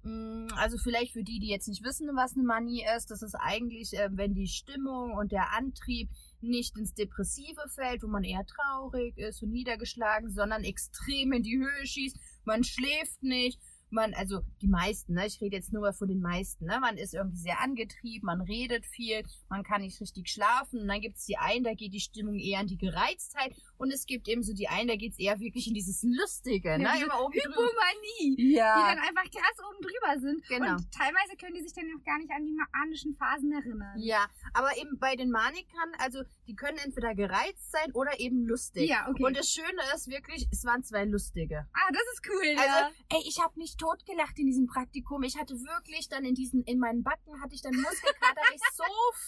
Mm, 0.03 0.47
Also 0.55 0.77
vielleicht 0.77 1.13
für 1.13 1.23
die, 1.23 1.39
die 1.39 1.49
jetzt 1.49 1.67
nicht 1.67 1.83
wissen, 1.83 2.07
was 2.15 2.33
eine 2.35 2.43
Manie 2.43 2.83
ist, 2.97 3.11
das 3.11 3.21
ist 3.21 3.35
eigentlich, 3.35 3.93
äh, 3.93 4.09
wenn 4.11 4.33
die 4.33 4.47
Stimmung 4.47 5.13
und 5.13 5.31
der 5.31 5.53
Antrieb 5.53 6.09
nicht 6.41 6.77
ins 6.77 6.93
Depressive 6.93 7.61
fällt, 7.69 8.01
wo 8.03 8.07
man 8.07 8.23
eher 8.23 8.45
traurig 8.45 9.17
ist 9.17 9.43
und 9.43 9.51
niedergeschlagen, 9.51 10.31
sondern 10.31 10.63
extrem 10.63 11.33
in 11.33 11.43
die 11.43 11.57
Höhe 11.59 11.85
schießt. 11.85 12.17
Man 12.45 12.63
schläft 12.63 13.21
nicht, 13.21 13.59
man, 13.91 14.13
also 14.13 14.41
die 14.61 14.67
meisten, 14.67 15.13
ne, 15.13 15.25
ich 15.27 15.39
rede 15.41 15.55
jetzt 15.55 15.71
nur 15.73 15.81
mal 15.81 15.93
von 15.93 16.07
den 16.07 16.21
meisten, 16.21 16.65
ne, 16.65 16.79
man 16.79 16.97
ist 16.97 17.13
irgendwie 17.13 17.37
sehr 17.37 17.59
angetrieben, 17.61 18.25
man 18.25 18.41
redet 18.41 18.85
viel, 18.85 19.23
man 19.49 19.63
kann 19.63 19.81
nicht 19.81 19.99
richtig 20.01 20.29
schlafen 20.29 20.81
und 20.81 20.87
dann 20.87 21.01
gibt's 21.01 21.25
die 21.25 21.37
einen, 21.37 21.63
da 21.63 21.73
geht 21.73 21.93
die 21.93 21.99
Stimmung 21.99 22.35
eher 22.39 22.61
in 22.61 22.67
die 22.67 22.77
Gereiztheit 22.77 23.55
und 23.77 23.91
es 23.91 24.05
gibt 24.05 24.27
eben 24.27 24.43
so 24.43 24.53
die 24.53 24.67
einen, 24.67 24.87
da 24.87 24.95
geht's 24.95 25.19
eher 25.19 25.39
wirklich 25.39 25.67
in 25.67 25.73
dieses 25.73 26.03
Lustige, 26.03 26.77
ne, 26.77 26.89
diese 26.95 27.05
immer 27.05 27.21
oben 27.21 27.33
drüber. 27.33 27.55
Hypomanie, 27.55 28.35
die 28.37 28.53
Ja, 28.53 28.93
dann 28.95 28.99
einfach 28.99 29.23
krass 29.23 29.57
oben 29.69 29.81
drüber 29.81 30.19
sind. 30.19 30.47
Genau. 30.47 30.73
Und 30.75 30.91
teilweise 30.91 31.35
können 31.39 31.55
die 31.55 31.61
sich 31.63 31.73
dann 31.73 31.85
auch 31.97 32.03
gar 32.03 32.17
nicht 32.17 32.31
an 32.31 32.45
die 32.45 32.57
manischen 32.73 33.13
Phasen 33.15 33.51
erinnern. 33.51 33.97
ja, 33.97 34.25
aber 34.53 34.75
eben 34.77 34.97
bei 34.99 35.15
den 35.15 35.31
Manikern, 35.31 35.91
also 35.99 36.23
die 36.47 36.55
können 36.55 36.77
entweder 36.79 37.15
gereizt 37.15 37.71
sein 37.71 37.91
oder 37.93 38.19
eben 38.19 38.45
lustig. 38.45 38.89
Ja, 38.89 39.07
okay. 39.09 39.23
Und 39.23 39.37
das 39.37 39.49
Schöne 39.49 39.81
ist 39.95 40.07
wirklich, 40.09 40.47
es 40.51 40.63
waren 40.65 40.83
zwei 40.83 41.05
lustige. 41.05 41.67
ah, 41.73 41.89
das 41.91 42.01
ist 42.13 42.21
cool, 42.29 42.55
Also, 42.57 42.67
ja. 42.69 42.91
ey, 43.09 43.23
ich 43.27 43.39
habe 43.41 43.57
nicht 43.59 43.80
totgelacht 43.81 44.37
in 44.37 44.45
diesem 44.45 44.67
Praktikum. 44.67 45.23
Ich 45.23 45.37
hatte 45.37 45.55
wirklich 45.55 46.07
dann 46.07 46.23
in 46.23 46.35
diesen, 46.35 46.63
in 46.63 46.77
meinen 46.77 47.03
Backen 47.03 47.41
hatte 47.41 47.55
ich 47.55 47.61
dann 47.61 47.73
Muskelkater, 47.73 48.41
weil 48.41 48.55
ich 48.55 48.61
so 48.73 48.83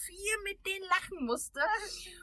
viel 0.06 0.42
mit 0.44 0.64
denen 0.64 0.84
lachen 0.88 1.26
musste. 1.26 1.60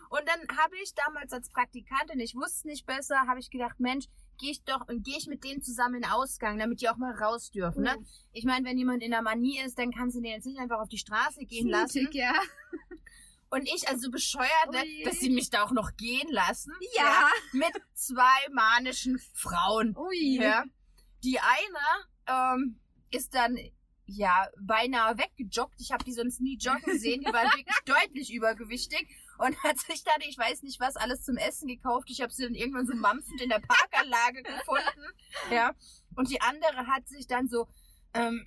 Und 0.10 0.22
dann 0.26 0.58
habe 0.58 0.76
ich 0.82 0.94
damals 0.96 1.34
als 1.34 1.50
Praktikantin, 1.50 2.20
ich 2.20 2.36
wusste 2.36 2.68
nicht 2.68 2.86
besser, 2.86 3.28
habe 3.28 3.40
ich 3.40 3.50
gedacht, 3.50 3.80
Mensch, 3.80 4.06
gehe 4.38 4.52
ich 4.52 4.64
doch 4.64 4.88
und 4.88 5.04
gehe 5.04 5.18
ich 5.18 5.28
mit 5.28 5.44
denen 5.44 5.62
zusammen 5.62 5.96
in 5.96 6.02
den 6.02 6.12
Ausgang, 6.12 6.58
damit 6.58 6.82
die 6.82 6.90
auch 6.90 6.98
mal 6.98 7.14
raus 7.14 7.52
dürfen. 7.52 7.84
Ne? 7.84 7.96
Mhm. 7.98 8.06
Ich 8.32 8.46
meine, 8.46 8.66
wenn 8.66 8.78
jemand 8.78 9.04
in 9.04 9.12
der 9.12 9.22
Manie 9.22 9.60
ist, 9.60 9.78
dann 9.78 9.92
kannst 9.92 10.16
du 10.16 10.22
den 10.22 10.32
jetzt 10.32 10.46
nicht 10.46 10.60
einfach 10.60 10.80
auf 10.80 10.90
die 10.90 10.98
Straße 10.98 11.46
gehen 11.46 11.68
lassen. 11.68 12.04
Mutig, 12.04 12.16
ja. 12.16 12.34
Und 13.50 13.68
ich 13.68 13.88
also 13.90 14.10
bescheuert, 14.10 14.72
ne, 14.72 14.80
Ui. 14.80 15.04
dass 15.04 15.20
sie 15.20 15.30
mich 15.30 15.50
da 15.50 15.64
auch 15.64 15.72
noch 15.72 15.98
gehen 15.98 16.30
lassen. 16.30 16.72
Ja. 16.96 17.30
mit 17.52 17.74
zwei 17.94 18.48
manischen 18.54 19.20
Frauen. 19.34 19.96
Ui. 19.98 20.38
Ja. 20.42 20.64
Die 21.24 21.38
eine 21.38 22.06
ähm, 22.28 22.80
ist 23.12 23.34
dann 23.34 23.58
ja 24.06 24.48
beinahe 24.60 25.18
weggejoggt. 25.18 25.80
Ich 25.80 25.92
habe 25.92 26.04
die 26.04 26.14
sonst 26.14 26.42
nie 26.42 26.58
joggen 26.58 26.84
gesehen. 26.84 27.22
Die 27.22 27.34
war 27.34 27.44
wirklich 27.56 27.76
deutlich 27.86 28.34
übergewichtig 28.34 29.08
und 29.38 29.58
hat 29.64 29.80
sich 29.80 30.04
dann, 30.04 30.22
ich 30.22 30.38
weiß 30.38 30.64
nicht 30.64 30.80
was, 30.80 30.96
alles 30.96 31.24
zum 31.24 31.38
Essen 31.38 31.68
gekauft. 31.68 32.10
Ich 32.10 32.22
habe 32.22 32.32
sie 32.32 32.44
dann 32.44 32.56
irgendwann 32.56 32.88
so 32.88 32.96
mampfend 32.96 33.42
in 33.42 33.50
der 33.50 33.60
Parkanlage 33.60 34.44
gefunden. 34.44 34.86
Ja. 35.50 35.74
Und 36.16 36.30
die 36.30 36.42
andere 36.42 36.88
hat 36.88 37.08
sich 37.08 37.26
dann 37.26 37.48
so 37.48 37.68
ähm, 38.14 38.44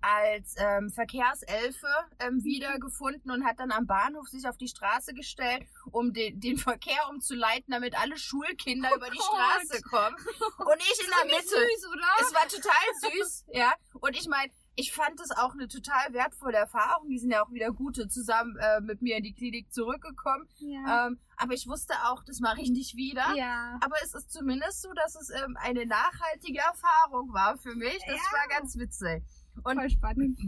als 0.00 0.54
ähm, 0.58 0.90
Verkehrselfe 0.90 1.86
ähm, 2.18 2.42
wiedergefunden 2.44 3.30
und 3.30 3.44
hat 3.44 3.58
dann 3.60 3.72
am 3.72 3.86
Bahnhof 3.86 4.28
sich 4.28 4.46
auf 4.48 4.56
die 4.56 4.68
Straße 4.68 5.14
gestellt, 5.14 5.66
um 5.90 6.12
den, 6.12 6.40
den 6.40 6.56
Verkehr 6.58 7.08
umzuleiten, 7.10 7.72
damit 7.72 7.98
alle 8.00 8.16
Schulkinder 8.18 8.90
Oh 8.92 8.96
über 8.96 9.10
die 9.10 9.16
Gott. 9.18 9.26
Straße 9.26 9.82
kommen. 9.82 10.16
Und 10.58 10.78
ich 10.78 11.00
in 11.04 11.10
der 11.18 11.36
Mitte. 11.36 11.48
Süß, 11.48 11.88
oder? 11.92 12.08
Es 12.20 12.34
war 12.34 12.48
total 12.48 13.12
süß, 13.18 13.44
ja. 13.52 13.72
Und 14.00 14.16
ich 14.16 14.26
meine, 14.28 14.52
ich 14.76 14.92
fand 14.92 15.20
es 15.20 15.30
auch 15.30 15.52
eine 15.52 15.68
total 15.68 16.12
wertvolle 16.12 16.56
Erfahrung. 16.56 17.08
Die 17.08 17.18
sind 17.18 17.30
ja 17.30 17.44
auch 17.44 17.50
wieder 17.52 17.70
gute 17.70 18.08
zusammen 18.08 18.56
äh, 18.56 18.80
mit 18.80 19.02
mir 19.02 19.16
in 19.18 19.22
die 19.22 19.32
Klinik 19.32 19.72
zurückgekommen. 19.72 20.48
ja. 20.58 21.06
Ähm, 21.06 21.20
aber 21.36 21.52
ich 21.54 21.66
wusste 21.66 21.94
auch, 22.06 22.22
das 22.24 22.38
mache 22.40 22.60
ich 22.60 22.70
nicht 22.70 22.96
wieder. 22.96 23.34
ja. 23.36 23.76
Aber 23.82 23.96
es 24.04 24.14
ist 24.14 24.32
zumindest 24.32 24.82
so, 24.82 24.92
dass 24.94 25.14
es 25.16 25.30
ähm, 25.30 25.56
eine 25.60 25.84
nachhaltige 25.86 26.58
Erfahrung 26.60 27.32
war 27.32 27.56
für 27.58 27.74
mich. 27.74 27.98
Das 28.06 28.16
Ja. 28.16 28.38
war 28.38 28.48
ganz 28.48 28.76
witzig. 28.76 29.22
Und 29.62 29.76
Voll 29.78 29.90
spannend. 29.90 30.38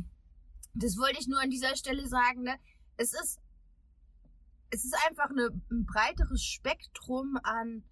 das 0.74 0.96
wollte 0.98 1.18
ich 1.20 1.28
nur 1.28 1.40
an 1.40 1.50
dieser 1.50 1.76
Stelle 1.76 2.06
sagen, 2.06 2.42
ne? 2.42 2.56
Es 2.96 3.12
ist, 3.12 3.38
es 4.70 4.84
ist 4.84 4.94
einfach 5.08 5.30
eine, 5.30 5.48
ein 5.70 5.86
breiteres 5.86 6.42
Spektrum 6.42 7.38
an, 7.42 7.84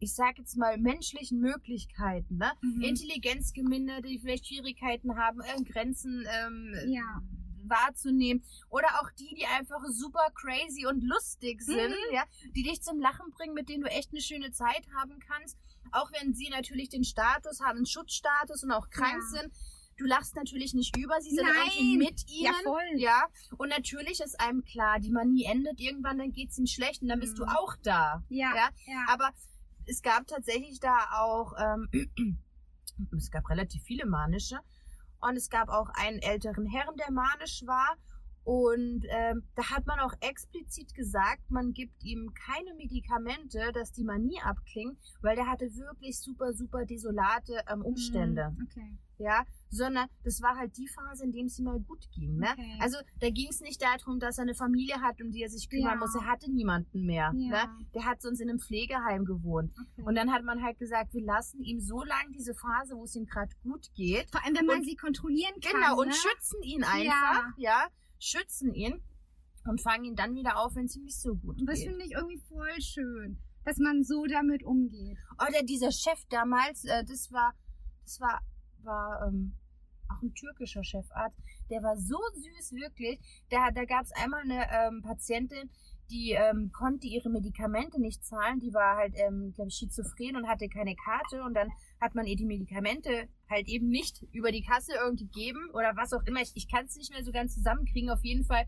ich 0.00 0.14
sag 0.14 0.38
jetzt 0.38 0.56
mal, 0.56 0.78
menschlichen 0.78 1.40
Möglichkeiten, 1.40 2.36
ne? 2.38 2.52
Mhm. 2.62 2.82
Intelligenzgeminderte, 2.82 4.08
die 4.08 4.18
vielleicht 4.18 4.46
Schwierigkeiten 4.46 5.16
haben, 5.16 5.40
äh, 5.40 5.62
Grenzen 5.64 6.26
ähm, 6.28 6.74
Ja. 6.88 7.22
wahrzunehmen. 7.64 8.42
Oder 8.68 8.88
auch 9.00 9.10
die, 9.18 9.34
die 9.34 9.46
einfach 9.46 9.80
super 9.90 10.26
crazy 10.34 10.86
und 10.86 11.02
lustig 11.02 11.60
sind, 11.62 11.76
Mhm. 11.90 12.14
ja, 12.14 12.24
die 12.54 12.62
dich 12.62 12.82
zum 12.82 12.98
Lachen 13.00 13.30
bringen, 13.30 13.54
mit 13.54 13.68
denen 13.68 13.82
du 13.82 13.90
echt 13.90 14.10
eine 14.12 14.20
schöne 14.20 14.50
Zeit 14.52 14.86
haben 14.96 15.18
kannst. 15.20 15.56
Auch 15.92 16.10
wenn 16.12 16.34
sie 16.34 16.48
natürlich 16.50 16.88
den 16.90 17.04
Status 17.04 17.60
haben, 17.60 17.78
einen 17.78 17.86
Schutzstatus 17.86 18.62
und 18.64 18.70
auch 18.72 18.90
krank 18.90 19.22
Ja. 19.32 19.40
sind. 19.40 19.52
Du 19.98 20.04
lachst 20.06 20.36
natürlich 20.36 20.74
nicht 20.74 20.96
über 20.96 21.20
sie, 21.20 21.34
sondern 21.34 21.54
Nein. 21.56 21.98
mit 21.98 22.30
ihnen. 22.30 22.44
Ja, 22.44 22.52
voll. 22.62 22.82
Ja, 22.96 23.24
und 23.56 23.68
natürlich 23.68 24.20
ist 24.20 24.40
einem 24.40 24.64
klar, 24.64 25.00
die 25.00 25.10
Manie 25.10 25.44
endet 25.44 25.80
irgendwann, 25.80 26.18
dann 26.18 26.32
geht's 26.32 26.56
ihnen 26.56 26.68
schlecht 26.68 27.02
und 27.02 27.08
dann 27.08 27.20
bist 27.20 27.36
du 27.38 27.42
Mhm. 27.44 27.50
auch 27.50 27.76
da. 27.82 28.22
Ja. 28.28 28.54
Ja, 28.54 28.68
ja. 28.86 29.04
Aber 29.08 29.30
es 29.86 30.00
gab 30.02 30.26
tatsächlich 30.26 30.78
da 30.80 30.96
auch, 31.18 31.52
ähm, 31.58 31.88
es 33.16 33.30
gab 33.30 33.48
relativ 33.50 33.82
viele 33.82 34.06
manische. 34.06 34.58
Und 35.20 35.36
es 35.36 35.50
gab 35.50 35.68
auch 35.68 35.88
einen 35.94 36.20
älteren 36.20 36.64
Herrn, 36.66 36.94
der 36.96 37.10
manisch 37.10 37.64
war. 37.66 37.96
Und 38.44 39.04
ähm, 39.10 39.42
da 39.56 39.70
hat 39.70 39.84
man 39.86 39.98
auch 39.98 40.12
explizit 40.20 40.94
gesagt, 40.94 41.50
man 41.50 41.72
gibt 41.72 42.04
ihm 42.04 42.32
keine 42.34 42.72
Medikamente, 42.74 43.72
dass 43.74 43.90
die 43.92 44.04
Manie 44.04 44.40
abklingt, 44.42 44.96
weil 45.20 45.34
der 45.34 45.48
hatte 45.48 45.66
wirklich 45.76 46.20
super, 46.20 46.52
super 46.54 46.86
desolate 46.86 47.62
ähm, 47.68 47.82
Umstände. 47.82 48.54
Mhm. 48.56 48.68
Okay. 48.70 48.96
Ja, 49.18 49.44
sondern 49.70 50.08
das 50.24 50.40
war 50.40 50.56
halt 50.56 50.76
die 50.76 50.86
Phase, 50.88 51.24
in 51.24 51.32
der 51.32 51.44
es 51.44 51.58
ihm 51.58 51.64
mal 51.64 51.78
gut 51.80 52.08
ging. 52.12 52.36
Ne? 52.36 52.48
Okay. 52.52 52.78
Also 52.80 52.96
da 53.20 53.28
ging 53.30 53.48
es 53.50 53.60
nicht 53.60 53.82
darum, 53.82 54.18
dass 54.20 54.38
er 54.38 54.42
eine 54.42 54.54
Familie 54.54 55.00
hat, 55.00 55.20
um 55.20 55.30
die 55.30 55.42
er 55.42 55.48
sich 55.50 55.68
kümmern 55.68 55.94
Ja. 55.94 55.96
muss. 55.96 56.14
Er 56.14 56.24
hatte 56.26 56.50
niemanden 56.50 57.04
mehr. 57.04 57.32
Ja. 57.34 57.66
Ne? 57.66 57.86
Der 57.94 58.04
hat 58.04 58.22
sonst 58.22 58.40
in 58.40 58.48
einem 58.48 58.60
Pflegeheim 58.60 59.24
gewohnt. 59.24 59.72
okay. 59.78 60.02
Und 60.06 60.14
dann 60.14 60.32
hat 60.32 60.44
man 60.44 60.62
halt 60.62 60.78
gesagt, 60.78 61.12
wir 61.14 61.22
lassen 61.24 61.62
ihm 61.62 61.80
so 61.80 62.02
lange 62.04 62.30
diese 62.32 62.54
Phase, 62.54 62.94
wo 62.96 63.04
es 63.04 63.14
ihm 63.16 63.26
gerade 63.26 63.50
gut 63.62 63.88
geht. 63.94 64.30
Vor 64.30 64.44
allem, 64.44 64.56
wenn 64.56 64.66
man 64.66 64.78
und- 64.78 64.84
sie 64.84 64.94
kontrollieren 64.96 65.60
kann. 65.60 65.72
Genau, 65.80 66.00
und 66.00 66.08
ne? 66.08 66.14
schützen 66.14 66.62
ihn 66.62 66.84
einfach. 66.84 67.48
Ja. 67.58 67.88
schützen 68.20 68.72
ihn 68.74 69.00
und 69.64 69.80
fangen 69.80 70.04
ihn 70.04 70.16
dann 70.16 70.34
wieder 70.34 70.58
auf, 70.58 70.74
wenn 70.74 70.86
es 70.86 70.96
ihm 70.96 71.04
nicht 71.04 71.20
so 71.20 71.34
gut 71.36 71.60
Und 71.60 71.66
das 71.66 71.78
geht. 71.80 71.88
finde 71.88 72.04
ich 72.04 72.12
irgendwie 72.12 72.40
voll 72.48 72.80
schön, 72.80 73.38
dass 73.64 73.76
man 73.78 74.02
so 74.02 74.24
damit 74.26 74.62
umgeht. 74.64 75.18
Oder 75.46 75.62
dieser 75.62 75.92
Chef 75.92 76.24
damals, 76.30 76.84
äh, 76.84 77.04
das 77.04 77.30
war, 77.32 77.54
das 78.04 78.18
war, 78.20 78.40
war 78.84 79.26
ähm, 79.26 79.52
auch 80.08 80.22
ein 80.22 80.34
türkischer 80.34 80.84
Chefarzt. 80.84 81.38
Der 81.70 81.82
war 81.82 81.96
so 81.96 82.18
süß, 82.34 82.72
wirklich. 82.72 83.18
Da, 83.50 83.70
da 83.70 83.84
gab 83.84 84.04
es 84.04 84.12
einmal 84.12 84.42
eine 84.42 84.66
ähm, 84.70 85.02
Patientin, 85.02 85.70
die 86.10 86.32
ähm, 86.32 86.72
konnte 86.72 87.06
ihre 87.06 87.28
Medikamente 87.28 88.00
nicht 88.00 88.24
zahlen. 88.24 88.60
Die 88.60 88.72
war 88.72 88.96
halt, 88.96 89.14
ähm, 89.16 89.52
glaube 89.54 89.68
ich, 89.68 89.76
schizophren 89.76 90.36
und 90.36 90.48
hatte 90.48 90.68
keine 90.68 90.96
Karte. 90.96 91.42
Und 91.42 91.54
dann 91.54 91.70
hat 92.00 92.14
man 92.14 92.26
ihr 92.26 92.36
die 92.36 92.46
Medikamente 92.46 93.28
halt 93.50 93.68
eben 93.68 93.88
nicht 93.88 94.22
über 94.32 94.50
die 94.50 94.62
Kasse 94.62 94.92
irgendwie 95.02 95.26
gegeben 95.26 95.70
oder 95.72 95.94
was 95.96 96.12
auch 96.12 96.22
immer. 96.24 96.40
Ich, 96.40 96.52
ich 96.54 96.70
kann 96.70 96.86
es 96.86 96.96
nicht 96.96 97.12
mehr 97.12 97.24
so 97.24 97.32
ganz 97.32 97.54
zusammenkriegen. 97.54 98.10
Auf 98.10 98.24
jeden 98.24 98.44
Fall, 98.44 98.66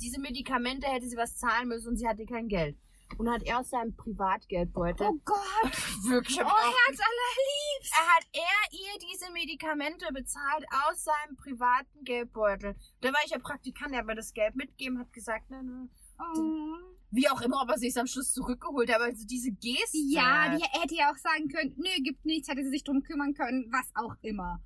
diese 0.00 0.20
Medikamente 0.20 0.86
hätte 0.86 1.08
sie 1.08 1.16
was 1.16 1.36
zahlen 1.36 1.68
müssen 1.68 1.88
und 1.88 1.96
sie 1.96 2.08
hatte 2.08 2.24
kein 2.24 2.48
Geld. 2.48 2.76
Und 3.18 3.30
hat 3.30 3.42
er 3.44 3.60
aus 3.60 3.70
seinem 3.70 3.94
Privatgeldbeutel 3.96 5.06
Oh 5.06 5.20
Gott, 5.24 5.72
wirklich 6.08 6.40
oh 6.40 6.44
Herz 6.44 6.98
allerliebst. 7.00 7.92
er 7.92 8.06
hat 8.14 8.26
er 8.32 8.72
ihr 8.72 8.98
diese 9.10 9.32
Medikamente 9.32 10.06
bezahlt 10.12 10.64
aus 10.88 11.04
seinem 11.04 11.36
privaten 11.36 12.04
Geldbeutel. 12.04 12.74
Da 13.00 13.08
war 13.12 13.20
ich 13.24 13.30
ja 13.30 13.38
Praktikant, 13.38 13.92
der 13.92 14.00
hat 14.00 14.06
mir 14.06 14.14
das 14.14 14.32
Geld 14.32 14.56
mitgegeben, 14.56 14.98
hat 14.98 15.12
gesagt, 15.12 15.50
ne, 15.50 15.62
ne. 15.62 15.88
Oh. 16.18 16.94
Wie 17.10 17.28
auch 17.28 17.40
immer, 17.42 17.62
ob 17.62 17.70
er 17.70 17.78
sich 17.78 17.96
am 17.96 18.06
Schluss 18.06 18.32
zurückgeholt 18.32 18.92
hat, 18.92 19.00
aber 19.00 19.14
so 19.14 19.26
diese 19.26 19.52
Geste. 19.52 19.98
Ja, 20.08 20.56
die 20.56 20.62
hätte 20.62 20.94
ja 20.94 21.12
auch 21.12 21.16
sagen 21.16 21.48
können, 21.48 21.74
nö, 21.76 21.90
gibt 22.02 22.24
nichts, 22.24 22.48
hätte 22.48 22.64
sie 22.64 22.70
sich 22.70 22.84
drum 22.84 23.02
kümmern 23.02 23.34
können, 23.34 23.68
was 23.70 23.90
auch 23.94 24.16
immer. 24.22 24.60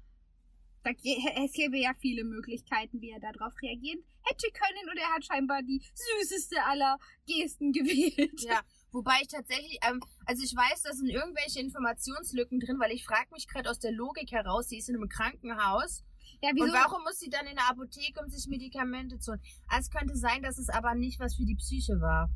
Da, 0.84 0.90
es 0.90 1.52
gäbe 1.52 1.76
ja 1.78 1.92
viele 2.00 2.24
Möglichkeiten, 2.24 3.00
wie 3.00 3.10
er 3.10 3.20
darauf 3.20 3.52
reagieren 3.62 4.02
hätte 4.22 4.46
können 4.52 4.90
und 4.90 4.96
er 4.98 5.14
hat 5.14 5.24
scheinbar 5.24 5.62
die 5.62 5.82
süßeste 5.94 6.56
aller 6.64 6.98
Gesten 7.26 7.72
gewählt. 7.78 8.40
Ja, 8.42 8.60
wobei 8.92 9.14
ich 9.22 9.28
tatsächlich, 9.28 9.78
ähm, 9.88 10.00
also 10.26 10.42
ich 10.42 10.54
weiß, 10.54 10.82
da 10.82 10.92
sind 10.92 11.08
irgendwelche 11.08 11.60
Informationslücken 11.60 12.60
drin, 12.60 12.78
weil 12.78 12.92
ich 12.92 13.04
frage 13.04 13.28
mich 13.32 13.48
gerade 13.48 13.70
aus 13.70 13.78
der 13.78 13.92
Logik 13.92 14.30
heraus, 14.32 14.68
sie 14.68 14.78
ist 14.78 14.88
in 14.88 14.96
einem 14.96 15.08
Krankenhaus 15.08 16.04
Ja, 16.42 16.50
wieso? 16.54 16.66
und 16.66 16.72
warum 16.72 17.02
muss 17.04 17.18
sie 17.18 17.30
dann 17.30 17.46
in 17.46 17.56
der 17.56 17.70
Apotheke, 17.70 18.20
um 18.22 18.28
sich 18.28 18.46
Medikamente 18.48 19.18
zu 19.18 19.32
holen? 19.32 19.42
Also 19.68 19.88
es 19.88 19.90
könnte 19.90 20.16
sein, 20.16 20.42
dass 20.42 20.58
es 20.58 20.68
aber 20.68 20.94
nicht 20.94 21.18
was 21.20 21.34
für 21.36 21.44
die 21.44 21.56
Psyche 21.56 22.00
war. 22.00 22.30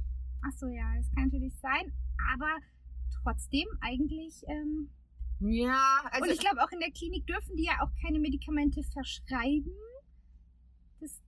Ach 0.45 0.59
so, 0.59 0.67
ja, 0.69 0.85
das 0.97 1.11
kann 1.15 1.25
natürlich 1.27 1.55
sein, 1.61 1.93
aber 2.33 2.57
trotzdem 3.23 3.69
eigentlich. 3.81 4.43
Ähm, 4.49 4.91
Ja, 5.43 6.03
also 6.11 6.25
und 6.25 6.31
ich 6.31 6.39
glaube, 6.39 6.63
auch 6.63 6.71
in 6.71 6.81
der 6.81 6.91
Klinik 6.91 7.27
dürfen 7.27 7.57
die 7.57 7.65
ja 7.65 7.81
auch 7.83 7.91
keine 8.01 8.19
Medikamente 8.21 8.83
verschreiben. 8.83 9.73
Das 11.01 11.21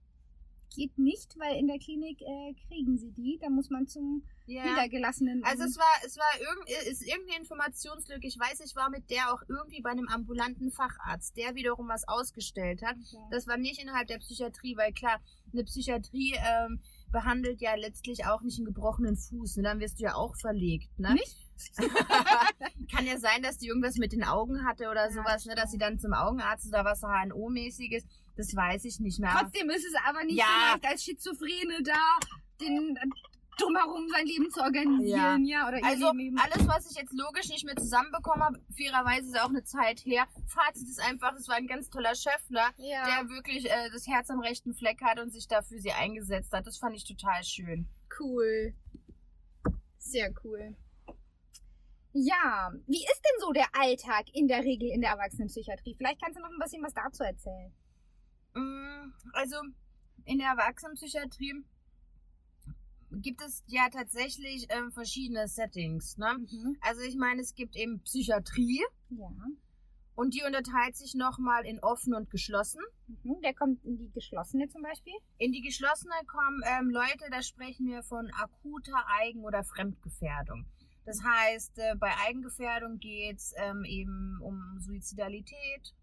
geht 0.73 0.97
nicht, 0.97 1.37
weil 1.37 1.57
in 1.57 1.67
der 1.67 1.79
Klinik 1.79 2.21
äh, 2.21 2.53
kriegen 2.67 2.97
sie 2.97 3.11
die. 3.11 3.37
Da 3.41 3.49
muss 3.49 3.69
man 3.69 3.87
zum 3.87 4.23
Ja. 4.45 4.63
Niedergelassenen. 4.63 5.43
Also 5.43 5.63
es 5.63 5.77
war, 5.77 6.05
es 6.05 6.17
war 6.17 6.39
irgend, 6.39 6.69
ist 6.91 7.01
irgendeine 7.05 7.39
Informationslücke. 7.39 8.27
Ich 8.27 8.39
weiß, 8.39 8.61
ich 8.61 8.75
war 8.75 8.89
mit 8.89 9.09
der 9.09 9.33
auch 9.33 9.41
irgendwie 9.49 9.81
bei 9.81 9.89
einem 9.89 10.07
ambulanten 10.07 10.71
Facharzt, 10.71 11.35
der 11.35 11.55
wiederum 11.55 11.87
was 11.87 12.07
ausgestellt 12.07 12.83
hat. 12.83 12.97
Ja. 13.11 13.19
Das 13.31 13.47
war 13.47 13.57
nicht 13.57 13.81
innerhalb 13.81 14.07
der 14.07 14.19
Psychiatrie, 14.19 14.77
weil 14.77 14.93
klar, 14.93 15.19
eine 15.51 15.63
Psychiatrie 15.63 16.35
ähm, 16.37 16.79
behandelt 17.11 17.61
ja 17.61 17.75
letztlich 17.75 18.25
auch 18.25 18.41
nicht 18.41 18.59
einen 18.59 18.65
gebrochenen 18.65 19.17
Fuß. 19.17 19.57
Ne? 19.57 19.63
Dann 19.63 19.79
wirst 19.79 19.99
du 19.99 20.03
ja 20.03 20.15
auch 20.15 20.35
verlegt. 20.35 20.89
Ne? 20.99 21.13
Nicht? 21.13 21.37
Kann 22.91 23.05
ja 23.05 23.17
sein, 23.17 23.41
dass 23.41 23.57
die 23.57 23.67
irgendwas 23.67 23.95
mit 23.95 24.11
den 24.11 24.23
Augen 24.23 24.65
hatte 24.65 24.89
oder 24.89 25.05
Ja, 25.05 25.11
sowas, 25.11 25.45
ne? 25.45 25.55
dass 25.55 25.71
sie 25.71 25.77
dann 25.77 25.99
zum 25.99 26.13
Augenarzt 26.13 26.67
oder 26.67 26.83
was 26.85 27.01
HNO-mäßiges. 27.03 28.03
Das 28.35 28.55
weiß 28.55 28.83
ich 28.85 28.99
nicht 28.99 29.19
mehr. 29.19 29.31
Trotzdem 29.39 29.69
ist 29.69 29.85
es 29.85 29.93
aber 30.07 30.23
nicht 30.23 30.37
Ja. 30.37 30.45
so 30.45 30.71
leicht 30.73 30.85
als 30.85 31.03
Schizophrene 31.03 31.81
da, 31.83 32.19
den 32.59 32.97
äh, 32.97 33.05
drumherum 33.57 34.09
sein 34.09 34.25
Leben 34.25 34.49
zu 34.51 34.59
organisieren, 34.61 35.45
ja, 35.45 35.67
oder 35.69 35.77
ihr 35.77 35.85
Also 35.85 36.07
Leben 36.11 36.19
eben. 36.19 36.37
alles, 36.39 36.67
was 36.67 36.91
ich 36.91 36.97
jetzt 36.97 37.13
logisch 37.13 37.47
nicht 37.47 37.63
mehr 37.63 37.77
zusammenbekommen 37.77 38.43
habe, 38.43 38.59
fairerweise 38.75 39.27
ist 39.29 39.39
auch 39.39 39.47
eine 39.49 39.63
Zeit 39.63 40.01
her. 40.05 40.25
Fazit 40.47 40.89
ist 40.89 40.99
einfach, 41.01 41.33
es 41.35 41.47
war 41.47 41.55
ein 41.55 41.67
ganz 41.67 41.89
toller 41.89 42.13
Chef, 42.15 42.49
ne? 42.49 42.59
ja. 42.79 43.05
der 43.05 43.29
wirklich 43.29 43.65
äh, 43.71 43.89
das 43.93 44.05
Herz 44.07 44.29
am 44.29 44.41
rechten 44.41 44.73
Fleck 44.73 45.01
hat 45.01 45.19
und 45.21 45.31
sich 45.31 45.47
dafür 45.47 45.79
sie 45.79 45.93
eingesetzt 45.93 46.51
hat. 46.51 46.67
Das 46.67 46.77
fand 46.77 46.97
ich 46.97 47.05
total 47.05 47.41
schön. 47.45 47.87
Cool. 48.19 48.73
Sehr 49.97 50.33
cool. 50.43 50.75
Ja, 52.17 52.71
wie 52.87 53.03
ist 53.03 53.21
denn 53.25 53.41
so 53.41 53.51
der 53.51 53.67
Alltag 53.73 54.27
in 54.33 54.47
der 54.47 54.63
Regel 54.63 54.89
in 54.89 55.01
der 55.01 55.11
Erwachsenenpsychiatrie? 55.11 55.95
Vielleicht 55.97 56.21
kannst 56.21 56.37
du 56.37 56.41
noch 56.41 56.49
ein 56.49 56.59
bisschen 56.59 56.81
was 56.81 56.93
dazu 56.93 57.23
erzählen. 57.23 57.73
Mm, 58.53 59.11
Also 59.33 59.57
in 60.23 60.37
der 60.37 60.47
Erwachsenenpsychiatrie 60.51 61.65
gibt 63.11 63.41
es 63.41 63.63
ja 63.67 63.89
tatsächlich 63.89 64.65
ähm, 64.69 64.93
verschiedene 64.93 65.49
Settings. 65.49 66.17
Ne? 66.17 66.37
Mhm. 66.37 66.77
Also 66.79 67.01
ich 67.01 67.17
meine, 67.17 67.41
es 67.41 67.53
gibt 67.53 67.75
eben 67.75 68.01
Psychiatrie 68.03 68.81
Ja. 69.09 69.27
und 70.15 70.33
die 70.33 70.43
unterteilt 70.47 70.95
sich 70.95 71.15
nochmal 71.15 71.65
in 71.65 71.79
offen 71.83 72.13
und 72.13 72.29
geschlossen. 72.29 72.81
Mhm. 73.07 73.41
Der 73.43 73.53
kommt 73.53 73.83
in 73.83 73.97
die 73.97 74.09
geschlossene 74.11 74.69
zum 74.69 74.83
Beispiel. 74.83 75.13
In 75.37 75.51
die 75.51 75.61
geschlossene 75.61 76.13
kommen 76.27 76.61
ähm, 76.63 76.89
Leute, 76.91 77.29
da 77.29 77.41
sprechen 77.41 77.87
wir 77.87 78.03
von 78.03 78.31
akuter 78.33 79.03
Eigen- 79.19 79.43
oder 79.43 79.65
Fremdgefährdung. 79.65 80.65
Das 81.05 81.21
heißt, 81.23 81.77
äh, 81.77 81.95
bei 81.95 82.11
Eigengefährdung 82.27 82.97
geht's 82.99 83.53
ähm, 83.57 83.83
eben 83.85 84.39
um 84.41 84.79
Suizidalität. 84.79 85.93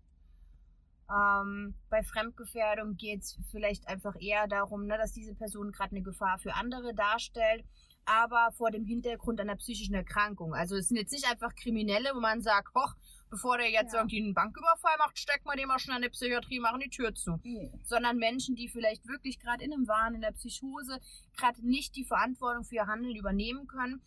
Ähm, 1.11 1.75
bei 1.91 2.03
Fremdgefährdung 2.03 2.97
geht's 2.97 3.37
vielleicht 3.51 3.87
einfach 3.89 4.15
eher 4.21 4.47
darum, 4.47 4.87
ne, 4.87 4.97
dass 4.97 5.13
diese 5.13 5.35
Person 5.35 5.73
gerade 5.73 5.91
eine 5.97 6.03
Gefahr 6.03 6.39
für 6.39 6.55
andere 6.55 6.95
darstellt, 6.95 7.65
aber 8.05 8.51
vor 8.53 8.71
dem 8.71 8.85
Hintergrund 8.85 9.41
einer 9.41 9.57
psychischen 9.57 9.95
Erkrankung. 9.95 10.55
Also 10.55 10.77
es 10.77 10.89
sind 10.89 10.97
jetzt 10.97 11.13
nicht 11.13 11.29
einfach 11.31 11.55
Kriminelle, 11.55 12.11
wo 12.15 12.21
man 12.21 12.41
sagt, 12.41 12.75
hoch, 12.75 12.95
bevor 13.29 13.59
der 13.59 13.71
jetzt 13.71 13.93
Ja. 13.93 14.01
irgendwie 14.01 14.23
einen 14.23 14.35
Banküberfall 14.35 14.97
macht, 14.99 15.19
steckt 15.19 15.45
man 15.45 15.57
dem 15.59 15.69
mal 15.69 15.79
schnell 15.79 15.97
in 15.97 16.03
die 16.03 16.09
Psychiatrie, 16.09 16.61
machen 16.61 16.81
die 16.81 16.89
Tür 16.91 17.15
zu 17.15 17.39
Nee. 17.43 17.71
sondern 17.85 18.17
Menschen, 18.19 18.55
die 18.55 18.69
vielleicht 18.69 19.07
wirklich 19.07 19.39
gerade 19.39 19.65
in 19.65 19.73
einem 19.73 19.89
Wahn, 19.89 20.15
in 20.15 20.21
der 20.23 20.33
Psychose, 20.33 20.99
gerade 21.37 21.67
nicht 21.67 21.95
die 21.97 22.05
Verantwortung 22.05 22.65
für 22.65 22.77
ihr 22.77 22.87
Handeln 22.87 23.17
übernehmen 23.17 23.67
können 23.67 24.01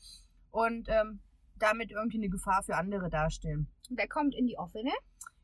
und 0.55 0.87
ähm, 0.89 1.19
damit 1.59 1.91
irgendwie 1.91 2.17
eine 2.17 2.29
Gefahr 2.29 2.63
für 2.63 2.77
andere 2.77 3.09
darstellen. 3.09 3.67
Der 3.89 4.07
kommt 4.07 4.33
in 4.35 4.47
die 4.47 4.57
offene. 4.57 4.91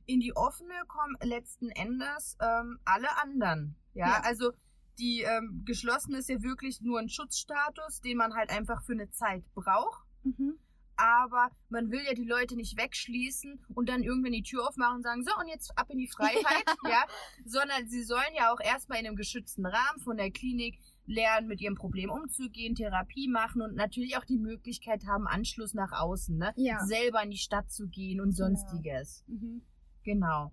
In 0.06 0.20
die 0.22 0.36
offene 0.36 0.74
kommen 0.88 1.16
letzten 1.22 1.70
Endes 1.70 2.38
ähm, 2.42 2.80
alle 2.86 3.08
anderen. 3.22 3.76
Ja, 3.94 4.08
Ja. 4.08 4.22
also 4.24 4.52
die 5.00 5.22
ähm, 5.22 5.64
geschlossene 5.66 6.20
ist 6.20 6.30
ja 6.30 6.42
wirklich 6.42 6.80
nur 6.82 7.00
ein 7.00 7.10
Schutzstatus, 7.10 8.02
den 8.02 8.18
man 8.18 8.34
halt 8.36 8.52
einfach 8.52 8.82
für 8.84 8.94
eine 8.94 9.10
Zeit 9.10 9.44
braucht. 9.54 10.06
Mhm. 10.24 10.58
Aber 10.96 11.50
man 11.70 11.90
will 11.92 12.02
ja 12.06 12.14
die 12.14 12.26
Leute 12.28 12.56
nicht 12.56 12.78
wegschließen 12.78 13.66
und 13.74 13.90
dann 13.90 14.04
irgendwann 14.04 14.34
die 14.34 14.44
Tür 14.44 14.68
aufmachen 14.68 14.98
und 14.98 15.04
sagen, 15.04 15.24
so 15.24 15.32
und 15.40 15.48
jetzt 15.48 15.76
ab 15.78 15.90
in 15.90 15.98
die 15.98 16.08
Freiheit, 16.10 16.66
ja, 16.88 17.04
sondern 17.46 17.88
sie 17.88 18.04
sollen 18.04 18.34
ja 18.36 18.54
auch 18.54 18.60
erstmal 18.60 19.00
in 19.00 19.08
einem 19.08 19.16
geschützten 19.16 19.66
Rahmen 19.66 20.00
von 20.00 20.18
der 20.18 20.32
Klinik 20.32 20.80
lernen, 21.12 21.48
mit 21.48 21.62
ihrem 21.62 21.76
Problem 21.76 22.10
umzugehen, 22.10 22.74
Therapie 22.76 23.28
machen 23.28 23.62
und 23.62 23.76
natürlich 23.76 24.18
auch 24.18 24.26
die 24.26 24.38
Möglichkeit 24.40 25.06
haben, 25.06 25.28
Anschluss 25.28 25.74
nach 25.74 25.92
außen, 25.92 26.38
ne? 26.38 26.54
Ja. 26.56 26.80
Selber 26.86 27.22
in 27.24 27.32
die 27.32 27.38
Stadt 27.38 27.70
zu 27.72 27.88
gehen 27.88 28.22
und 28.22 28.32
sonstiges. 28.32 29.24
Mhm. 29.28 29.62
Genau. 30.04 30.52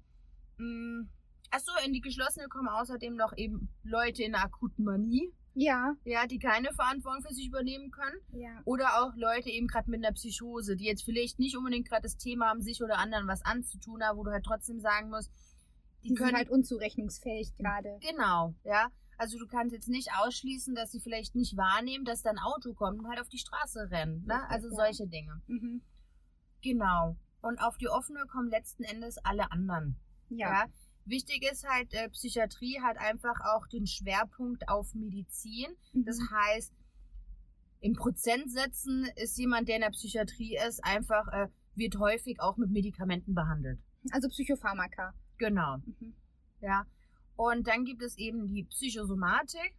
Mm, 0.59 1.09
Achso, 1.51 1.73
in 1.87 1.93
die 1.95 2.01
geschlossene 2.03 2.49
kommen 2.49 2.69
außerdem 2.69 3.17
noch 3.17 3.33
eben 3.37 3.71
Leute 3.83 4.23
in 4.23 4.35
einer 4.35 4.45
akuten 4.45 4.85
Manie, 4.85 5.33
Ja, 5.55 5.95
ja, 6.05 6.27
die 6.27 6.39
keine 6.39 6.73
Verantwortung 6.75 7.23
für 7.23 7.33
sich 7.33 7.47
übernehmen 7.49 7.91
können. 7.91 8.17
ja. 8.35 8.61
Oder 8.67 9.01
auch 9.03 9.15
Leute 9.17 9.49
eben 9.49 9.67
gerade 9.67 9.91
mit 9.91 10.05
einer 10.05 10.13
Psychose, 10.13 10.77
die 10.77 10.85
jetzt 10.85 11.05
vielleicht 11.05 11.39
nicht 11.39 11.57
unbedingt 11.57 11.89
gerade 11.89 12.03
das 12.03 12.17
Thema 12.19 12.49
haben, 12.51 12.61
sich 12.61 12.83
oder 12.83 12.99
anderen 12.99 13.27
was 13.29 13.43
anzutun 13.45 14.03
haben, 14.03 14.19
wo 14.19 14.25
du 14.25 14.31
halt 14.31 14.45
trotzdem 14.45 14.79
sagen 14.81 15.09
musst, 15.09 15.31
die, 16.05 16.09
Die 16.09 16.15
können 16.15 16.29
sind 16.31 16.37
halt 16.37 16.51
unzurechnungsfähig 16.51 17.55
gerade. 17.57 17.99
genau, 18.01 18.55
ja. 18.65 18.89
Also 19.19 19.37
du 19.39 19.47
kannst 19.47 19.75
jetzt 19.75 19.89
nicht 19.89 20.09
ausschließen, 20.17 20.75
dass 20.75 20.93
sie 20.93 21.01
vielleicht 21.01 21.35
nicht 21.35 21.57
wahrnehmen, 21.57 22.05
dass 22.05 22.23
da 22.23 22.31
ein 22.31 22.39
Auto 22.39 22.73
kommt 22.73 23.01
und 23.01 23.09
halt 23.09 23.21
auf 23.21 23.29
die 23.29 23.39
Straße 23.39 23.91
rennen. 23.91 24.25
Ne? 24.27 24.49
Also 24.49 24.69
ja. 24.71 24.75
solche 24.77 25.07
Dinge. 25.09 25.43
Mhm. 25.49 25.83
Genau. 26.63 27.17
Und 27.43 27.61
auf 27.61 27.77
die 27.79 27.89
offene 27.89 28.25
kommen 28.27 28.49
letzten 28.49 28.85
Endes 28.85 29.19
alle 29.19 29.51
anderen. 29.53 29.97
Ja. 30.29 30.51
Ja. 30.53 30.65
Wichtig 31.05 31.43
ist 31.51 31.67
halt, 31.69 31.93
äh, 31.95 32.09
Psychiatrie 32.11 32.81
hat 32.81 32.99
einfach 32.99 33.41
auch 33.53 33.67
den 33.67 33.87
Schwerpunkt 33.87 34.69
auf 34.69 34.95
Medizin. 34.95 35.67
Das 35.95 36.19
Mhm. 36.19 36.31
heißt, 36.31 36.73
in 37.81 37.95
Prozentsätzen 37.95 39.07
ist 39.17 39.39
jemand, 39.39 39.69
der 39.69 39.77
in 39.77 39.83
der 39.83 39.91
Psychiatrie 39.91 40.57
ist, 40.69 40.85
einfach, 40.85 41.29
äh, 41.29 41.49
wird 41.75 41.99
häufig 41.99 42.41
auch 42.41 42.57
mit 42.57 42.71
Medikamenten 42.71 43.35
behandelt. 43.35 43.81
Also 44.11 44.29
Psychopharmaka. 44.29 45.15
Genau, 45.39 45.79
Mhm. 45.79 46.15
ja. 46.61 46.85
Und 47.39 47.69
dann 47.69 47.85
gibt 47.85 48.03
es 48.03 48.19
eben 48.19 48.49
die 48.49 48.65
Psychosomatik. 48.65 49.73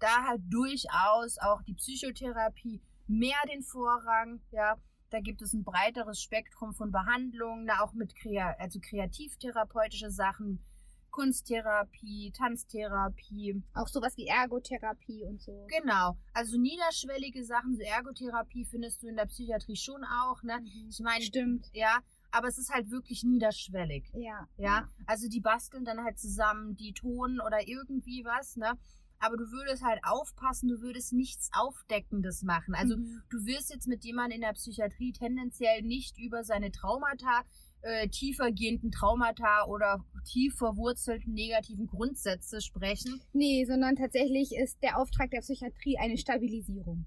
Da 0.00 0.24
halt 0.26 0.40
durchaus 0.48 1.36
auch 1.38 1.60
die 1.62 1.74
Psychotherapie 1.74 2.80
mehr 3.06 3.36
den 3.52 3.62
Vorrang, 3.62 4.40
ja. 4.50 4.76
Da 5.10 5.20
gibt 5.20 5.42
es 5.42 5.52
ein 5.52 5.64
breiteres 5.64 6.20
Spektrum 6.20 6.72
von 6.74 6.90
Behandlungen, 6.90 7.66
da 7.66 7.80
auch 7.80 7.92
mit 7.92 8.16
krea 8.16 8.56
also 8.58 8.80
kreativtherapeutische 8.80 10.10
Sachen, 10.10 10.64
Kunsttherapie, 11.10 12.32
Tanztherapie, 12.32 13.62
Auch 13.74 13.86
sowas 13.86 14.16
wie 14.16 14.26
Ergotherapie 14.26 15.24
und 15.24 15.42
so. 15.42 15.66
Genau, 15.68 16.16
also 16.32 16.58
niederschwellige 16.58 17.44
Sachen, 17.44 17.76
so 17.76 17.82
Ergotherapie 17.82 18.64
findest 18.64 19.02
du 19.02 19.08
in 19.08 19.16
der 19.16 19.26
Psychiatrie 19.26 19.76
schon 19.76 20.02
auch, 20.04 20.42
ne? 20.42 20.58
Mhm. 20.60 20.88
Ich 20.88 21.00
meine, 21.00 21.22
Stimmt. 21.22 21.68
ja, 21.74 21.98
aber 22.34 22.48
es 22.48 22.58
ist 22.58 22.70
halt 22.70 22.90
wirklich 22.90 23.22
niederschwellig, 23.24 24.10
Ja. 24.14 24.48
ja? 24.56 24.88
Also 25.06 25.28
die 25.28 25.40
basteln 25.40 25.84
dann 25.84 26.02
halt 26.04 26.18
zusammen, 26.18 26.76
die 26.76 26.92
Tonen 26.92 27.40
oder 27.40 27.66
irgendwie 27.66 28.24
was, 28.24 28.56
ne? 28.56 28.72
Aber 29.20 29.36
du 29.36 29.44
würdest 29.52 29.82
halt 29.84 30.00
aufpassen, 30.02 30.68
du 30.68 30.82
würdest 30.82 31.12
nichts 31.12 31.48
Aufdeckendes 31.54 32.42
machen. 32.42 32.74
Also 32.74 32.96
Mhm. 32.96 33.22
du 33.30 33.38
wirst 33.46 33.70
jetzt 33.70 33.86
mit 33.86 34.04
jemandem 34.04 34.36
in 34.36 34.40
der 34.42 34.52
Psychiatrie 34.52 35.12
tendenziell 35.12 35.82
nicht 35.82 36.18
über 36.18 36.42
seine 36.44 36.70
Traumata, 36.72 37.42
äh, 37.82 38.08
tiefergehenden 38.08 38.90
Traumata 38.90 39.64
oder 39.66 40.04
tief 40.24 40.56
verwurzelten 40.56 41.32
negativen 41.32 41.86
Grundsätze 41.86 42.60
sprechen. 42.60 43.22
Nee, 43.32 43.64
sondern 43.66 43.94
tatsächlich 43.96 44.52
ist 44.56 44.82
der 44.82 44.98
Auftrag 44.98 45.30
der 45.30 45.40
Psychiatrie 45.40 45.96
eine 45.98 46.18
Stabilisierung. 46.18 47.06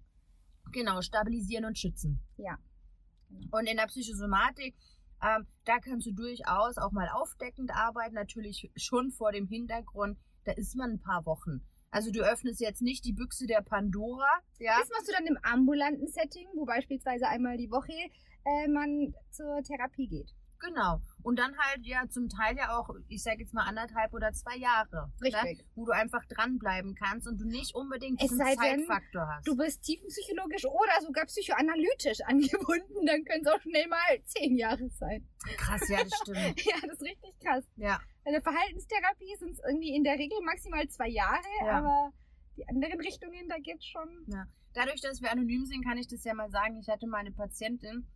Genau, 0.71 1.01
stabilisieren 1.01 1.65
und 1.65 1.77
schützen. 1.77 2.19
Ja. 2.37 2.57
Und 3.51 3.67
in 3.67 3.77
der 3.77 3.87
Psychosomatik, 3.87 4.75
ähm, 5.21 5.47
da 5.65 5.79
kannst 5.79 6.07
du 6.07 6.11
durchaus 6.11 6.77
auch 6.77 6.91
mal 6.91 7.09
aufdeckend 7.09 7.71
arbeiten, 7.71 8.15
natürlich 8.15 8.71
schon 8.75 9.11
vor 9.11 9.31
dem 9.31 9.47
Hintergrund, 9.47 10.17
da 10.45 10.51
ist 10.53 10.75
man 10.75 10.91
ein 10.91 10.99
paar 10.99 11.25
Wochen. 11.25 11.61
Also 11.89 12.11
du 12.11 12.19
öffnest 12.21 12.59
jetzt 12.59 12.81
nicht 12.81 13.05
die 13.05 13.13
Büchse 13.13 13.47
der 13.47 13.61
Pandora, 13.61 14.27
ja? 14.59 14.77
Das 14.79 14.89
machst 14.89 15.07
du 15.07 15.13
dann 15.13 15.25
im 15.25 15.37
ambulanten 15.41 16.07
Setting, 16.07 16.47
wo 16.55 16.65
beispielsweise 16.65 17.27
einmal 17.27 17.57
die 17.57 17.71
Woche 17.71 17.93
äh, 18.45 18.67
man 18.67 19.13
zur 19.31 19.61
Therapie 19.63 20.07
geht. 20.07 20.33
Genau. 20.59 21.01
Und 21.27 21.37
dann 21.39 21.57
halt 21.57 21.85
ja 21.85 22.07
zum 22.07 22.29
Teil 22.29 22.55
ja 22.55 22.77
auch, 22.77 22.89
ich 23.09 23.21
sag 23.21 23.37
jetzt 23.39 23.53
mal 23.53 23.65
anderthalb 23.65 24.13
oder 24.13 24.31
zwei 24.31 24.55
Jahre. 24.55 25.11
Ne? 25.19 25.25
Richtig. 25.25 25.65
Wo 25.75 25.85
du 25.85 25.91
einfach 25.91 26.23
dranbleiben 26.25 26.95
kannst 26.95 27.27
und 27.27 27.37
du 27.41 27.45
nicht 27.45 27.75
unbedingt 27.75 28.21
Es 28.21 28.29
diesen 28.29 28.37
sei 28.37 28.55
denn, 28.55 28.85
Zeitfaktor 28.87 29.27
hast. 29.27 29.45
Du 29.45 29.57
bist 29.57 29.83
tiefenpsychologisch 29.83 30.63
oder 30.65 31.01
sogar 31.01 31.25
psychoanalytisch 31.25 32.21
angebunden, 32.25 33.05
dann 33.05 33.25
können 33.25 33.41
es 33.45 33.51
auch 33.51 33.59
schnell 33.59 33.87
mal 33.89 33.99
zehn 34.23 34.57
Jahre 34.57 34.89
sein. 34.91 35.27
Krass, 35.57 35.89
ja, 35.89 35.97
das 36.01 36.13
stimmt. 36.21 36.61
Ja, 36.65 36.75
das 36.83 36.93
ist 36.93 37.01
richtig 37.01 37.33
krass. 37.43 37.65
Ja. 37.75 37.99
Eine 38.23 38.41
Verhaltenstherapie 38.41 39.35
sind 39.37 39.51
es 39.51 39.59
irgendwie 39.67 39.95
in 39.95 40.05
der 40.05 40.13
Regel 40.17 40.37
maximal 40.45 40.87
zwei 40.87 41.09
Jahre, 41.09 41.43
Ja. 41.65 41.79
aber 41.79 42.13
die 42.55 42.65
anderen 42.69 43.01
Richtungen, 43.01 43.49
da 43.49 43.57
geht's 43.57 43.85
schon. 43.85 44.07
Dadurch, 44.73 45.01
dass 45.01 45.21
wir 45.21 45.29
anonym 45.29 45.65
sind, 45.65 45.83
kann 45.83 45.97
ich 45.97 46.07
das 46.07 46.23
ja 46.23 46.33
mal 46.33 46.49
sagen. 46.51 46.79
Ich 46.79 46.87
hatte 46.87 47.05
mal 47.05 47.17
eine 47.17 47.31
Patientin. 47.31 48.07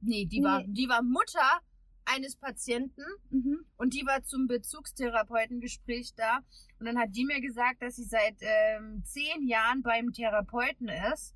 Nee, 0.00 0.26
die 0.26 0.40
Nee. 0.40 0.44
war, 0.44 0.62
die 0.66 0.88
war 0.88 1.02
Mutter 1.02 1.60
eines 2.06 2.36
Patienten 2.36 3.02
Mhm. 3.30 3.64
und 3.76 3.94
die 3.94 4.06
war 4.06 4.22
zum 4.22 4.46
Bezugstherapeutengespräch 4.46 6.14
da. 6.14 6.38
Und 6.78 6.86
dann 6.86 6.98
hat 6.98 7.10
die 7.16 7.24
mir 7.24 7.40
gesagt, 7.40 7.82
dass 7.82 7.96
sie 7.96 8.04
seit 8.04 8.36
ähm, 8.40 9.02
zehn 9.04 9.46
Jahren 9.46 9.82
beim 9.82 10.12
Therapeuten 10.12 10.88
ist 11.12 11.34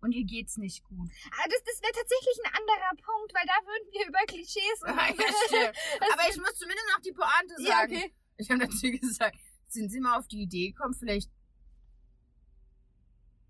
und 0.00 0.12
ihr 0.12 0.24
geht's 0.24 0.56
nicht 0.56 0.84
gut. 0.84 1.10
Ah, 1.32 1.44
das 1.48 1.62
das 1.64 1.82
wäre 1.82 1.92
tatsächlich 1.92 2.38
ein 2.44 2.52
anderer 2.60 2.90
Punkt, 3.02 3.32
weil 3.34 3.46
da 3.46 3.66
würden 3.66 3.88
wir 3.92 4.08
über 4.08 4.18
Klischees 4.26 4.80
Ja, 4.86 5.34
stimmt. 5.46 5.78
Aber 6.12 6.28
ich 6.30 6.36
muss 6.38 6.54
zumindest 6.56 6.86
noch 6.94 7.02
die 7.02 7.12
Pointe 7.12 7.54
Ja, 7.58 7.78
sagen. 7.80 7.96
okay. 7.96 8.12
Ich 8.38 8.50
habe 8.50 8.60
natürlich 8.60 9.00
gesagt, 9.00 9.36
sind 9.68 9.90
Sie 9.90 10.00
mal 10.00 10.18
auf 10.18 10.26
die 10.28 10.42
Idee 10.42 10.70
gekommen, 10.70 10.94
vielleicht 10.94 11.30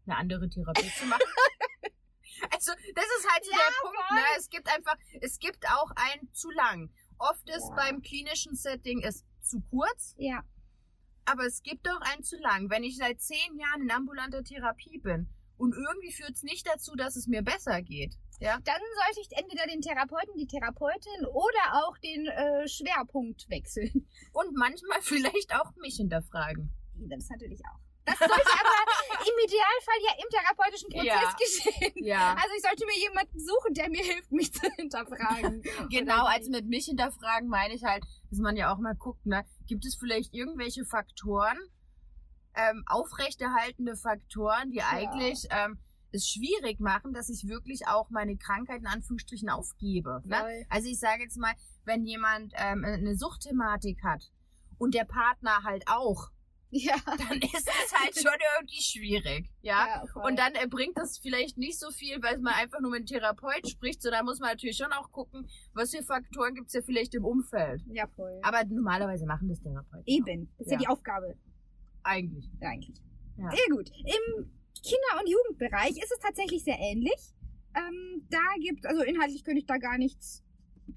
eine 0.06 0.16
andere 0.16 0.48
Therapie 0.48 0.90
zu 0.98 1.06
machen? 1.06 1.22
also, 2.51 2.72
das 2.95 3.05
ist 3.05 3.30
halt 3.30 3.45
so 3.45 3.51
Ja, 3.53 3.59
der 3.59 3.74
Punkt, 3.82 4.11
ne? 4.12 4.20
Es 4.38 4.49
gibt 4.51 4.68
einfach, 4.74 4.97
es 5.20 5.38
gibt 5.38 5.66
auch 5.68 5.90
ein 5.97 6.28
zu 6.32 6.51
lang. 6.51 6.90
Oft 7.18 7.49
ist 7.49 7.68
Ja. 7.70 7.74
beim 7.76 8.03
klinischen 8.03 8.55
Setting 8.55 9.03
es 9.03 9.24
zu 9.43 9.61
kurz, 9.70 10.14
Ja. 10.18 10.43
aber 11.24 11.47
es 11.47 11.62
gibt 11.62 11.88
auch 11.88 12.01
ein 12.01 12.22
zu 12.22 12.36
lang. 12.38 12.70
Wenn 12.70 12.84
ich 12.84 12.97
seit 12.97 13.20
zehn 13.20 13.57
Jahren 13.59 13.82
in 13.82 13.90
ambulanter 13.90 14.43
Therapie 14.43 14.99
bin 14.99 15.28
und 15.57 15.74
irgendwie 15.74 16.12
führt 16.12 16.32
es 16.32 16.43
nicht 16.43 16.66
dazu, 16.66 16.95
dass 16.97 17.16
es 17.16 17.26
mir 17.28 17.43
besser 17.43 17.82
geht, 17.82 18.14
ja? 18.40 18.59
Dann 18.64 18.80
sollte 19.05 19.20
ich 19.20 19.38
entweder 19.38 19.66
den 19.66 19.80
Therapeuten, 19.82 20.36
die 20.36 20.49
Therapeutin 20.49 21.26
oder 21.26 21.84
auch 21.86 21.97
den 21.99 22.26
äh, 22.26 22.66
Schwerpunkt 22.66 23.49
wechseln. 23.51 24.09
Und 24.32 24.57
manchmal 24.57 25.01
vielleicht 25.03 25.55
auch 25.55 25.70
mich 25.76 25.97
hinterfragen. 25.97 26.72
Das 27.09 27.28
natürlich 27.28 27.61
auch. 27.66 27.78
Das 28.05 28.18
sollte 28.18 28.32
aber 28.34 29.20
im 29.20 29.44
Idealfall 29.44 30.00
ja 30.07 30.12
im 30.18 30.28
therapeutischen 30.30 30.88
Prozess 30.90 31.07
Ja. 31.07 31.36
geschehen. 31.38 32.05
Ja. 32.05 32.34
Also 32.34 32.48
ich 32.57 32.62
sollte 32.62 32.84
mir 32.86 32.98
jemanden 32.98 33.38
suchen, 33.38 33.74
der 33.74 33.88
mir 33.90 34.03
hilft, 34.03 34.32
mich 34.32 34.53
zu 34.53 34.68
hinterfragen. 34.76 35.62
Genau, 35.90 36.22
Oder 36.22 36.28
als 36.30 36.48
mit 36.48 36.66
mich 36.66 36.86
hinterfragen 36.86 37.48
meine 37.48 37.74
ich 37.74 37.84
halt, 37.84 38.05
dass 38.30 38.38
man 38.40 38.57
ja 38.57 38.72
auch 38.74 38.78
mal 38.78 38.94
guckt, 38.94 39.24
ne? 39.26 39.44
Gibt 39.66 39.84
es 39.86 39.94
vielleicht 39.96 40.34
irgendwelche 40.34 40.84
Faktoren, 40.84 41.59
ähm, 42.55 42.82
aufrechterhaltende 42.86 43.96
Faktoren, 43.96 44.70
die 44.70 44.82
eigentlich 44.82 45.46
ähm, 45.50 45.78
es 46.12 46.28
schwierig 46.28 46.80
machen, 46.80 47.12
dass 47.14 47.30
ich 47.30 47.48
wirklich 47.48 47.86
auch 47.86 48.11
meine 48.11 48.36
Krankheit 48.36 48.80
in 48.80 48.86
Anführungsstrichen 48.86 49.48
aufgebe. 49.48 50.22
Ne? 50.24 50.36
Voll. 50.36 50.66
Also 50.68 50.88
ich 50.88 50.98
sage 50.98 51.22
jetzt 51.22 51.38
mal, 51.38 51.53
wenn 51.84 52.05
jemand 52.05 52.53
ähm, 52.57 52.84
eine 52.84 53.16
Suchtthematik 53.16 54.03
hat 54.05 54.30
und 54.78 54.94
der 54.94 55.05
Partner 55.05 55.62
halt 55.64 55.84
auch, 55.88 56.30
Ja. 56.74 56.96
dann 57.06 57.38
ist 57.38 57.68
es 57.68 57.92
halt 57.92 58.14
schon 58.16 58.38
irgendwie 58.58 58.80
schwierig. 58.80 59.50
Ja. 59.60 60.04
voll. 60.10 60.24
Und 60.24 60.38
dann 60.38 60.54
äh, 60.54 60.66
bringt 60.66 60.96
das 60.96 61.18
vielleicht 61.18 61.58
nicht 61.58 61.78
so 61.78 61.90
viel, 61.90 62.22
weil 62.22 62.38
man 62.38 62.54
einfach 62.54 62.80
nur 62.80 62.90
mit 62.90 63.00
einem 63.00 63.06
Therapeut 63.06 63.68
spricht, 63.68 64.00
sondern 64.00 64.24
muss 64.24 64.40
man 64.40 64.50
natürlich 64.50 64.78
schon 64.78 64.90
auch 64.92 65.10
gucken, 65.10 65.46
was 65.74 65.94
für 65.94 66.02
Faktoren 66.02 66.54
gibt's 66.54 66.72
ja 66.72 66.80
vielleicht 66.80 67.14
im 67.14 67.26
Umfeld. 67.26 67.82
ja, 67.92 68.06
voll. 68.06 68.40
Aber 68.42 68.64
normalerweise 68.64 69.26
machen 69.26 69.48
das 69.48 69.60
Therapeuten. 69.60 70.04
Eben. 70.06 70.48
Das 70.58 70.66
ist 70.66 70.72
ja. 70.72 70.72
Ja. 70.72 70.78
die 70.78 70.88
Aufgabe. 70.88 71.36
Eigentlich. 72.04 72.48
Ja, 72.60 72.70
eigentlich. 72.70 73.02
Ja. 73.36 73.50
Sehr 73.50 73.76
gut. 73.76 73.90
Im 73.90 74.50
Kinder- 74.82 75.20
und 75.20 75.28
Jugendbereich 75.28 75.90
ist 75.90 76.10
es 76.10 76.18
tatsächlich 76.20 76.64
sehr 76.64 76.78
ähnlich. 76.78 77.34
Ähm, 77.76 78.26
da 78.30 78.40
gibt 78.60 78.86
also 78.86 79.02
inhaltlich 79.02 79.44
könnte 79.44 79.60
ich 79.60 79.66
da 79.66 79.76
gar 79.76 79.98
nichts 79.98 80.42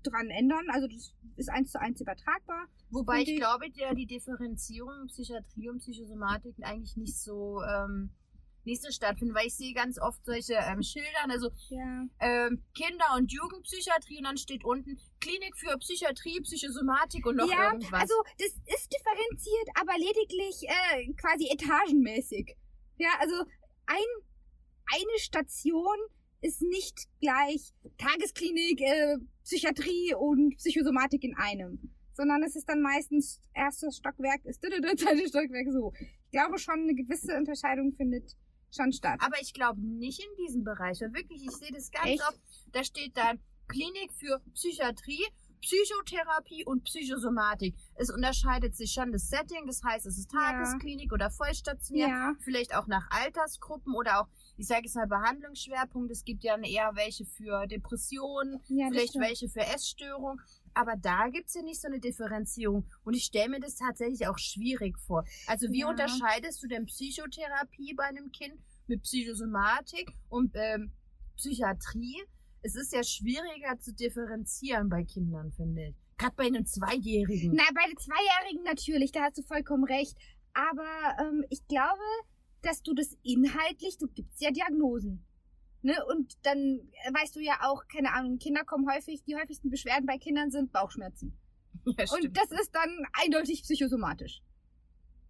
dran 0.04 0.30
ändern. 0.30 0.66
Also 0.70 0.88
das 0.88 1.14
ist 1.38 1.50
eins 1.50 1.72
zu 1.72 1.80
eins 1.80 2.02
übertragbar. 2.02 2.68
Wobei 2.89 3.22
ich 3.22 3.36
glaube, 3.38 3.66
ja, 3.74 3.93
die 3.93 4.06
Differenzierung 4.06 5.08
Psychiatrie 5.08 5.70
und 5.70 5.80
Psychosomatik 5.80 6.56
eigentlich 6.62 6.96
nicht 6.98 7.18
so, 7.18 7.62
ähm, 7.64 8.12
nicht 8.64 8.82
so 8.82 8.89
stattfindet, 8.91 9.36
weil 9.36 9.48
ich 9.48 9.56
sehe 9.56 9.74
ganz 9.74 10.00
oft 10.00 10.24
solche 10.26 10.54
ähm, 10.54 10.82
Schildern, 10.82 11.30
also 11.30 11.50
Ja. 11.70 12.06
ähm, 12.20 12.64
Kinder- 12.74 13.16
und 13.16 13.32
Jugendpsychiatrie 13.32 14.18
und 14.18 14.24
dann 14.24 14.38
steht 14.38 14.64
unten 14.64 14.98
Klinik 15.20 15.56
für 15.58 15.78
Psychiatrie, 15.78 16.39
Psychosomatik 16.41 17.26
und 17.26 17.36
noch 17.38 17.50
Ja, 17.50 17.72
irgendwas. 17.74 18.02
Also 18.02 18.14
das 18.39 18.48
ist 18.48 18.91
differenziert, 18.91 19.70
aber 19.80 19.93
lediglich 19.98 20.64
äh, 20.68 21.14
quasi 21.14 21.48
etagenmäßig. 21.52 22.56
Ja, 22.98 23.10
also 23.20 23.36
ein, 23.88 24.06
eine 24.93 25.20
Station 25.20 25.98
ist 26.42 26.62
nicht 26.62 27.08
gleich 27.22 27.74
Tagesklinik, 27.98 28.82
äh, 28.82 29.18
Psychiatrie 29.44 30.14
und 30.16 30.56
Psychosomatik 30.58 31.24
in 31.24 31.36
einem. 31.36 31.92
Sondern 32.14 32.44
es 32.44 32.56
ist 32.56 32.70
dann 32.70 32.82
meistens 32.82 33.42
erstes 33.54 33.98
Stockwerk 33.98 34.46
ist 34.46 34.62
zweites 34.98 35.30
Stockwerk 35.30 35.68
so. 35.72 35.94
Ich 36.00 36.32
glaube 36.32 36.58
schon, 36.58 36.82
eine 36.82 36.96
gewisse 36.96 37.36
Unterscheidung 37.36 37.92
findet 37.94 38.36
schon 38.72 38.92
statt. 38.94 39.20
Aber 39.22 39.40
ich 39.42 39.54
glaube 39.54 39.82
nicht 39.82 40.20
in 40.20 40.46
diesem 40.46 40.64
Bereich. 40.64 41.02
Weil 41.02 41.14
wirklich, 41.14 41.44
ich 41.44 41.52
sehe 41.52 41.72
das 41.72 41.92
ganz 41.92 42.08
Echt? 42.08 42.24
oft. 42.28 42.40
Da 42.72 42.84
steht 42.84 43.16
dann 43.18 43.40
Klinik 43.68 44.14
für 44.14 44.42
Psychiatrie, 44.54 45.26
Psychotherapie 45.66 46.63
und 46.63 46.84
Psychosomatik. 46.84 47.76
Es 47.95 48.11
unterscheidet 48.11 48.76
sich 48.76 48.91
schon 48.91 49.11
das 49.11 49.30
Setting, 49.30 49.66
das 49.66 49.82
heißt, 49.84 50.05
es 50.05 50.20
ist 50.20 50.32
Ja. 50.32 50.39
Tagesklinik 50.51 51.11
oder 51.11 51.32
vollstationär, 51.32 52.07
Ja. 52.07 52.34
vielleicht 52.39 52.76
auch 52.76 52.86
nach 52.86 53.09
Altersgruppen 53.09 53.95
oder 53.95 54.22
auch, 54.22 54.28
ich 54.57 54.68
sage 54.68 54.82
jetzt 54.86 54.95
mal 54.95 55.07
Behandlungsschwerpunkt. 55.07 56.11
Es 56.11 56.24
gibt 56.24 56.43
ja 56.43 56.55
eher 56.57 56.91
welche 56.95 57.26
für 57.26 57.66
Depressionen, 57.66 58.61
ja, 58.68 58.89
vielleicht 58.89 59.16
welche 59.16 59.49
für 59.49 59.61
Essstörung. 59.61 60.39
Aber 60.76 60.95
da 60.97 61.30
gibt's 61.30 61.55
ja 61.55 61.63
nicht 61.63 61.82
so 61.82 61.88
eine 61.88 61.99
Differenzierung. 61.99 62.86
Und 63.03 63.16
ich 63.16 63.24
stelle 63.24 63.49
mir 63.49 63.59
das 63.59 63.76
tatsächlich 63.76 64.28
auch 64.28 64.38
schwierig 64.38 64.99
vor. 64.99 65.24
Also 65.47 65.72
wie 65.72 65.80
Ja. 65.80 65.89
unterscheidest 65.89 66.61
du 66.61 66.68
denn 66.68 66.86
Psychotherapie 66.86 67.93
bei 67.95 68.03
einem 68.03 68.32
Kind 68.32 68.53
mit 68.86 69.01
Psychosomatik 69.01 70.11
und 70.30 70.51
ähm, 70.53 70.91
Psychiatrie? 71.38 72.22
Es 72.66 72.76
ist 72.76 72.93
ja 72.93 73.03
schwieriger 73.03 73.78
zu 73.80 73.93
differenzieren 73.93 74.89
bei 74.89 75.03
Kindern, 75.03 75.51
finde 75.51 75.89
ich. 75.89 75.95
Gerade 76.18 76.36
bei 76.36 76.45
einem 76.45 76.66
Zweijährigen. 76.66 77.53
Na, 77.53 77.63
bei 77.76 77.88
den 77.88 77.97
Zweijährigen 77.97 78.63
natürlich, 78.63 79.11
da 79.11 79.26
hast 79.26 79.38
du 79.38 79.43
vollkommen 79.43 79.84
recht. 79.84 80.18
Aber 80.53 81.16
ähm, 81.20 81.45
ich 81.51 81.68
glaube, 81.68 82.01
dass 82.63 82.82
du 82.82 82.95
das 82.95 83.16
inhaltlich, 83.22 83.99
du 83.99 84.07
gibst 84.07 84.41
ja 84.41 84.49
Diagnosen. 84.49 85.24
Ne? 85.84 85.93
Und 86.07 86.34
dann 86.41 86.89
weißt 87.13 87.36
du 87.36 87.39
ja 87.39 87.59
auch, 87.61 87.88
keine 87.88 88.11
Ahnung, 88.13 88.39
Kinder 88.39 88.63
kommen 88.63 88.89
häufig, 88.89 89.24
die 89.26 89.36
häufigsten 89.36 89.70
Beschwerden 89.70 90.07
bei 90.07 90.18
Kindern 90.18 90.49
sind 90.49 90.72
Bauchschmerzen. 90.72 91.38
Ja, 91.86 92.05
Und 92.11 92.36
das 92.36 92.49
ist 92.59 92.74
dann 92.74 93.05
eindeutig 93.13 93.61
psychosomatisch. 93.61 94.41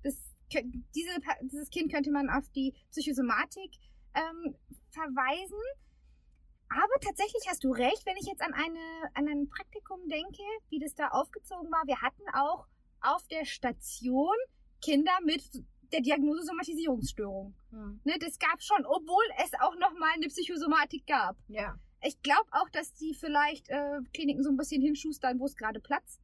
Das, 0.03 0.15
diese, 0.53 1.09
dieses 1.41 1.69
Kind 1.69 1.91
könnte 1.91 2.11
man 2.11 2.29
auf 2.29 2.47
die 2.51 2.73
Psychosomatik 2.91 3.71
ähm, 4.13 4.55
verweisen. 4.89 5.59
Aber 6.69 6.93
tatsächlich 7.01 7.43
hast 7.47 7.63
du 7.63 7.71
recht, 7.71 8.05
wenn 8.05 8.17
ich 8.17 8.27
jetzt 8.27 8.41
an, 8.41 8.53
eine, 8.53 9.11
an 9.13 9.27
ein 9.27 9.49
Praktikum 9.49 10.07
denke, 10.09 10.43
wie 10.69 10.79
das 10.79 10.95
da 10.95 11.09
aufgezogen 11.09 11.71
war. 11.71 11.83
Wir 11.85 12.01
hatten 12.01 12.23
auch 12.33 12.67
auf 13.01 13.27
der 13.27 13.45
Station 13.45 14.35
Kinder 14.81 15.13
mit 15.23 15.43
der 15.91 16.01
Diagnose 16.01 16.43
Somatisierungsstörung. 16.43 17.55
Hm. 17.71 18.01
Ne, 18.03 18.15
das 18.19 18.39
gab 18.39 18.61
schon, 18.61 18.85
obwohl 18.85 19.23
es 19.43 19.51
auch 19.59 19.75
nochmal 19.75 20.11
eine 20.15 20.27
Psychosomatik 20.27 21.05
gab. 21.05 21.37
Ja. 21.47 21.77
Ich 22.03 22.21
glaube 22.21 22.47
auch, 22.51 22.69
dass 22.69 22.93
die 22.93 23.13
vielleicht 23.13 23.69
äh, 23.69 23.99
Kliniken 24.13 24.43
so 24.43 24.49
ein 24.49 24.57
bisschen 24.57 24.81
hinschustern, 24.81 25.39
wo 25.39 25.45
es 25.45 25.55
gerade 25.55 25.79
platzt. 25.79 26.21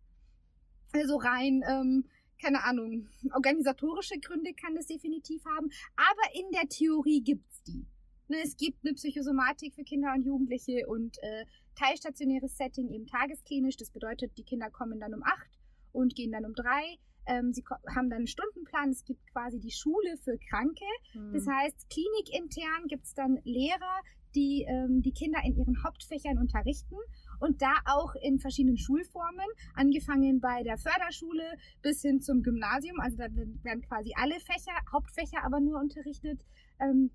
Also 0.94 1.18
rein, 1.18 1.64
ähm, 1.68 2.06
keine 2.42 2.64
Ahnung, 2.64 3.08
organisatorische 3.34 4.20
Gründe 4.20 4.54
kann 4.54 4.76
das 4.76 4.88
definitiv 4.88 5.44
haben. 5.46 5.70
Aber 5.96 6.36
in 6.36 6.52
der 6.52 6.68
Theorie 6.68 7.22
gibt's 7.22 7.64
die. 7.64 7.86
Ne, 8.32 8.38
es 8.46 8.56
gibt 8.56 8.86
eine 8.86 8.94
Psychosomatik 8.94 9.76
für 9.76 9.84
Kinder 9.84 10.14
und 10.16 10.24
Jugendliche 10.24 10.88
und 10.88 11.18
äh, 11.22 11.44
teilstationäres 11.76 12.56
Setting 12.56 12.88
eben 12.90 13.06
tagesklinisch. 13.06 13.76
Das 13.76 13.92
bedeutet, 13.92 14.38
die 14.38 14.44
Kinder 14.44 14.70
kommen 14.70 15.02
dann 15.02 15.14
um 15.14 15.22
acht 15.22 15.60
und 15.92 16.16
gehen 16.16 16.32
dann 16.32 16.46
um 16.46 16.54
drei. 16.54 16.96
Ähm, 17.26 17.52
sie 17.52 17.62
haben 17.94 18.10
dann 18.10 18.20
einen 18.20 18.28
Stundenplan. 18.28 18.92
Es 18.92 19.04
gibt 19.04 19.20
quasi 19.34 19.60
die 19.60 19.72
Schule 19.72 20.16
für 20.24 20.38
Kranke. 20.50 20.86
Hm. 21.12 21.34
Das 21.34 21.46
heißt, 21.46 21.90
klinikintern 21.90 22.88
gibt's 22.88 23.14
dann 23.14 23.38
Lehrer, 23.44 24.00
die 24.34 24.64
ähm, 24.66 25.02
die 25.02 25.12
Kinder 25.12 25.40
in 25.44 25.58
ihren 25.58 25.84
Hauptfächern 25.84 26.38
unterrichten 26.38 26.96
und 27.42 27.62
da 27.62 27.74
auch 27.84 28.16
in 28.16 28.40
verschiedenen 28.40 28.78
Schulformen, 28.78 29.48
angefangen 29.76 30.40
bei 30.40 30.64
der 30.64 30.78
Förderschule 30.78 31.44
bis 31.82 32.02
hin 32.02 32.22
zum 32.22 32.44
Gymnasium. 32.44 32.98
Also 33.02 33.18
da 33.18 33.24
werden 33.36 33.60
werden 33.64 33.82
quasi 33.82 34.14
alle 34.16 34.40
Fächer, 34.40 34.72
Hauptfächer 34.90 35.44
aber 35.44 35.60
nur 35.60 35.82
unterrichtet. 35.82 36.40
Ähm, 36.80 37.12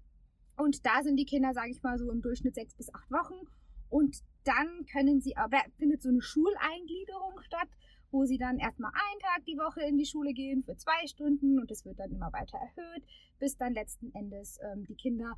und 0.56 0.86
da 0.86 1.02
sind 1.02 1.16
die 1.16 1.26
Kinder, 1.26 1.52
sage 1.52 1.70
ich 1.70 1.82
mal, 1.82 1.98
so 1.98 2.10
im 2.10 2.22
Durchschnitt 2.22 2.54
sechs 2.54 2.74
bis 2.74 2.92
acht 2.92 3.10
Wochen. 3.10 3.46
Und 3.88 4.22
dann 4.44 4.86
können 4.86 5.20
sie, 5.20 5.36
aber 5.36 5.58
findet 5.78 6.02
so 6.02 6.08
eine 6.08 6.22
Schuleingliederung 6.22 7.40
statt, 7.42 7.68
wo 8.10 8.24
sie 8.24 8.38
dann 8.38 8.58
erstmal 8.58 8.92
einen 8.92 9.20
Tag 9.20 9.44
die 9.46 9.58
Woche 9.58 9.82
in 9.82 9.98
die 9.98 10.06
Schule 10.06 10.32
gehen 10.32 10.62
für 10.62 10.76
zwei 10.76 11.06
Stunden 11.06 11.58
und 11.60 11.70
es 11.70 11.84
wird 11.84 11.98
dann 11.98 12.10
immer 12.10 12.32
weiter 12.32 12.58
erhöht, 12.58 13.04
bis 13.38 13.56
dann 13.56 13.74
letzten 13.74 14.14
Endes 14.14 14.58
ähm, 14.62 14.86
die 14.86 14.94
Kinder 14.94 15.36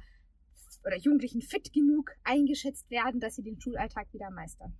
oder 0.84 0.96
Jugendlichen 0.96 1.40
fit 1.40 1.72
genug 1.72 2.12
eingeschätzt 2.24 2.90
werden, 2.90 3.20
dass 3.20 3.36
sie 3.36 3.42
den 3.42 3.60
Schulalltag 3.60 4.12
wieder 4.12 4.30
meistern. 4.30 4.76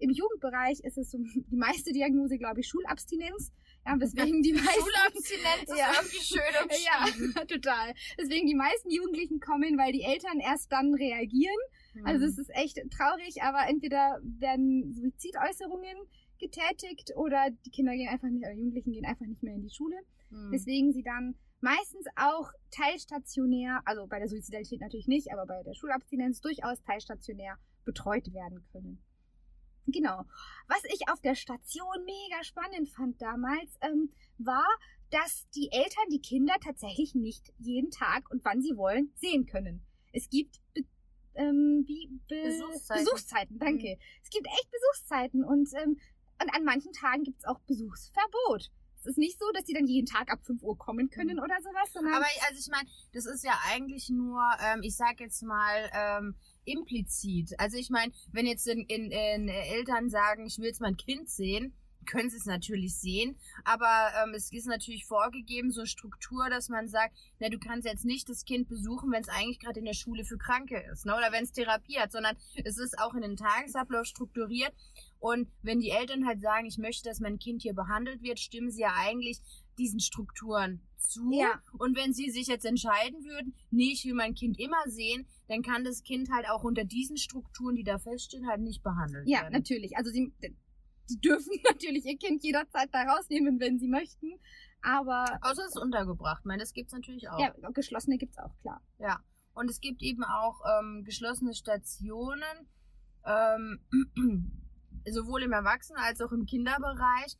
Im 0.00 0.10
Jugendbereich 0.10 0.80
ist 0.80 0.98
es 0.98 1.10
so 1.10 1.18
die 1.50 1.56
meiste 1.56 1.92
Diagnose, 1.92 2.38
glaube 2.38 2.60
ich, 2.60 2.68
Schulabstinenz. 2.68 3.52
Ja, 3.86 3.98
weswegen 3.98 4.42
die 4.42 4.52
meisten 4.54 4.80
Schulabstinenz 4.80 5.62
ist 5.70 5.78
Ja. 5.78 5.92
irgendwie 5.94 6.24
schön 6.24 7.34
ja, 7.36 7.44
total. 7.48 7.94
Deswegen 8.18 8.46
die 8.46 8.54
meisten 8.54 8.90
Jugendlichen 8.90 9.40
kommen, 9.40 9.78
weil 9.78 9.92
die 9.92 10.02
Eltern 10.02 10.40
erst 10.40 10.70
dann 10.72 10.94
reagieren. 10.94 11.56
Also 12.04 12.24
Hm. 12.24 12.30
es 12.30 12.38
ist 12.38 12.50
echt 12.54 12.76
traurig, 12.90 13.42
aber 13.42 13.68
entweder 13.68 14.20
werden 14.22 14.92
Suizidäußerungen 14.94 15.96
getätigt 16.38 17.12
oder 17.16 17.48
die 17.66 17.70
Kinder 17.70 17.92
gehen 17.92 18.08
einfach 18.08 18.28
nicht, 18.28 18.44
oder 18.44 18.52
Jugendlichen 18.54 18.92
gehen 18.92 19.04
einfach 19.06 19.26
nicht 19.26 19.42
mehr 19.42 19.54
in 19.54 19.62
die 19.62 19.70
Schule. 19.74 19.96
Hm. 20.30 20.52
Weswegen 20.52 20.92
sie 20.92 21.02
dann 21.02 21.34
meistens 21.60 22.06
auch 22.16 22.50
teilstationär, 22.70 23.80
also 23.84 24.06
bei 24.06 24.18
der 24.18 24.28
Suizidalität 24.28 24.80
natürlich 24.80 25.08
nicht, 25.08 25.32
aber 25.32 25.46
bei 25.46 25.62
der 25.62 25.74
Schulabstinenz 25.74 26.40
durchaus 26.40 26.80
teilstationär 26.82 27.56
betreut 27.84 28.32
werden 28.32 28.64
können. 28.72 29.02
Genau. 29.92 30.24
Was 30.68 30.82
ich 30.92 31.08
auf 31.10 31.20
der 31.20 31.34
Station 31.34 32.04
mega 32.04 32.42
spannend 32.44 32.88
fand 32.88 33.20
damals, 33.20 33.76
ähm, 33.80 34.12
war, 34.38 34.66
dass 35.10 35.48
die 35.50 35.70
Eltern 35.72 36.04
die 36.10 36.20
Kinder 36.20 36.54
tatsächlich 36.62 37.14
nicht 37.14 37.52
jeden 37.58 37.90
Tag 37.90 38.30
und 38.30 38.44
wann 38.44 38.62
sie 38.62 38.76
wollen 38.76 39.12
sehen 39.16 39.46
können. 39.46 39.84
Es 40.12 40.28
gibt 40.28 40.60
Be 40.74 40.84
ähm, 41.34 41.84
wie 41.86 42.08
Be 42.28 42.42
Besuchszeiten. 42.44 43.04
Besuchszeiten, 43.04 43.58
danke. 43.58 43.98
Es 44.22 44.30
gibt 44.30 44.46
echt 44.46 44.68
Besuchszeiten 44.70 45.44
und, 45.44 45.68
ähm, 45.74 45.98
und 46.42 46.54
an 46.54 46.64
manchen 46.64 46.92
Tagen 46.92 47.22
gibt 47.22 47.38
es 47.38 47.44
auch 47.44 47.60
Besuchsverbot. 47.60 48.70
Es 49.00 49.06
ist 49.06 49.18
nicht 49.18 49.38
so, 49.38 49.50
dass 49.52 49.64
die 49.64 49.72
dann 49.72 49.86
jeden 49.86 50.06
Tag 50.06 50.30
ab 50.30 50.40
5 50.44 50.62
Uhr 50.62 50.76
kommen 50.76 51.08
können 51.08 51.38
oder 51.38 51.56
sowas, 51.60 51.92
sondern 51.92 52.14
Aber 52.14 52.26
also 52.48 52.60
ich 52.60 52.68
meine, 52.68 52.88
das 53.12 53.24
ist 53.24 53.44
ja 53.44 53.58
eigentlich 53.70 54.10
nur, 54.10 54.42
ähm, 54.62 54.82
ich 54.82 54.96
sag 54.96 55.20
jetzt 55.20 55.42
mal, 55.42 55.90
ähm, 55.94 56.34
implizit. 56.64 57.58
Also 57.58 57.76
ich 57.76 57.90
meine, 57.90 58.12
wenn 58.32 58.46
jetzt 58.46 58.66
in, 58.66 58.80
in, 58.86 59.10
in 59.10 59.48
Eltern 59.48 60.10
sagen, 60.10 60.46
ich 60.46 60.58
will 60.58 60.66
jetzt 60.66 60.80
mein 60.80 60.96
Kind 60.96 61.28
sehen, 61.28 61.74
können 62.06 62.30
sie 62.30 62.38
es 62.38 62.46
natürlich 62.46 62.96
sehen, 62.96 63.36
aber 63.64 64.10
ähm, 64.22 64.34
es 64.34 64.52
ist 64.52 64.66
natürlich 64.66 65.06
vorgegeben, 65.06 65.70
so 65.70 65.84
Struktur, 65.84 66.48
dass 66.48 66.68
man 66.68 66.88
sagt, 66.88 67.14
na, 67.38 67.48
du 67.48 67.58
kannst 67.58 67.86
jetzt 67.86 68.04
nicht 68.04 68.28
das 68.28 68.44
Kind 68.44 68.68
besuchen, 68.68 69.12
wenn 69.12 69.22
es 69.22 69.28
eigentlich 69.28 69.58
gerade 69.58 69.78
in 69.78 69.84
der 69.84 69.94
Schule 69.94 70.24
für 70.24 70.38
Kranke 70.38 70.78
ist, 70.92 71.06
ne? 71.06 71.14
oder 71.14 71.32
wenn 71.32 71.44
es 71.44 71.52
Therapie 71.52 71.98
hat, 71.98 72.12
sondern 72.12 72.36
es 72.64 72.78
ist 72.78 72.98
auch 72.98 73.14
in 73.14 73.22
den 73.22 73.36
Tagesablauf 73.36 74.06
strukturiert 74.06 74.72
und 75.18 75.48
wenn 75.62 75.80
die 75.80 75.90
Eltern 75.90 76.26
halt 76.26 76.40
sagen, 76.40 76.66
ich 76.66 76.78
möchte, 76.78 77.08
dass 77.08 77.20
mein 77.20 77.38
Kind 77.38 77.62
hier 77.62 77.74
behandelt 77.74 78.22
wird, 78.22 78.40
stimmen 78.40 78.70
sie 78.70 78.82
ja 78.82 78.94
eigentlich 78.96 79.40
diesen 79.80 80.00
Strukturen 80.00 80.80
zu. 80.98 81.30
Ja. 81.32 81.60
Und 81.78 81.96
wenn 81.96 82.12
sie 82.12 82.30
sich 82.30 82.46
jetzt 82.46 82.64
entscheiden 82.66 83.24
würden, 83.24 83.54
nee, 83.70 83.92
ich 83.92 84.04
will 84.04 84.14
mein 84.14 84.34
Kind 84.34 84.58
immer 84.60 84.82
sehen, 84.86 85.26
dann 85.48 85.62
kann 85.62 85.82
das 85.82 86.02
Kind 86.02 86.30
halt 86.30 86.48
auch 86.48 86.62
unter 86.62 86.84
diesen 86.84 87.16
Strukturen, 87.16 87.74
die 87.74 87.82
da 87.84 87.98
feststehen, 87.98 88.46
halt 88.48 88.60
nicht 88.60 88.82
behandelt 88.82 89.26
Ja, 89.26 89.40
werden. 89.42 89.52
natürlich. 89.54 89.96
Also 89.96 90.10
sie, 90.10 90.32
die 91.10 91.20
dürfen 91.20 91.52
natürlich 91.70 92.04
ihr 92.04 92.18
Kind 92.18 92.44
jederzeit 92.44 92.90
da 92.92 93.02
rausnehmen, 93.02 93.58
wenn 93.58 93.78
sie 93.78 93.88
möchten. 93.88 94.38
Aber 94.82 95.24
Außer 95.42 95.64
es 95.64 95.74
ist 95.74 95.82
untergebracht. 95.82 96.40
Ich 96.42 96.46
meine, 96.46 96.62
das 96.62 96.72
gibt's 96.72 96.92
natürlich 96.92 97.28
auch. 97.28 97.38
ja, 97.40 97.52
geschlossene 97.72 98.16
gibt's 98.18 98.38
auch, 98.38 98.54
klar. 98.60 98.80
Ja. 98.98 99.18
Und 99.54 99.68
es 99.70 99.80
gibt 99.80 100.00
eben 100.02 100.22
auch 100.24 100.60
ähm, 100.78 101.02
geschlossene 101.04 101.54
Stationen, 101.54 102.68
ähm, 103.26 103.80
sowohl 105.10 105.42
im 105.42 105.52
Erwachsenen- 105.52 106.00
als 106.02 106.20
auch 106.20 106.32
im 106.32 106.46
Kinderbereich, 106.46 107.36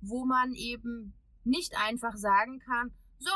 wo 0.00 0.24
man 0.24 0.52
eben 0.52 1.14
nicht 1.44 1.76
einfach 1.76 2.16
sagen 2.16 2.58
kann, 2.60 2.92
so, 3.18 3.30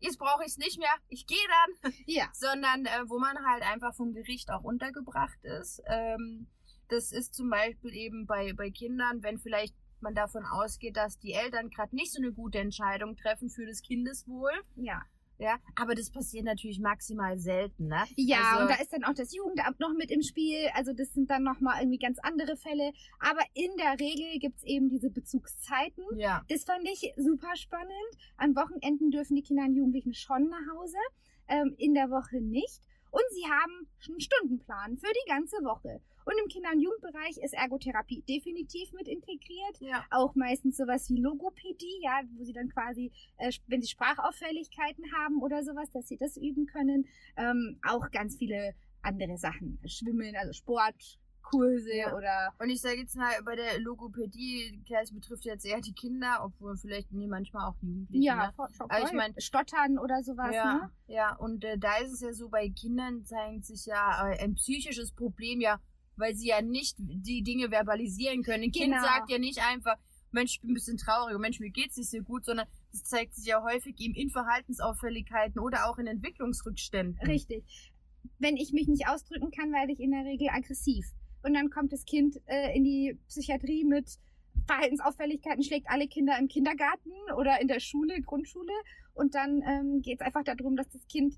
jetzt 0.00 0.18
brauche 0.18 0.42
ich 0.42 0.52
es 0.52 0.58
nicht 0.58 0.78
mehr, 0.78 0.94
ich 1.08 1.26
gehe 1.26 1.38
dann, 1.82 1.92
Ja. 2.06 2.28
sondern 2.32 2.86
äh, 2.86 3.08
wo 3.08 3.18
man 3.18 3.36
halt 3.46 3.62
einfach 3.62 3.94
vom 3.94 4.12
Gericht 4.12 4.50
auch 4.50 4.62
untergebracht 4.62 5.42
ist. 5.44 5.82
Ähm, 5.86 6.46
das 6.88 7.12
ist 7.12 7.34
zum 7.34 7.50
Beispiel 7.50 7.94
eben 7.94 8.26
bei, 8.26 8.52
bei 8.52 8.70
Kindern, 8.70 9.22
wenn 9.22 9.38
vielleicht 9.38 9.74
man 10.00 10.14
davon 10.14 10.44
ausgeht, 10.44 10.96
dass 10.96 11.18
die 11.18 11.32
Eltern 11.34 11.70
gerade 11.70 11.94
nicht 11.94 12.12
so 12.12 12.20
eine 12.22 12.32
gute 12.32 12.58
Entscheidung 12.58 13.16
treffen 13.16 13.50
für 13.50 13.66
das 13.66 13.82
Kindeswohl. 13.82 14.52
Ja. 14.76 15.02
Ja, 15.40 15.58
aber 15.74 15.94
das 15.94 16.10
passiert 16.10 16.44
natürlich 16.44 16.78
maximal 16.78 17.38
selten, 17.38 17.88
ne? 17.88 18.04
Ja, 18.16 18.38
Also- 18.42 18.62
und 18.62 18.70
da 18.70 18.74
ist 18.82 18.92
dann 18.92 19.04
auch 19.04 19.14
das 19.14 19.34
Jugendamt 19.34 19.80
noch 19.80 19.94
mit 19.94 20.10
im 20.10 20.22
Spiel. 20.22 20.68
Also 20.74 20.92
das 20.92 21.12
sind 21.14 21.30
dann 21.30 21.42
nochmal 21.42 21.80
irgendwie 21.80 21.98
ganz 21.98 22.18
andere 22.20 22.56
Fälle. 22.56 22.92
Aber 23.18 23.40
in 23.54 23.70
der 23.78 23.98
Regel 23.98 24.38
gibt's 24.38 24.62
eben 24.64 24.90
diese 24.90 25.10
Bezugszeiten. 25.10 26.04
Ja. 26.18 26.44
Das 26.48 26.64
fand 26.64 26.86
ich 26.86 27.12
super 27.16 27.56
spannend. 27.56 27.90
An 28.36 28.54
Wochenenden 28.54 29.10
dürfen 29.10 29.34
die 29.34 29.42
Kinder 29.42 29.64
und 29.64 29.74
Jugendlichen 29.74 30.12
schon 30.14 30.48
nach 30.48 30.74
Hause, 30.76 30.98
ähm, 31.48 31.74
in 31.78 31.94
der 31.94 32.10
Woche 32.10 32.40
nicht. 32.40 32.80
Und 33.10 33.24
sie 33.30 33.44
haben 33.50 33.88
einen 34.08 34.20
Stundenplan 34.20 34.96
für 34.98 35.10
die 35.12 35.28
ganze 35.28 35.56
Woche. 35.64 36.00
Und 36.24 36.34
im 36.42 36.48
Kinder- 36.48 36.70
und 36.72 36.80
Jugendbereich 36.80 37.38
ist 37.42 37.54
Ergotherapie 37.54 38.22
definitiv 38.28 38.92
mit 38.92 39.08
integriert. 39.08 39.78
Ja. 39.80 40.04
Auch 40.10 40.34
meistens 40.34 40.76
sowas 40.76 41.08
wie 41.10 41.20
Logopädie, 41.20 42.00
ja, 42.02 42.20
wo 42.36 42.44
sie 42.44 42.52
dann 42.52 42.68
quasi, 42.68 43.10
äh, 43.38 43.50
wenn 43.66 43.80
sie 43.82 43.88
Sprachauffälligkeiten 43.88 45.04
haben 45.16 45.40
oder 45.42 45.62
sowas, 45.64 45.90
dass 45.90 46.08
sie 46.08 46.16
das 46.16 46.36
üben 46.36 46.66
können. 46.66 47.06
Ähm, 47.36 47.78
auch 47.86 48.10
ganz 48.10 48.36
viele 48.36 48.74
andere 49.02 49.38
Sachen. 49.38 49.78
Schwimmen, 49.86 50.36
also 50.36 50.52
Sportkurse 50.52 51.94
Ja. 51.96 52.14
oder 52.14 52.52
Und 52.58 52.70
ich 52.70 52.80
sage 52.80 52.98
jetzt 53.00 53.16
mal, 53.16 53.32
bei 53.44 53.56
der 53.56 53.78
Logopädie, 53.80 54.82
klar, 54.86 55.02
es 55.02 55.12
betrifft 55.12 55.44
jetzt 55.44 55.64
eher 55.64 55.80
die 55.80 55.94
Kinder, 55.94 56.40
obwohl 56.44 56.76
vielleicht, 56.76 57.10
nee, 57.12 57.26
manchmal 57.26 57.68
auch 57.68 57.76
Jugendliche. 57.82 58.24
ja, 58.26 58.46
ne? 58.48 58.52
voll, 58.54 58.68
voll, 58.72 58.86
Aber 58.90 59.04
ich 59.04 59.12
mein- 59.12 59.34
Stottern 59.38 59.98
oder 59.98 60.22
sowas, 60.22 60.54
ja, 60.54 60.74
ne? 60.74 60.90
ja, 61.06 61.34
und 61.36 61.64
äh, 61.64 61.78
da 61.78 61.96
ist 61.98 62.12
es 62.12 62.20
ja 62.20 62.32
so, 62.32 62.48
bei 62.48 62.68
Kindern 62.68 63.24
zeigt 63.24 63.64
sich 63.64 63.86
ja 63.86 64.28
äh, 64.28 64.38
ein 64.44 64.54
psychisches 64.54 65.12
Problem 65.12 65.60
ja, 65.60 65.80
weil 66.20 66.34
sie 66.34 66.48
ja 66.48 66.62
nicht 66.62 66.96
die 66.98 67.42
Dinge 67.42 67.70
verbalisieren 67.70 68.42
können. 68.42 68.64
Ein 68.64 68.72
Kind 68.72 68.92
Genau. 68.92 69.02
sagt 69.02 69.30
ja 69.30 69.38
nicht 69.38 69.58
einfach, 69.66 69.96
Mensch, 70.32 70.54
ich 70.54 70.60
bin 70.60 70.70
ein 70.70 70.74
bisschen 70.74 70.96
traurig, 70.96 71.36
Mensch, 71.38 71.58
mir 71.58 71.70
geht's 71.70 71.96
nicht 71.96 72.10
so 72.10 72.18
gut, 72.18 72.44
sondern 72.44 72.66
das 72.92 73.02
zeigt 73.02 73.34
sich 73.34 73.46
ja 73.46 73.62
häufig 73.62 73.98
eben 73.98 74.14
in 74.14 74.30
Verhaltensauffälligkeiten 74.30 75.60
oder 75.60 75.88
auch 75.88 75.98
in 75.98 76.06
Entwicklungsrückständen. 76.06 77.26
Richtig. 77.26 77.64
Wenn 78.38 78.56
ich 78.56 78.72
mich 78.72 78.86
nicht 78.86 79.08
ausdrücken 79.08 79.50
kann, 79.50 79.72
werde 79.72 79.92
ich 79.92 80.00
in 80.00 80.12
der 80.12 80.24
Regel 80.24 80.48
aggressiv. 80.50 81.06
Und 81.42 81.54
dann 81.54 81.70
kommt 81.70 81.92
das 81.92 82.04
Kind 82.04 82.36
äh, 82.46 82.76
in 82.76 82.84
die 82.84 83.18
Psychiatrie 83.28 83.84
mit 83.84 84.18
Verhaltensauffälligkeiten, 84.66 85.62
schlägt 85.64 85.88
alle 85.88 86.06
Kinder 86.06 86.38
im 86.38 86.48
Kindergarten 86.48 87.10
oder 87.36 87.60
in 87.60 87.68
der 87.68 87.80
Schule, 87.80 88.20
Grundschule. 88.20 88.72
Und 89.14 89.34
dann 89.34 89.62
ähm, 89.66 90.02
geht 90.02 90.20
es 90.20 90.26
einfach 90.26 90.44
darum, 90.44 90.76
dass 90.76 90.88
das 90.90 91.06
Kind 91.08 91.34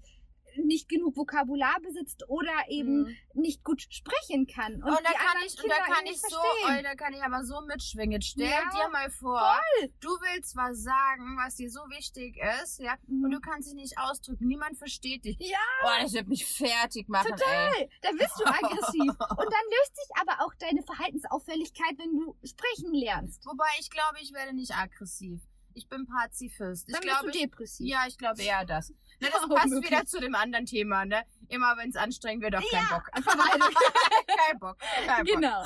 nicht 0.65 0.89
genug 0.89 1.17
Vokabular 1.17 1.77
besitzt 1.83 2.25
oder 2.29 2.53
eben 2.69 3.03
Mhm. 3.03 3.17
nicht 3.35 3.65
gut 3.65 3.83
sprechen 3.83 4.47
kann. 4.47 4.75
Und, 4.75 4.85
Und, 4.91 4.99
da 5.05 5.13
kann 5.13 5.37
ich, 5.47 5.63
und 5.63 5.71
da 5.71 5.77
kann 5.79 6.07
ich 6.07 6.21
so, 6.21 6.37
oh, 6.39 6.83
da 6.83 6.95
kann 6.95 7.13
ich 7.13 7.23
aber 7.23 7.45
so 7.45 7.61
mitschwingen. 7.63 8.21
Stell 8.23 8.49
Ja, 8.49 8.71
dir 8.71 8.89
mal 8.91 9.11
vor, 9.11 9.59
du 10.01 10.09
willst 10.09 10.55
was 10.57 10.83
sagen, 10.83 11.37
was 11.43 11.57
dir 11.57 11.71
so 11.71 11.81
wichtig 11.91 12.37
ist, 12.63 12.81
ja, 12.81 12.95
und 13.09 13.31
du 13.31 13.41
kannst 13.41 13.69
dich 13.69 13.75
nicht 13.75 13.99
ausdrücken. 13.99 14.47
Niemand 14.47 14.77
versteht 14.79 15.25
dich. 15.25 15.37
Ja. 15.41 15.59
Oh, 15.85 16.03
das 16.03 16.13
wird 16.13 16.29
mich 16.29 16.45
fertig 16.47 17.09
machen, 17.09 17.33
ey. 17.33 17.39
Total. 17.39 17.89
Da 18.03 18.11
bist 18.13 18.39
du 18.39 18.45
aggressiv. 18.47 19.11
Und 19.43 19.53
dann 19.53 19.67
löst 19.71 19.97
sich 19.97 20.11
aber 20.21 20.45
auch 20.45 20.55
deine 20.59 20.83
Verhaltensauffälligkeit, 20.83 21.99
wenn 21.99 22.13
du 22.17 22.37
sprechen 22.45 22.93
lernst. 22.95 23.45
Wobei 23.47 23.67
ich 23.81 23.91
glaube, 23.91 24.19
ich 24.21 24.33
werde 24.33 24.53
nicht 24.55 24.73
aggressiv. 24.75 25.41
Ich 25.75 25.89
bin 25.89 26.07
Pazifist. 26.07 26.89
Ich 26.89 26.93
Dann 26.95 27.03
glaube, 27.03 27.25
bist 27.27 27.35
du 27.35 27.39
ich, 27.39 27.45
depressiv. 27.45 27.87
ja, 27.89 28.05
ich 28.07 28.19
glaube 28.19 28.43
eher 28.43 28.65
das. 28.67 28.93
Ne, 29.23 29.29
das 29.33 29.43
Auch 29.45 29.55
passt 29.55 29.83
wieder 29.83 30.05
zu 30.05 30.21
dem 30.21 30.35
anderen 30.35 30.67
Thema, 30.67 31.05
ne? 31.05 31.23
Immer 31.49 31.77
wenn 31.77 31.91
es 31.91 31.97
anstrengend 31.97 32.43
wird, 32.43 32.57
auf 32.57 32.65
keinen 32.71 32.89
Ja, 32.91 32.99
Bock. 32.99 33.11
Vermeidung. 33.25 33.69
kein 34.27 34.59
Bock. 34.59 34.79
Kein 34.79 35.25
Bock. 35.25 35.35
Genau. 35.35 35.63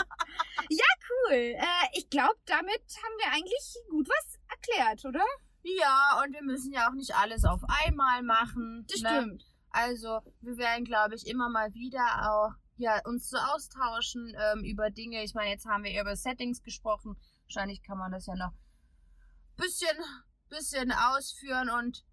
Ja, 0.68 0.84
cool. 1.10 1.32
Äh, 1.32 1.88
ich 1.94 2.10
glaube, 2.10 2.36
damit 2.44 2.82
haben 3.02 3.14
wir 3.18 3.32
eigentlich 3.32 3.76
gut 3.90 4.08
was 4.08 4.38
erklärt, 4.48 5.04
oder? 5.04 5.24
Ja, 5.62 6.22
und 6.22 6.32
wir 6.34 6.42
müssen 6.42 6.72
ja 6.72 6.88
auch 6.88 6.94
nicht 6.94 7.14
alles 7.14 7.44
auf 7.44 7.62
einmal 7.84 8.22
machen. 8.22 8.86
Das 8.88 9.00
ne? 9.00 9.08
stimmt. 9.08 9.44
Also, 9.70 10.20
wir 10.40 10.58
werden, 10.58 10.84
glaube 10.84 11.14
ich, 11.14 11.26
immer 11.26 11.48
mal 11.48 11.72
wieder 11.74 12.30
auch 12.30 12.52
ja, 12.76 13.00
uns 13.04 13.30
so 13.30 13.38
austauschen 13.38 14.36
ähm, 14.52 14.64
über 14.64 14.90
Dinge. 14.90 15.24
Ich 15.24 15.34
meine, 15.34 15.50
jetzt 15.50 15.66
haben 15.66 15.84
wir 15.84 15.98
über 15.98 16.14
Settings 16.14 16.62
gesprochen. 16.62 17.16
Wahrscheinlich 17.46 17.82
kann 17.82 17.98
man 17.98 18.12
das 18.12 18.26
ja 18.26 18.34
noch 18.34 18.52
bisschen, 19.56 19.96
bisschen 20.50 20.92
ausführen 20.92 21.70
und 21.70 22.04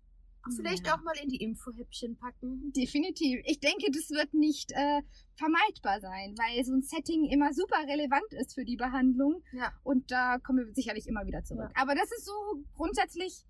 vielleicht 0.52 0.88
Ja. 0.88 0.96
auch 0.96 1.02
mal 1.04 1.16
in 1.22 1.30
die 1.30 1.38
Infohäppchen 1.38 2.18
packen. 2.18 2.72
Definitiv. 2.76 3.42
Ich 3.46 3.60
denke, 3.60 3.90
das 3.92 4.10
wird 4.10 4.34
nicht 4.34 4.72
äh, 4.74 5.02
vermeidbar 5.36 6.00
sein, 6.02 6.36
weil 6.38 6.64
so 6.66 6.74
ein 6.74 6.82
Setting 6.82 7.26
immer 7.30 7.54
super 7.54 7.78
relevant 7.88 8.32
ist 8.32 8.54
für 8.56 8.66
die 8.66 8.76
Behandlung. 8.76 9.42
Ja. 9.54 9.72
Und 9.84 10.12
da 10.12 10.38
kommen 10.40 10.66
wir 10.68 10.74
sicherlich 10.74 11.08
immer 11.08 11.26
wieder 11.26 11.44
zurück. 11.44 11.72
Aber 11.76 11.96
das 11.96 12.12
ist 12.12 12.26
so 12.26 12.34
grundsätzlich 12.76 13.46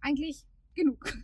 eigentlich 0.00 0.44
genug. 0.74 0.98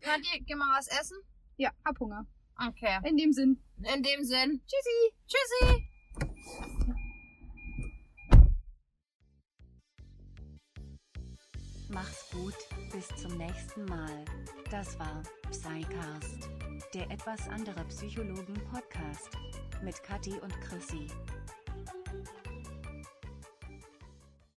Kathi, 0.00 0.42
geh 0.44 0.56
mal 0.56 0.76
was 0.76 0.88
essen? 0.88 1.16
Ja, 1.56 1.70
hab 1.84 2.00
Hunger. 2.00 2.26
Okay. 2.58 2.98
In 3.08 3.16
dem 3.16 3.32
Sinn. 3.32 3.62
In 3.94 4.02
dem 4.02 4.24
Sinn, 4.24 4.60
Tschüssi. 4.66 5.14
tschüssi! 5.28 5.88
Mach's 11.88 12.30
gut, 12.30 12.54
bis 12.92 13.08
zum 13.16 13.36
nächsten 13.38 13.84
Mal. 13.86 14.24
Das 14.70 14.98
war 14.98 15.22
Psycast, 15.50 16.48
der 16.92 17.10
etwas 17.10 17.48
andere 17.48 17.84
Psychologen-Podcast 17.84 19.30
mit 19.82 20.02
Kathi 20.02 20.34
und 20.42 20.52
Chrissy. 20.60 21.06